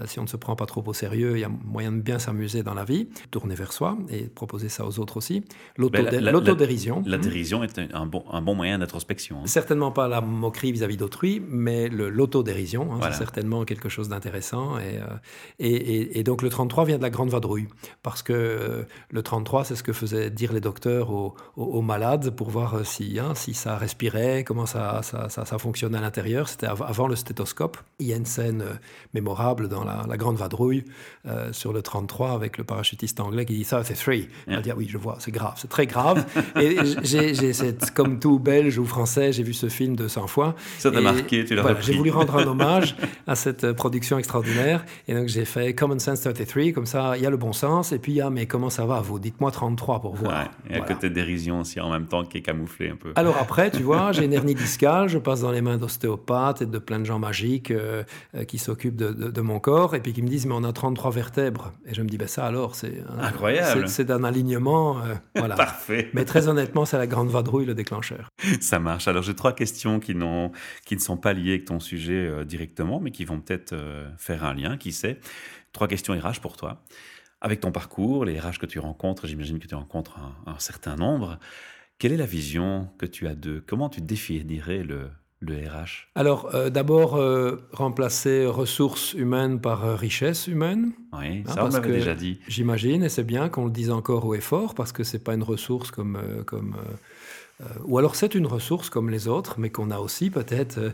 si 0.07 0.19
on 0.19 0.23
ne 0.23 0.29
se 0.29 0.37
prend 0.37 0.57
pas 0.57 0.67
trop 0.67 0.83
au 0.85 0.93
sérieux, 0.93 1.37
il 1.37 1.41
y 1.41 1.45
a 1.45 1.49
moyen 1.49 1.93
de 1.93 2.01
bien 2.01 2.19
s'amuser 2.19 2.65
dans 2.65 2.75
la 2.75 2.85
vie, 2.85 3.09
tourner 3.31 3.55
vers 3.55 3.73
soi 3.73 3.97
et 4.11 4.25
proposer 4.25 4.69
ça 4.69 4.85
aux 4.85 4.99
autres 4.99 5.17
aussi. 5.17 5.45
Ben, 5.79 6.33
l'autodérision. 6.33 7.03
La, 7.07 7.19
dérision 7.19 7.63
est 7.63 7.79
un 7.93 8.07
bon, 8.07 8.25
un 8.33 8.43
bon 8.43 8.57
moyen 8.57 8.79
d'introspection. 8.79 9.39
Hein. 9.39 9.47
Certainement 9.47 9.93
pas 9.93 10.09
la 10.09 10.21
moquerie 10.21 10.73
vis-à-vis 10.73 10.97
d'autrui, 10.97 11.41
mais 11.49 11.89
l'autodérision, 11.89 12.95
hein, 12.95 13.01
c'est 13.03 13.19
certainement 13.19 13.65
quelque 13.65 13.89
chose 13.89 14.09
d'intéressant. 14.09 14.79
Et, 14.81 14.99
et, 15.61 16.19
et, 16.19 16.25
donc 16.25 16.43
le 16.43 16.49
33 16.49 16.85
vient 16.87 16.99
de 16.99 17.03
la 17.03 17.11
grande 17.11 17.31
vadrouille, 17.31 17.69
parce 18.03 18.23
que 18.23 18.85
le 19.11 19.23
33, 19.23 19.65
c'est 19.65 19.77
ce 19.77 19.84
ce 19.85 19.91
que 19.91 19.93
faisaient 19.93 20.31
dire 20.31 20.55
les 20.55 20.63
docteurs 20.63 21.11
aux, 21.11 21.83
malades 21.83 22.31
pour 22.31 22.49
voir 22.49 22.75
euh, 22.75 22.85
si, 22.85 23.19
hein, 23.19 23.35
si 23.35 23.53
ça 23.53 23.77
respirait, 23.77 24.43
comment 24.43 24.65
ça, 24.65 25.03
ça, 25.03 25.29
ça, 25.29 25.59
fonctionnait 25.59 25.99
à 25.99 26.01
l'intérieur. 26.01 26.49
C'était 26.49 26.67
avant 26.67 27.07
le 27.07 27.17
stéthoscope. 27.17 27.77
Il 27.99 28.07
y 28.07 28.15
a 28.15 28.17
une 28.17 28.25
scène 28.25 28.63
euh, 28.63 28.73
mémorable 29.13 29.69
dans 29.69 29.85
la, 29.85 30.17
Grande 30.17 30.37
Vadrouille 30.37 30.85
euh, 31.27 31.53
sur 31.53 31.73
le 31.73 31.83
33 31.83 32.33
avec 32.33 32.57
le 32.57 32.65
parachutiste 32.65 33.21
anglais 33.21 33.45
qui 33.45 33.55
dit 33.55 33.65
ça, 33.65 33.85
c'est 33.85 33.95
three. 33.95 34.29
Il 34.49 34.63
dit 34.63 34.71
ah 34.71 34.75
oui, 34.77 34.87
je 34.89 34.97
vois, 34.97 35.17
c'est 35.19 35.33
grave, 35.33 35.55
c'est 35.57 35.69
très 35.69 35.87
grave. 35.87 36.25
et 36.61 36.79
j'ai, 37.03 37.35
comme 37.95 38.19
tout 38.21 38.39
belge 38.39 38.79
ou 38.79 38.87
français, 38.87 39.33
j'ai 39.33 39.43
vu 39.43 39.53
ce 39.53 39.69
film 39.69 39.97
200 39.97 40.29
fois. 40.29 40.55
Ça 40.79 40.91
t'a 40.91 41.03
marqué, 41.03 41.45
tu 41.45 41.55
l'as 41.55 41.63
voilà, 41.63 41.81
J'ai 41.81 41.95
voulu 41.95 42.11
rendre 42.11 42.37
un 42.37 42.47
hommage 42.47 42.97
à 43.27 43.35
cette 43.35 43.73
production 43.73 44.19
extraordinaire. 44.19 44.87
Et 45.09 45.15
donc 45.15 45.29
j'ai 45.29 45.45
fait 45.45 45.75
Common 45.75 45.99
Sense 45.99 46.23
33, 46.23 46.73
comme 46.73 46.87
ça, 46.87 47.19
il 47.19 47.23
y 47.23 47.27
a 47.27 47.31
le 47.31 47.37
bon 47.37 47.53
sens. 47.53 47.93
Et 47.93 47.99
puis 47.99 48.13
il 48.13 48.17
y 48.17 48.21
a, 48.23 48.31
mais 48.31 48.47
comment 48.47 48.71
ça 48.71 48.87
va 48.87 49.03
vous? 49.03 49.19
Dites-moi 49.19 49.51
33 49.51 49.74
pour 49.75 50.15
voir. 50.15 50.51
et 50.69 50.75
à 50.75 50.81
côté 50.81 51.09
de 51.09 51.15
dérision 51.15 51.61
aussi 51.61 51.81
en 51.81 51.91
même 51.91 52.07
temps 52.07 52.25
qui 52.25 52.39
est 52.39 52.43
camouflé 52.43 52.91
un 52.91 52.97
peu. 52.97 53.13
Alors 53.17 53.37
après, 53.39 53.71
tu 53.71 53.83
vois, 53.83 54.13
j'ai 54.13 54.25
une 54.25 54.33
hernie 54.45 54.55
discale, 54.55 55.09
je 55.09 55.19
passe 55.19 55.41
dans 55.41 55.53
les 55.53 55.61
mains 55.61 55.77
d'ostéopathes 55.77 56.63
et 56.63 56.67
de 56.67 56.79
plein 56.79 56.99
de 56.99 57.05
gens 57.05 57.19
magiques 57.19 57.71
euh, 57.71 58.03
euh, 58.35 58.45
qui 58.45 58.59
s'occupent 58.59 58.97
de, 58.97 59.41
mon 59.41 59.61
corps 59.61 59.95
et 59.95 60.01
puis 60.01 60.13
qui 60.13 60.23
me 60.23 60.29
disent, 60.29 60.47
mais 60.47 60.55
on 60.57 60.65
a 60.65 60.73
33 60.73 61.11
vertèbres. 61.11 61.73
Et 61.87 61.95
je 61.95 62.03
me 62.03 62.09
dis, 62.09 62.17
ben 62.17 62.29
ça 62.29 62.47
alors, 62.47 62.75
c'est 62.75 63.03
incroyable. 63.19 63.89
C'est 63.89 64.05
d'un 64.05 64.25
alignement. 64.25 64.99
Euh, 64.99 65.15
voilà. 65.37 65.55
Parfait. 65.65 66.11
Mais 66.15 66.25
très 66.25 66.49
honnêtement, 66.49 66.85
c'est 66.85 66.99
la 66.99 67.07
grande 67.07 67.29
vadrouille 67.29 67.67
le 67.67 67.75
déclencheur. 67.75 68.29
Ça 68.61 68.79
marche. 68.79 69.09
Alors 69.09 69.23
j'ai 69.23 69.35
trois 69.35 69.53
questions 69.53 70.01
qui, 70.01 70.15
qui 70.85 70.95
ne 70.97 71.01
sont 71.01 71.17
pas 71.17 71.33
liées 71.33 71.51
avec 71.51 71.67
ton 71.67 71.81
sujet 71.81 72.45
directement, 72.45 73.01
mais 73.01 73.11
qui 73.11 73.25
vont 73.25 73.41
peut-être 73.41 73.75
faire 74.19 74.45
un 74.45 74.55
lien, 74.55 74.77
qui 74.77 74.93
sait. 74.93 75.19
Trois 75.73 75.89
questions 75.89 76.15
RH 76.15 76.41
pour 76.41 76.57
toi. 76.57 76.81
Avec 77.45 77.61
ton 77.61 77.73
parcours, 77.73 78.25
les 78.25 78.41
RH 78.41 78.59
que 78.59 78.65
tu 78.65 78.79
rencontres, 78.79 79.27
j'imagine 79.27 79.59
que 79.59 79.67
tu 79.67 79.75
rencontres 79.75 80.19
un, 80.47 80.59
certain 80.59 80.97
nombre. 80.97 81.39
Quelle 81.99 82.13
est 82.13 82.17
la 82.17 82.25
vision 82.25 82.89
que 82.97 83.05
tu 83.05 83.29
as 83.29 83.35
d'eux? 83.35 83.63
Comment 83.67 83.91
tu 83.91 84.01
définirais 84.01 84.83
le, 84.83 85.11
le 85.41 85.57
RH 85.57 86.09
Alors, 86.15 86.55
euh, 86.55 86.71
d'abord, 86.71 87.17
euh, 87.17 87.57
remplacer 87.73 88.47
ressources 88.47 89.13
humaines 89.13 89.61
par 89.61 89.85
euh, 89.85 89.95
richesse 89.95 90.47
humaine. 90.47 90.93
Oui, 91.13 91.45
hein, 91.47 91.53
ça 91.53 91.67
on 91.67 91.69
m'avait 91.69 91.93
déjà 91.93 92.15
dit. 92.15 92.41
J'imagine, 92.49 93.03
et 93.03 93.11
c'est 93.11 93.25
bien 93.25 93.51
qu'on 93.51 93.67
le 93.67 93.71
dise 93.71 93.91
encore 93.91 94.25
haut 94.25 94.35
et 94.35 94.41
fort, 94.41 94.75
parce 94.75 94.93
que 94.93 95.05
ce 95.05 95.19
n'est 95.19 95.23
pas 95.23 95.35
une 95.35 95.43
ressource 95.43 95.91
comme... 95.91 96.19
comme 96.47 96.77
ou 97.85 97.99
alors 97.99 98.17
c'est 98.17 98.35
une 98.35 98.47
ressource 98.47 98.91
comme 98.91 99.11
les 99.11 99.29
autres, 99.29 99.61
mais 99.61 99.71
qu'on 99.71 99.93
a 99.93 99.99
aussi 99.99 100.29
peut-être 100.29 100.93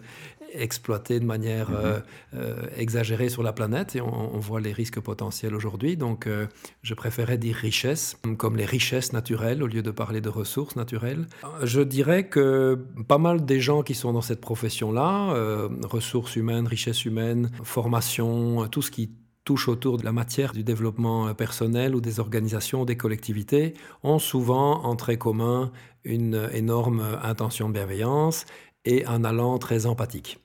exploité 0.54 1.20
de 1.20 1.24
manière 1.24 1.70
mhm. 1.70 1.76
euh, 1.76 1.98
euh, 2.34 2.62
exagérée 2.76 3.28
sur 3.28 3.42
la 3.42 3.52
planète 3.52 3.96
et 3.96 4.00
on, 4.00 4.38
voit 4.38 4.60
les 4.60 4.72
risques 4.72 5.00
potentiels 5.00 5.54
aujourd'hui. 5.54 5.96
Donc 5.96 6.26
euh, 6.26 6.46
je 6.82 6.94
préférais 6.94 7.38
dire 7.38 7.56
richesse, 7.56 8.16
comme 8.38 8.56
les 8.56 8.64
richesses 8.64 9.12
naturelles 9.12 9.62
au 9.62 9.66
lieu 9.66 9.82
de 9.82 9.90
parler 9.90 10.20
de 10.20 10.28
ressources 10.28 10.76
naturelles. 10.76 11.26
Je 11.62 11.80
dirais 11.80 12.28
que 12.28 12.78
pas 13.06 13.18
mal 13.18 13.44
des 13.44 13.60
gens 13.60 13.82
qui 13.82 13.94
sont 13.94 14.12
dans 14.12 14.22
cette 14.22 14.40
profession-là, 14.40 15.68
ressources 15.82 16.36
humaines, 16.36 16.66
richesses 16.66 17.04
humaines, 17.04 17.50
formation, 17.62 18.66
tout 18.68 18.82
ce 18.82 18.90
qui 18.90 19.10
touche 19.44 19.68
autour 19.68 19.98
de 19.98 20.04
la 20.04 20.12
matière 20.12 20.52
du 20.52 20.62
développement 20.62 21.32
personnel 21.34 21.94
ou 21.94 22.00
des 22.00 22.20
organisations, 22.20 22.84
des 22.84 22.96
collectivités, 22.96 23.74
ont 24.02 24.18
souvent 24.18 24.84
en 24.84 24.96
très 24.96 25.16
commun 25.16 25.72
une 26.04 26.48
énorme 26.52 27.04
intention 27.22 27.68
de 27.68 27.74
bienveillance 27.74 28.46
et 28.84 29.04
un 29.06 29.24
allant 29.24 29.58
très 29.58 29.86
empathique. 29.86 30.38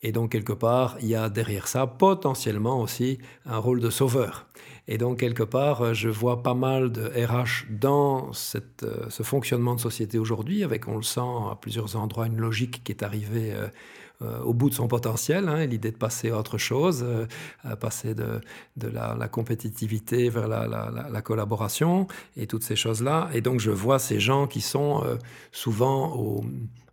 Et 0.00 0.12
donc, 0.12 0.30
quelque 0.30 0.52
part, 0.52 0.96
il 1.00 1.08
y 1.08 1.16
a 1.16 1.28
derrière 1.28 1.66
ça 1.66 1.86
potentiellement 1.86 2.80
aussi 2.80 3.18
un 3.44 3.58
rôle 3.58 3.80
de 3.80 3.90
sauveur. 3.90 4.46
Et 4.86 4.96
donc, 4.96 5.18
quelque 5.18 5.42
part, 5.42 5.92
je 5.92 6.08
vois 6.08 6.42
pas 6.42 6.54
mal 6.54 6.92
de 6.92 7.02
RH 7.02 7.66
dans 7.68 8.32
cette, 8.32 8.84
euh, 8.84 9.10
ce 9.10 9.24
fonctionnement 9.24 9.74
de 9.74 9.80
société 9.80 10.18
aujourd'hui, 10.18 10.62
avec, 10.62 10.86
on 10.86 10.96
le 10.96 11.02
sent 11.02 11.20
à 11.20 11.56
plusieurs 11.60 11.96
endroits, 11.96 12.26
une 12.26 12.38
logique 12.38 12.84
qui 12.84 12.92
est 12.92 13.02
arrivée 13.02 13.52
euh, 13.52 13.66
euh, 14.22 14.40
au 14.42 14.54
bout 14.54 14.70
de 14.70 14.74
son 14.74 14.86
potentiel, 14.86 15.48
hein, 15.48 15.66
l'idée 15.66 15.90
de 15.90 15.96
passer 15.96 16.30
à 16.30 16.38
autre 16.38 16.58
chose, 16.58 17.04
passer 17.80 18.14
de, 18.14 18.40
de 18.76 18.88
la, 18.88 19.28
compétitivité 19.28 20.30
vers 20.30 20.48
la, 20.48 21.22
collaboration 21.22 22.06
et 22.36 22.46
toutes 22.46 22.64
ces 22.64 22.76
choses-là. 22.76 23.30
Et 23.34 23.40
donc, 23.40 23.60
je 23.60 23.70
vois 23.70 23.98
ces 23.98 24.20
gens 24.20 24.46
qui 24.46 24.60
sont 24.60 25.04
souvent 25.52 26.16
au 26.16 26.44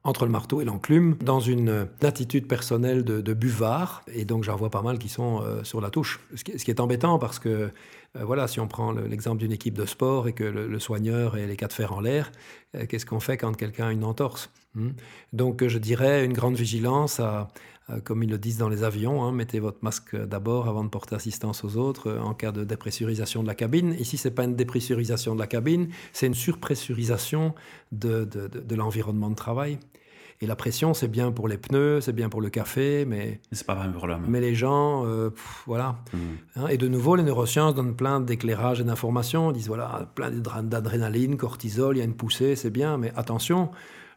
entre 0.05 0.25
le 0.25 0.31
marteau 0.31 0.61
et 0.61 0.65
l'enclume, 0.65 1.15
dans 1.19 1.39
une 1.39 1.87
attitude 2.01 2.47
personnelle 2.47 3.03
de, 3.03 3.33
buvard. 3.33 4.03
Et 4.13 4.23
donc 4.23 4.43
j'en 4.43 4.55
vois 4.55 4.69
pas 4.69 4.81
mal 4.81 4.97
qui 4.99 5.09
sont 5.09 5.41
euh, 5.41 5.63
sur 5.63 5.81
la 5.81 5.89
touche. 5.89 6.21
Ce 6.35 6.43
qui, 6.43 6.71
est 6.71 6.79
embêtant 6.79 7.19
parce 7.19 7.39
que, 7.39 7.71
voilà, 8.23 8.47
si 8.47 8.59
on 8.59 8.67
prend 8.67 8.91
l'exemple 8.91 9.39
d'une 9.39 9.51
équipe 9.51 9.73
de 9.73 9.85
sport 9.85 10.27
et 10.27 10.33
que 10.33 10.43
le, 10.43 10.79
soigneur 10.79 11.37
et 11.37 11.47
les 11.47 11.55
cas 11.55 11.67
de 11.67 11.73
fer 11.73 11.93
en 11.93 11.99
l'air, 11.99 12.31
euh, 12.75 12.85
qu'est-ce 12.85 13.05
qu'on 13.05 13.19
fait 13.19 13.37
quand 13.37 13.53
quelqu'un 13.53 13.87
a 13.87 13.91
une 13.91 14.03
entorse 14.03 14.51
hmm? 14.75 14.89
Donc 15.33 15.65
je 15.67 15.77
dirais 15.77 16.25
une 16.25 16.33
grande 16.33 16.55
vigilance 16.55 17.21
comme 18.03 18.23
ils 18.23 18.29
le 18.31 18.39
disent 18.39 18.57
dans 18.57 18.67
les 18.67 18.83
avions, 18.83 19.23
hein, 19.23 19.31
mettez 19.31 19.59
votre 19.59 19.77
masque 19.83 20.15
d'abord 20.15 20.67
avant 20.67 20.83
de 20.83 20.89
porter 20.89 21.13
assistance 21.13 21.63
aux 21.63 21.77
autres 21.77 22.17
en 22.17 22.33
cas 22.33 22.51
de 22.51 22.63
dépressurisation 22.63 23.43
de 23.43 23.47
la 23.47 23.53
cabine. 23.53 23.95
Ici, 23.99 24.17
ce 24.17 24.27
n'est 24.27 24.33
pas 24.33 24.45
une 24.45 24.55
dépressurisation 24.55 25.35
de 25.35 25.39
la 25.39 25.45
cabine, 25.45 25.89
c'est 26.11 26.25
une 26.25 26.33
surpressurisation 26.33 27.53
de, 27.91 28.23
de 28.25 28.75
l'environnement 28.75 29.29
de 29.29 29.35
travail. 29.35 29.77
Et 30.41 30.47
la 30.47 30.55
pression, 30.55 30.93
c'est 30.93 31.07
bien 31.07 31.31
pour 31.31 31.47
les 31.47 31.57
pneus, 31.57 32.01
c'est 32.01 32.13
bien 32.13 32.27
pour 32.27 32.41
le 32.41 32.49
café, 32.49 33.05
mais. 33.05 33.39
C'est 33.51 33.65
pas 33.65 33.75
pour 33.75 34.05
l'homme. 34.05 34.25
Mais 34.27 34.41
les 34.41 34.53
gens, 34.53 35.05
euh, 35.05 35.29
voilà. 35.65 35.97
Mm. 36.13 36.17
Hein, 36.57 36.67
et 36.67 36.77
de 36.77 36.87
nouveau, 36.87 37.15
les 37.15 37.23
neurosciences 37.23 37.73
donnent 37.73 37.95
plein 37.95 38.19
d'éclairages 38.19 38.81
et 38.81 38.83
d'informations. 38.83 39.51
Ils 39.51 39.55
disent 39.55 39.67
voilà, 39.67 40.11
plein 40.13 40.31
d'adrénaline, 40.31 41.37
cortisol, 41.37 41.95
il 41.95 41.99
y 41.99 42.01
a 42.01 42.05
une 42.05 42.15
poussée, 42.15 42.55
c'est 42.55 42.69
bien, 42.69 42.97
mais 42.97 43.13
attention. 43.15 43.71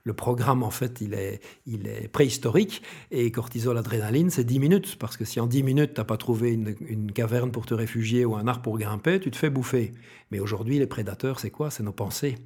Le 0.05 0.13
programme, 0.15 0.63
en 0.63 0.71
fait, 0.71 1.01
il 1.01 1.15
est, 1.15 1.41
il 1.67 1.87
est 1.87 2.09
préhistorique 2.09 2.83
et 3.11 3.31
cortisol, 3.31 3.77
adrénaline, 3.77 4.31
c'est 4.31 4.45
10 4.45 4.59
minutes. 4.59 4.97
Parce 4.99 5.17
que 5.17 5.25
si 5.25 5.39
en 5.39 5.47
10 5.47 5.63
minutes, 5.63 5.95
tu 5.95 6.01
n'as 6.01 6.05
pas 6.05 6.17
trouvé 6.17 6.53
une, 6.53 6.75
une, 6.89 7.13
caverne 7.13 7.51
pour 7.51 7.67
te 7.67 7.75
réfugier 7.75 8.25
ou 8.25 8.35
un 8.35 8.47
arbre 8.49 8.63
pour 8.63 8.79
grimper, 8.79 9.21
tu 9.21 9.31
te 9.31 9.37
fais 9.37 9.51
bouffer. 9.51 9.93
Mais 10.31 10.41
aujourd'hui, 10.41 10.79
les 10.79 10.87
prédateurs, 10.87 11.39
c'est 11.39 11.51
quoi? 11.51 11.71
C'est 11.71 11.83
nos 11.83 11.93
pensées. 11.93 12.37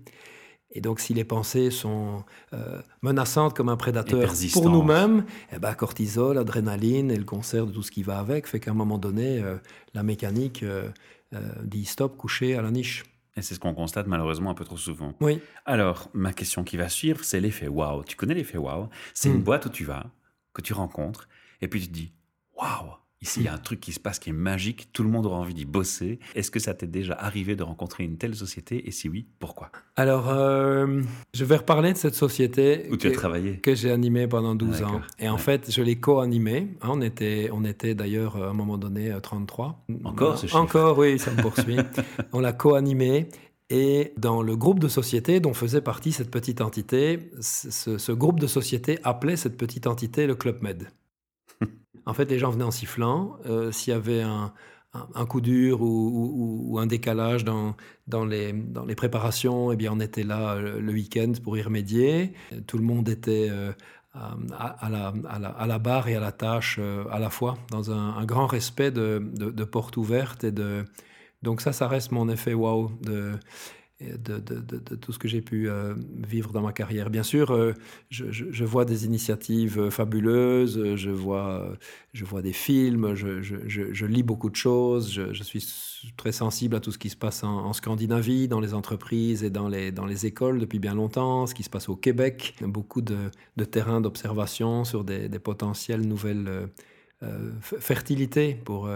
Et 0.73 0.81
donc, 0.81 1.01
si 1.01 1.13
les 1.13 1.25
pensées 1.25 1.71
sont 1.71 2.25
euh, 2.55 2.81
menaçantes 3.03 3.55
comme 3.55 3.69
un 3.69 3.77
prédateur 3.77 4.33
pour 4.53 4.71
nous-mêmes, 4.71 5.25
eh 5.53 5.59
ben, 5.59 5.75
cortisol, 5.75 6.39
adrénaline 6.39 7.11
et 7.11 7.17
le 7.17 7.25
concert 7.25 7.67
de 7.67 7.73
tout 7.73 7.83
ce 7.83 7.91
qui 7.91 8.03
va 8.03 8.19
avec 8.19 8.47
fait 8.47 8.59
qu'à 8.59 8.71
un 8.71 8.75
moment 8.75 8.99
donné, 8.99 9.41
euh, 9.41 9.57
la 9.93 10.03
mécanique 10.03 10.63
euh, 10.63 10.89
dit 11.63 11.85
stop, 11.85 12.17
coucher 12.17 12.57
à 12.57 12.63
la 12.63 12.71
niche. 12.71 13.05
Et 13.37 13.43
c'est 13.43 13.55
ce 13.55 13.61
qu'on 13.61 13.75
constate 13.75 14.07
malheureusement 14.07 14.51
un 14.51 14.55
peu 14.55 14.65
trop 14.65 14.77
souvent. 14.77 15.15
Oui. 15.21 15.41
Alors, 15.67 16.11
ma 16.15 16.33
question 16.33 16.65
qui 16.65 16.77
va 16.77 16.89
suivre, 16.89 17.23
c'est 17.23 17.41
l'effet 17.41 17.69
wow. 17.69 18.03
Tu 18.05 18.17
connais 18.17 18.35
l'effet 18.35 18.59
wow 18.59 18.89
C'est 19.15 19.29
une 19.29 19.39
hmm. 19.39 19.43
boîte 19.43 19.67
où 19.67 19.71
tu 19.71 19.85
vas, 19.85 20.07
que 20.55 20.63
tu 20.63 20.73
rencontres, 20.73 21.29
et 21.61 21.69
puis 21.69 21.81
tu 21.81 21.89
te 21.89 21.93
dis 21.93 22.13
waouh 22.57 23.02
Ici, 23.23 23.39
il 23.41 23.45
y 23.45 23.49
a 23.49 23.55
un 23.55 23.59
truc 23.59 23.79
qui 23.81 23.93
se 23.93 24.01
passe 24.01 24.19
qui 24.19 24.31
est 24.31 24.35
magique, 24.35 24.89
tout 24.93 25.05
le 25.05 25.09
monde 25.09 25.27
aura 25.27 25.39
envie 25.39 25.55
d'y 25.55 25.65
bosser. 25.65 26.19
Est-ce 26.35 26.51
que 26.51 26.59
ça 26.59 26.75
t'est 26.75 26.89
déjà 26.89 27.15
arrivé 27.15 27.55
de 27.55 27.63
rencontrer 27.63 28.03
une 28.03 28.17
telle 28.19 28.35
société? 28.35 28.89
Et 28.89 28.91
si 28.91 29.09
oui, 29.09 29.27
pourquoi? 29.39 29.71
Alors, 29.95 30.29
euh, 30.29 31.01
je 31.33 31.45
vais 31.45 31.57
reparler 31.57 31.93
de 31.93 31.99
cette 31.99 32.17
société 32.17 32.89
Où 32.91 32.97
tu 32.97 33.07
as 33.07 33.13
travaillé? 33.13 33.59
que 33.59 33.77
j'ai 33.77 33.93
animée 33.93 34.27
pendant 34.27 34.57
12 34.57 34.83
ans. 34.83 35.01
Et 35.21 35.29
en 35.29 35.39
fait, 35.39 35.71
je 35.71 35.83
l'ai 35.83 35.97
co-animée. 35.97 36.69
Hein, 36.83 36.89
on 36.91 37.01
était, 37.01 37.49
on 37.53 37.65
était 37.65 37.95
d'ailleurs 37.95 38.37
à 38.37 38.49
un 38.49 38.55
moment 38.55 38.77
donné 38.77 39.15
33. 39.23 39.85
Encore 40.03 40.37
ce 40.37 40.47
chiffre? 40.47 40.57
Encore, 40.59 40.99
oui, 40.99 41.19
ça 41.21 41.31
me 41.31 41.41
poursuit. 41.41 41.77
on 42.33 42.41
l'a 42.41 42.53
co-animée. 42.53 43.29
Et 43.71 44.13
dans 44.19 44.43
le 44.43 44.57
groupe 44.57 44.81
de 44.81 44.89
société 44.89 45.39
dont 45.39 45.55
faisait 45.55 45.81
partie 45.81 46.13
cette 46.13 46.31
petite 46.31 46.61
entité, 46.61 47.31
ce, 47.41 47.97
ce 47.97 48.13
groupe 48.13 48.41
de 48.41 48.47
société 48.47 48.99
appelait 49.05 49.37
cette 49.37 49.57
petite 49.57 49.87
entité 49.87 50.27
le 50.27 50.35
Club 50.35 50.61
Med. 50.61 50.89
En 52.07 52.15
fait, 52.15 52.31
les 52.31 52.39
gens 52.39 52.51
venaient 52.51 52.65
en 52.65 52.71
sifflant. 52.71 53.39
Euh, 53.47 53.73
s'il 53.73 53.93
y 53.93 53.97
avait 53.97 54.23
un, 54.23 54.53
coup 55.27 55.41
dur 55.41 55.81
ou, 55.81 56.79
un 56.79 56.87
décalage 56.87 57.45
dans, 57.45 57.77
dans, 58.07 58.25
les, 58.25 58.53
dans 58.53 58.85
les 58.85 58.95
préparations, 58.95 59.73
eh 59.73 59.77
bien, 59.77 59.93
on 59.93 60.01
était 60.01 60.25
là 60.25 60.55
euh, 60.55 60.81
le 60.81 60.93
week-end 60.93 61.33
pour 61.43 61.57
y 61.57 61.63
remédier. 61.63 62.33
Tout 62.67 62.79
le 62.79 62.85
monde 62.85 63.09
était 63.09 63.49
euh, 63.51 63.73
à, 64.15 64.89
la, 64.91 65.13
à, 65.29 65.67
la, 65.67 65.79
barre 65.79 66.09
et 66.09 66.17
à 66.17 66.21
la 66.21 66.33
tâche 66.33 66.79
à 67.11 67.19
la 67.19 67.31
fois, 67.31 67.57
dans 67.71 67.91
un, 67.91 68.25
grand 68.25 68.47
respect 68.47 68.91
de, 68.91 69.23
de, 69.35 69.65
portes 69.65 69.97
ouvertes. 69.97 70.45
Et 70.45 70.53
de... 70.53 70.85
Donc 71.43 71.61
ça, 71.61 71.73
ça 71.73 71.89
reste 71.89 72.13
mon 72.13 72.29
effet 72.29 72.55
wow. 72.55 72.91
De 73.01 73.33
de, 74.19 74.97
tout 74.97 75.13
ce 75.13 75.19
que 75.19 75.29
j'ai 75.29 75.41
pu 75.41 75.69
euh, 75.69 75.95
vivre 76.17 76.53
dans 76.53 76.63
ma 76.63 76.73
carrière. 76.73 77.11
Bien 77.11 77.23
sûr, 77.23 77.51
euh, 77.51 77.75
je, 78.11 78.65
vois 78.65 78.85
des 78.85 79.05
initiatives 79.05 79.79
euh, 79.79 79.91
fabuleuses, 79.91 80.97
je 80.97 81.11
vois, 81.11 81.77
je 82.13 82.25
vois 82.25 82.43
des 82.43 82.53
films, 82.53 83.15
je, 83.15 84.07
lis 84.07 84.23
beaucoup 84.23 84.51
de 84.51 84.57
choses, 84.57 85.13
je, 85.13 85.43
suis 85.43 85.65
très 86.17 86.33
sensible 86.33 86.77
à 86.77 86.81
tout 86.81 86.93
ce 86.93 86.99
qui 86.99 87.11
se 87.11 87.17
passe 87.17 87.45
en, 87.45 87.73
Scandinavie, 87.73 88.49
dans 88.49 88.61
les 88.61 88.75
entreprises 88.75 89.45
et 89.45 89.51
dans 89.51 89.69
les, 89.69 89.93
dans 89.93 90.07
les 90.07 90.27
écoles 90.27 90.59
depuis 90.59 90.79
bien 90.79 90.95
longtemps, 90.95 91.47
ce 91.47 91.55
qui 91.55 91.63
se 91.63 91.71
passe 91.71 91.89
au 91.89 91.97
Québec, 91.97 92.55
beaucoup 92.63 93.03
de, 93.03 93.31
terrains 93.65 94.01
d'observation 94.01 94.85
sur 94.85 95.05
des, 95.05 95.29
potentielles 95.39 96.03
nouvelles 96.03 96.69
fertilités 97.61 98.55
pour 98.55 98.89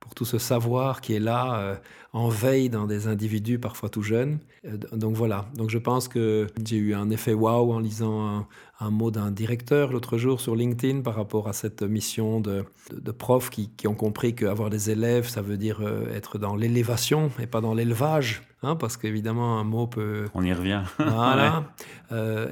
pour 0.00 0.16
tout 0.16 0.24
ce 0.24 0.38
savoir 0.38 1.00
qui 1.00 1.14
est 1.14 1.20
là, 1.20 1.80
en 2.14 2.28
veille 2.28 2.68
dans 2.68 2.86
des 2.86 3.06
individus 3.06 3.58
parfois 3.58 3.88
tout 3.88 4.02
jeunes. 4.02 4.38
Euh, 4.66 4.76
donc 4.92 5.16
voilà, 5.16 5.46
donc 5.54 5.70
je 5.70 5.78
pense 5.78 6.08
que 6.08 6.46
j'ai 6.64 6.76
eu 6.76 6.94
un 6.94 7.10
effet 7.10 7.32
waouh 7.32 7.72
en 7.72 7.78
lisant 7.78 8.46
un, 8.80 8.90
mot 8.90 9.12
d'un 9.12 9.30
directeur 9.30 9.92
l'autre 9.92 10.18
jour 10.18 10.40
sur 10.40 10.56
LinkedIn 10.56 11.02
par 11.02 11.14
rapport 11.14 11.48
à 11.48 11.52
cette 11.52 11.82
mission 11.82 12.40
de, 12.40 12.64
de, 12.92 13.12
profs 13.12 13.48
qui, 13.48 13.70
qui, 13.70 13.86
ont 13.86 13.94
compris 13.94 14.34
qu'avoir 14.34 14.70
des 14.70 14.90
élèves, 14.90 15.28
ça 15.28 15.40
veut 15.40 15.56
dire 15.56 15.78
euh, 15.80 16.12
être 16.12 16.36
dans 16.36 16.56
l'élévation 16.56 17.30
et 17.40 17.46
pas 17.46 17.60
dans 17.60 17.74
l'élevage. 17.74 18.42
Hein, 18.64 18.76
parce 18.76 18.96
qu'évidemment, 18.96 19.58
un 19.58 19.64
mot 19.64 19.88
peut... 19.88 20.26
On 20.34 20.44
y 20.44 20.52
revient. 20.52 20.82
Voilà, 20.98 21.64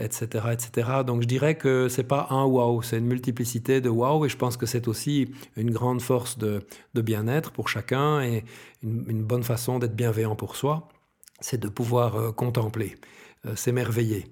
etc., 0.01 0.43
euh, 0.45 0.53
etc. 0.53 0.89
Donc 1.07 1.23
je 1.23 1.29
dirais 1.29 1.55
que 1.55 1.89
c'est 1.89 2.03
pas 2.05 2.27
un 2.31 2.45
wow, 2.45 2.83
c'est 2.83 2.99
une 2.99 3.07
multiplicité 3.07 3.81
de 3.81 3.89
wow, 3.89 4.25
et 4.25 4.29
je 4.29 4.37
pense 4.37 4.57
que 4.57 4.67
c'est 4.67 4.89
aussi 4.89 5.33
une 5.57 5.71
grande 5.71 6.01
force 6.01 6.37
de, 6.37 6.63
de 6.95 7.01
bien-être 7.01 7.53
pour 7.53 7.69
chacun 7.69 8.23
et 8.23 8.45
une, 8.83 9.05
une 9.09 9.23
bonne 9.23 9.45
façon 9.51 9.79
d'être 9.79 9.97
bienveillant 9.97 10.37
pour 10.37 10.57
soi, 10.57 10.89
c'est 11.41 11.59
de 11.59 11.69
pouvoir 11.69 12.17
euh, 12.17 12.33
contempler, 12.33 12.97
euh, 13.47 13.57
s'émerveiller 13.57 14.27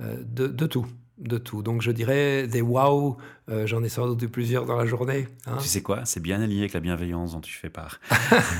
de, 0.00 0.48
de 0.48 0.66
tout 0.66 0.86
de 1.18 1.38
tout. 1.38 1.62
Donc 1.62 1.82
je 1.82 1.90
dirais 1.90 2.46
des 2.46 2.62
wow, 2.62 3.16
euh, 3.48 3.66
j'en 3.66 3.82
ai 3.82 3.88
sans 3.88 4.06
doute 4.06 4.22
eu 4.22 4.28
plusieurs 4.28 4.66
dans 4.66 4.76
la 4.76 4.86
journée. 4.86 5.28
Hein. 5.46 5.58
Tu 5.60 5.68
sais 5.68 5.82
quoi? 5.82 6.04
C'est 6.04 6.20
bien 6.20 6.40
aligné 6.42 6.62
avec 6.62 6.72
la 6.72 6.80
bienveillance 6.80 7.32
dont 7.32 7.40
tu 7.40 7.52
fais 7.52 7.70
part. 7.70 8.00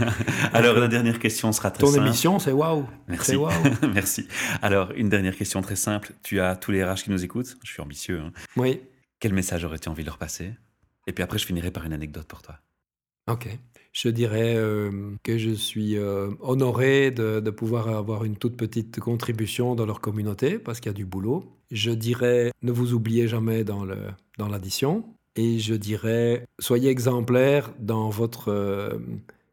Alors 0.52 0.78
la 0.78 0.88
dernière 0.88 1.18
question 1.18 1.50
sera 1.52 1.70
très 1.70 1.84
simple. 1.84 1.98
Ton 1.98 2.06
émission, 2.06 2.38
c'est 2.38 2.52
wow. 2.52 2.86
Merci. 3.08 3.36
Wow. 3.36 3.50
Merci. 3.92 4.28
Alors 4.60 4.92
une 4.92 5.08
dernière 5.08 5.36
question 5.36 5.60
très 5.62 5.76
simple. 5.76 6.12
Tu 6.22 6.40
as 6.40 6.56
tous 6.56 6.70
les 6.70 6.84
RH 6.84 7.04
qui 7.04 7.10
nous 7.10 7.24
écoutent? 7.24 7.56
Je 7.64 7.70
suis 7.70 7.82
ambitieux. 7.82 8.20
Hein. 8.20 8.32
Oui. 8.56 8.80
Quel 9.18 9.32
message 9.32 9.64
aurais-tu 9.64 9.88
envie 9.88 10.02
de 10.02 10.08
leur 10.08 10.18
passer? 10.18 10.54
Et 11.06 11.12
puis 11.12 11.24
après, 11.24 11.38
je 11.38 11.46
finirai 11.46 11.70
par 11.70 11.84
une 11.84 11.92
anecdote 11.92 12.26
pour 12.26 12.42
toi. 12.42 12.58
Ok. 13.28 13.48
Je 13.93 14.09
dirais 14.09 14.57
euh, 14.57 14.90
que 15.22 15.36
je 15.36 15.51
suis 15.51 15.99
euh, 15.99 16.30
honoré 16.40 17.11
de, 17.11 17.40
de, 17.40 17.51
pouvoir 17.51 17.88
avoir 17.88 18.24
une 18.24 18.36
toute 18.36 18.57
petite 18.57 19.01
contribution 19.01 19.74
dans 19.74 19.84
leur 19.84 20.01
communauté 20.01 20.59
parce 20.59 20.80
qu'il 20.80 20.90
y 20.90 20.95
a 20.95 20.97
du 20.97 21.05
boulot. 21.05 21.45
Je 21.70 21.90
dirais 21.90 22.53
ne 22.62 22.72
vous 22.72 22.95
oubliez 22.95 23.28
jamais 23.28 23.64
dans 23.64 23.84
l'addition. 24.38 25.05
Et 25.36 25.59
je 25.59 25.74
dirais 25.74 26.47
soyez 26.59 26.90
exemplaire 26.90 27.72
dans 27.78 28.11
votre 28.11 28.49
euh, 28.49 28.99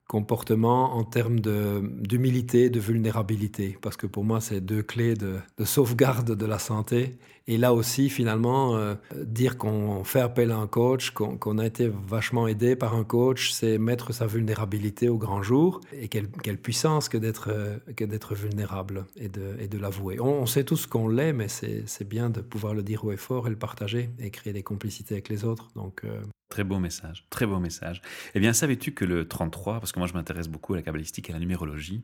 comportement 0.08 0.96
en 0.96 1.04
termes 1.04 1.40
d'humilité, 1.40 2.70
de, 2.70 2.80
vulnérabilité, 2.80 3.78
parce 3.82 3.96
que 3.96 4.08
pour 4.08 4.24
moi, 4.24 4.42
c'est 4.42 4.60
deux 4.60 4.82
clés 4.82 5.14
de, 5.14 5.40
sauvegarde 5.64 6.36
de 6.36 6.46
la 6.46 6.58
santé. 6.58 7.18
Et 7.52 7.58
là 7.58 7.74
aussi, 7.74 8.12
finalement, 8.12 8.76
euh, 8.76 8.94
dire 9.16 9.58
qu'on 9.58 10.04
fait 10.04 10.20
appel 10.20 10.52
à 10.52 10.58
un 10.58 10.68
coach, 10.68 11.10
qu'on 11.10 11.58
a 11.58 11.66
été 11.66 11.90
vachement 12.08 12.48
aidé 12.48 12.76
par 12.76 12.94
un 12.94 13.04
coach, 13.04 13.52
c'est 13.52 13.80
mettre 13.80 14.14
sa 14.14 14.28
vulnérabilité 14.28 15.10
au 15.10 15.18
grand 15.18 15.42
jour. 15.42 15.82
Et 15.92 16.10
quelle, 16.10 16.28
puissance 16.60 17.10
que 17.10 17.18
d'être 17.18 17.50
d'être 17.98 18.36
vulnérable 18.36 19.06
et 19.18 19.30
de, 19.30 19.78
l'avouer. 19.80 20.20
On, 20.20 20.46
sait 20.46 20.64
tous 20.64 20.86
qu'on 20.86 21.08
l'est, 21.08 21.34
mais 21.34 21.48
c'est 21.48 22.08
bien 22.08 22.30
de 22.30 22.42
pouvoir 22.42 22.76
le 22.76 22.84
dire 22.84 23.04
haut 23.04 23.12
et 23.12 23.18
fort 23.18 23.48
et 23.48 23.50
le 23.50 23.56
partager 23.56 24.12
et 24.20 24.30
créer 24.30 24.54
des 24.54 24.64
complicités 24.64 25.16
avec 25.16 25.30
les 25.30 25.44
autres. 25.44 25.70
Donc, 25.76 26.02
euh, 26.04 26.22
Très 26.50 26.64
beau 26.64 26.80
message, 26.80 27.26
très 27.30 27.46
beau 27.46 27.60
message. 27.60 28.02
Eh 28.34 28.40
bien, 28.40 28.54
savais-tu 28.54 28.92
que 28.92 29.06
le 29.06 29.28
33, 29.28 29.80
parce 29.80 29.92
que 29.92 30.00
moi 30.00 30.08
je 30.08 30.14
m'intéresse 30.14 30.48
beaucoup 30.48 30.74
à 30.74 30.78
la 30.78 30.82
cabalistique 30.82 31.30
et 31.30 31.32
à 31.32 31.36
la 31.36 31.40
numérologie, 31.40 32.04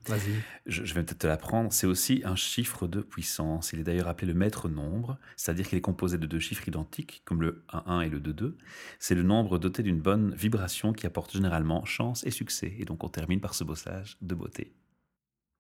je, 0.68 0.86
je, 0.86 0.94
vais 0.94 1.04
peut-être 1.04 1.18
te 1.18 1.28
l'apprendre, 1.28 1.74
c'est 1.74 1.88
aussi 1.88 2.22
un 2.26 2.36
chiffre 2.36 2.86
de 2.86 3.02
puissance. 3.02 3.74
Il 3.74 3.80
est 3.80 3.84
d'ailleurs 3.84 4.08
appelé 4.08 4.32
le 4.32 4.38
maître 4.38 4.70
nombre, 4.70 5.18
c'est-à-dire 5.36 5.68
qu'il 5.68 5.80
est 5.80 5.82
composé 5.82 6.20
de 6.20 6.28
deux 6.28 6.40
chiffres 6.40 6.68
identiques, 6.68 7.24
comme 7.26 7.42
le 7.42 7.64
1-1 7.74 8.06
et 8.06 8.10
le 8.10 8.20
2-2. 8.20 8.54
C'est 9.00 9.16
le 9.16 9.24
nombre 9.24 9.58
doté 9.58 9.82
d'une 9.82 10.00
bonne 10.00 10.36
vibration 10.36 10.94
qui 10.94 11.08
apporte 11.08 11.34
généralement 11.34 11.84
chance 11.84 12.24
et 12.24 12.32
succès. 12.32 12.76
Et 12.78 12.86
donc 12.86 13.04
on 13.04 13.10
termine 13.10 13.42
par 13.42 13.56
ce 13.56 13.64
bossage 13.64 14.18
de 14.22 14.36
beauté. 14.36 14.76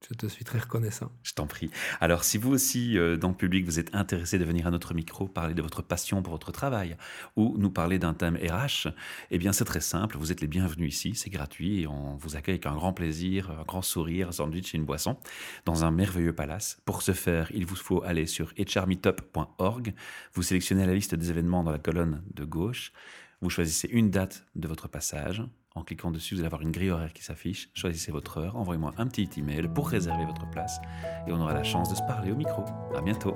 Je 0.07 0.13
te 0.13 0.27
suis 0.27 0.45
très 0.45 0.59
reconnaissant. 0.59 1.11
Je 1.23 1.33
t'en 1.33 1.47
prie. 1.47 1.71
Alors, 1.99 2.23
si 2.23 2.37
vous 2.37 2.51
aussi, 2.51 2.97
euh, 2.97 3.17
dans 3.17 3.29
le 3.29 3.33
public, 3.33 3.65
vous 3.65 3.79
êtes 3.79 3.95
intéressé 3.95 4.37
de 4.37 4.45
venir 4.45 4.67
à 4.67 4.71
notre 4.71 4.93
micro 4.93 5.27
parler 5.27 5.55
de 5.55 5.61
votre 5.63 5.81
passion 5.81 6.21
pour 6.21 6.33
votre 6.33 6.51
travail 6.51 6.95
ou 7.35 7.55
nous 7.57 7.71
parler 7.71 7.97
d'un 7.97 8.13
thème 8.13 8.35
RH, 8.35 8.89
eh 9.31 9.37
bien, 9.39 9.51
c'est 9.51 9.65
très 9.65 9.79
simple. 9.79 10.17
Vous 10.17 10.31
êtes 10.31 10.41
les 10.41 10.47
bienvenus 10.47 10.93
ici. 10.93 11.15
C'est 11.15 11.31
gratuit 11.31 11.81
et 11.81 11.87
on 11.87 12.17
vous 12.17 12.35
accueille 12.35 12.55
avec 12.55 12.67
un 12.67 12.75
grand 12.75 12.93
plaisir, 12.93 13.49
un 13.49 13.63
grand 13.63 13.81
sourire, 13.81 14.29
un 14.29 14.31
sandwich 14.31 14.75
et 14.75 14.77
une 14.77 14.85
boisson 14.85 15.17
dans 15.65 15.85
un 15.85 15.91
merveilleux 15.91 16.33
palace. 16.33 16.77
Pour 16.85 17.01
ce 17.01 17.13
faire, 17.13 17.49
il 17.53 17.65
vous 17.65 17.75
faut 17.75 18.03
aller 18.03 18.27
sur 18.27 18.53
hrmeetup.org. 18.57 19.93
Vous 20.33 20.43
sélectionnez 20.43 20.85
la 20.85 20.93
liste 20.93 21.15
des 21.15 21.31
événements 21.31 21.63
dans 21.63 21.71
la 21.71 21.79
colonne 21.79 22.21
de 22.33 22.43
gauche. 22.43 22.91
Vous 23.41 23.49
choisissez 23.49 23.87
une 23.91 24.11
date 24.11 24.45
de 24.55 24.67
votre 24.67 24.87
passage. 24.87 25.41
En 25.75 25.83
cliquant 25.83 26.09
dessus, 26.09 26.35
vous 26.35 26.39
allez 26.39 26.47
avoir 26.47 26.61
une 26.61 26.71
grille 26.71 26.89
horaire 26.89 27.11
qui 27.11 27.21
s'affiche. 27.21 27.69
Choisissez 27.73 28.11
votre 28.11 28.37
heure, 28.37 28.55
envoyez-moi 28.55 28.93
un 28.97 29.07
petit 29.07 29.29
email 29.37 29.67
pour 29.67 29.89
réserver 29.89 30.25
votre 30.25 30.49
place 30.49 30.79
et 31.27 31.33
on 31.33 31.41
aura 31.41 31.53
la 31.53 31.63
chance 31.63 31.89
de 31.89 31.95
se 31.95 32.03
parler 32.03 32.31
au 32.31 32.35
micro. 32.35 32.63
À 32.95 33.01
bientôt. 33.01 33.35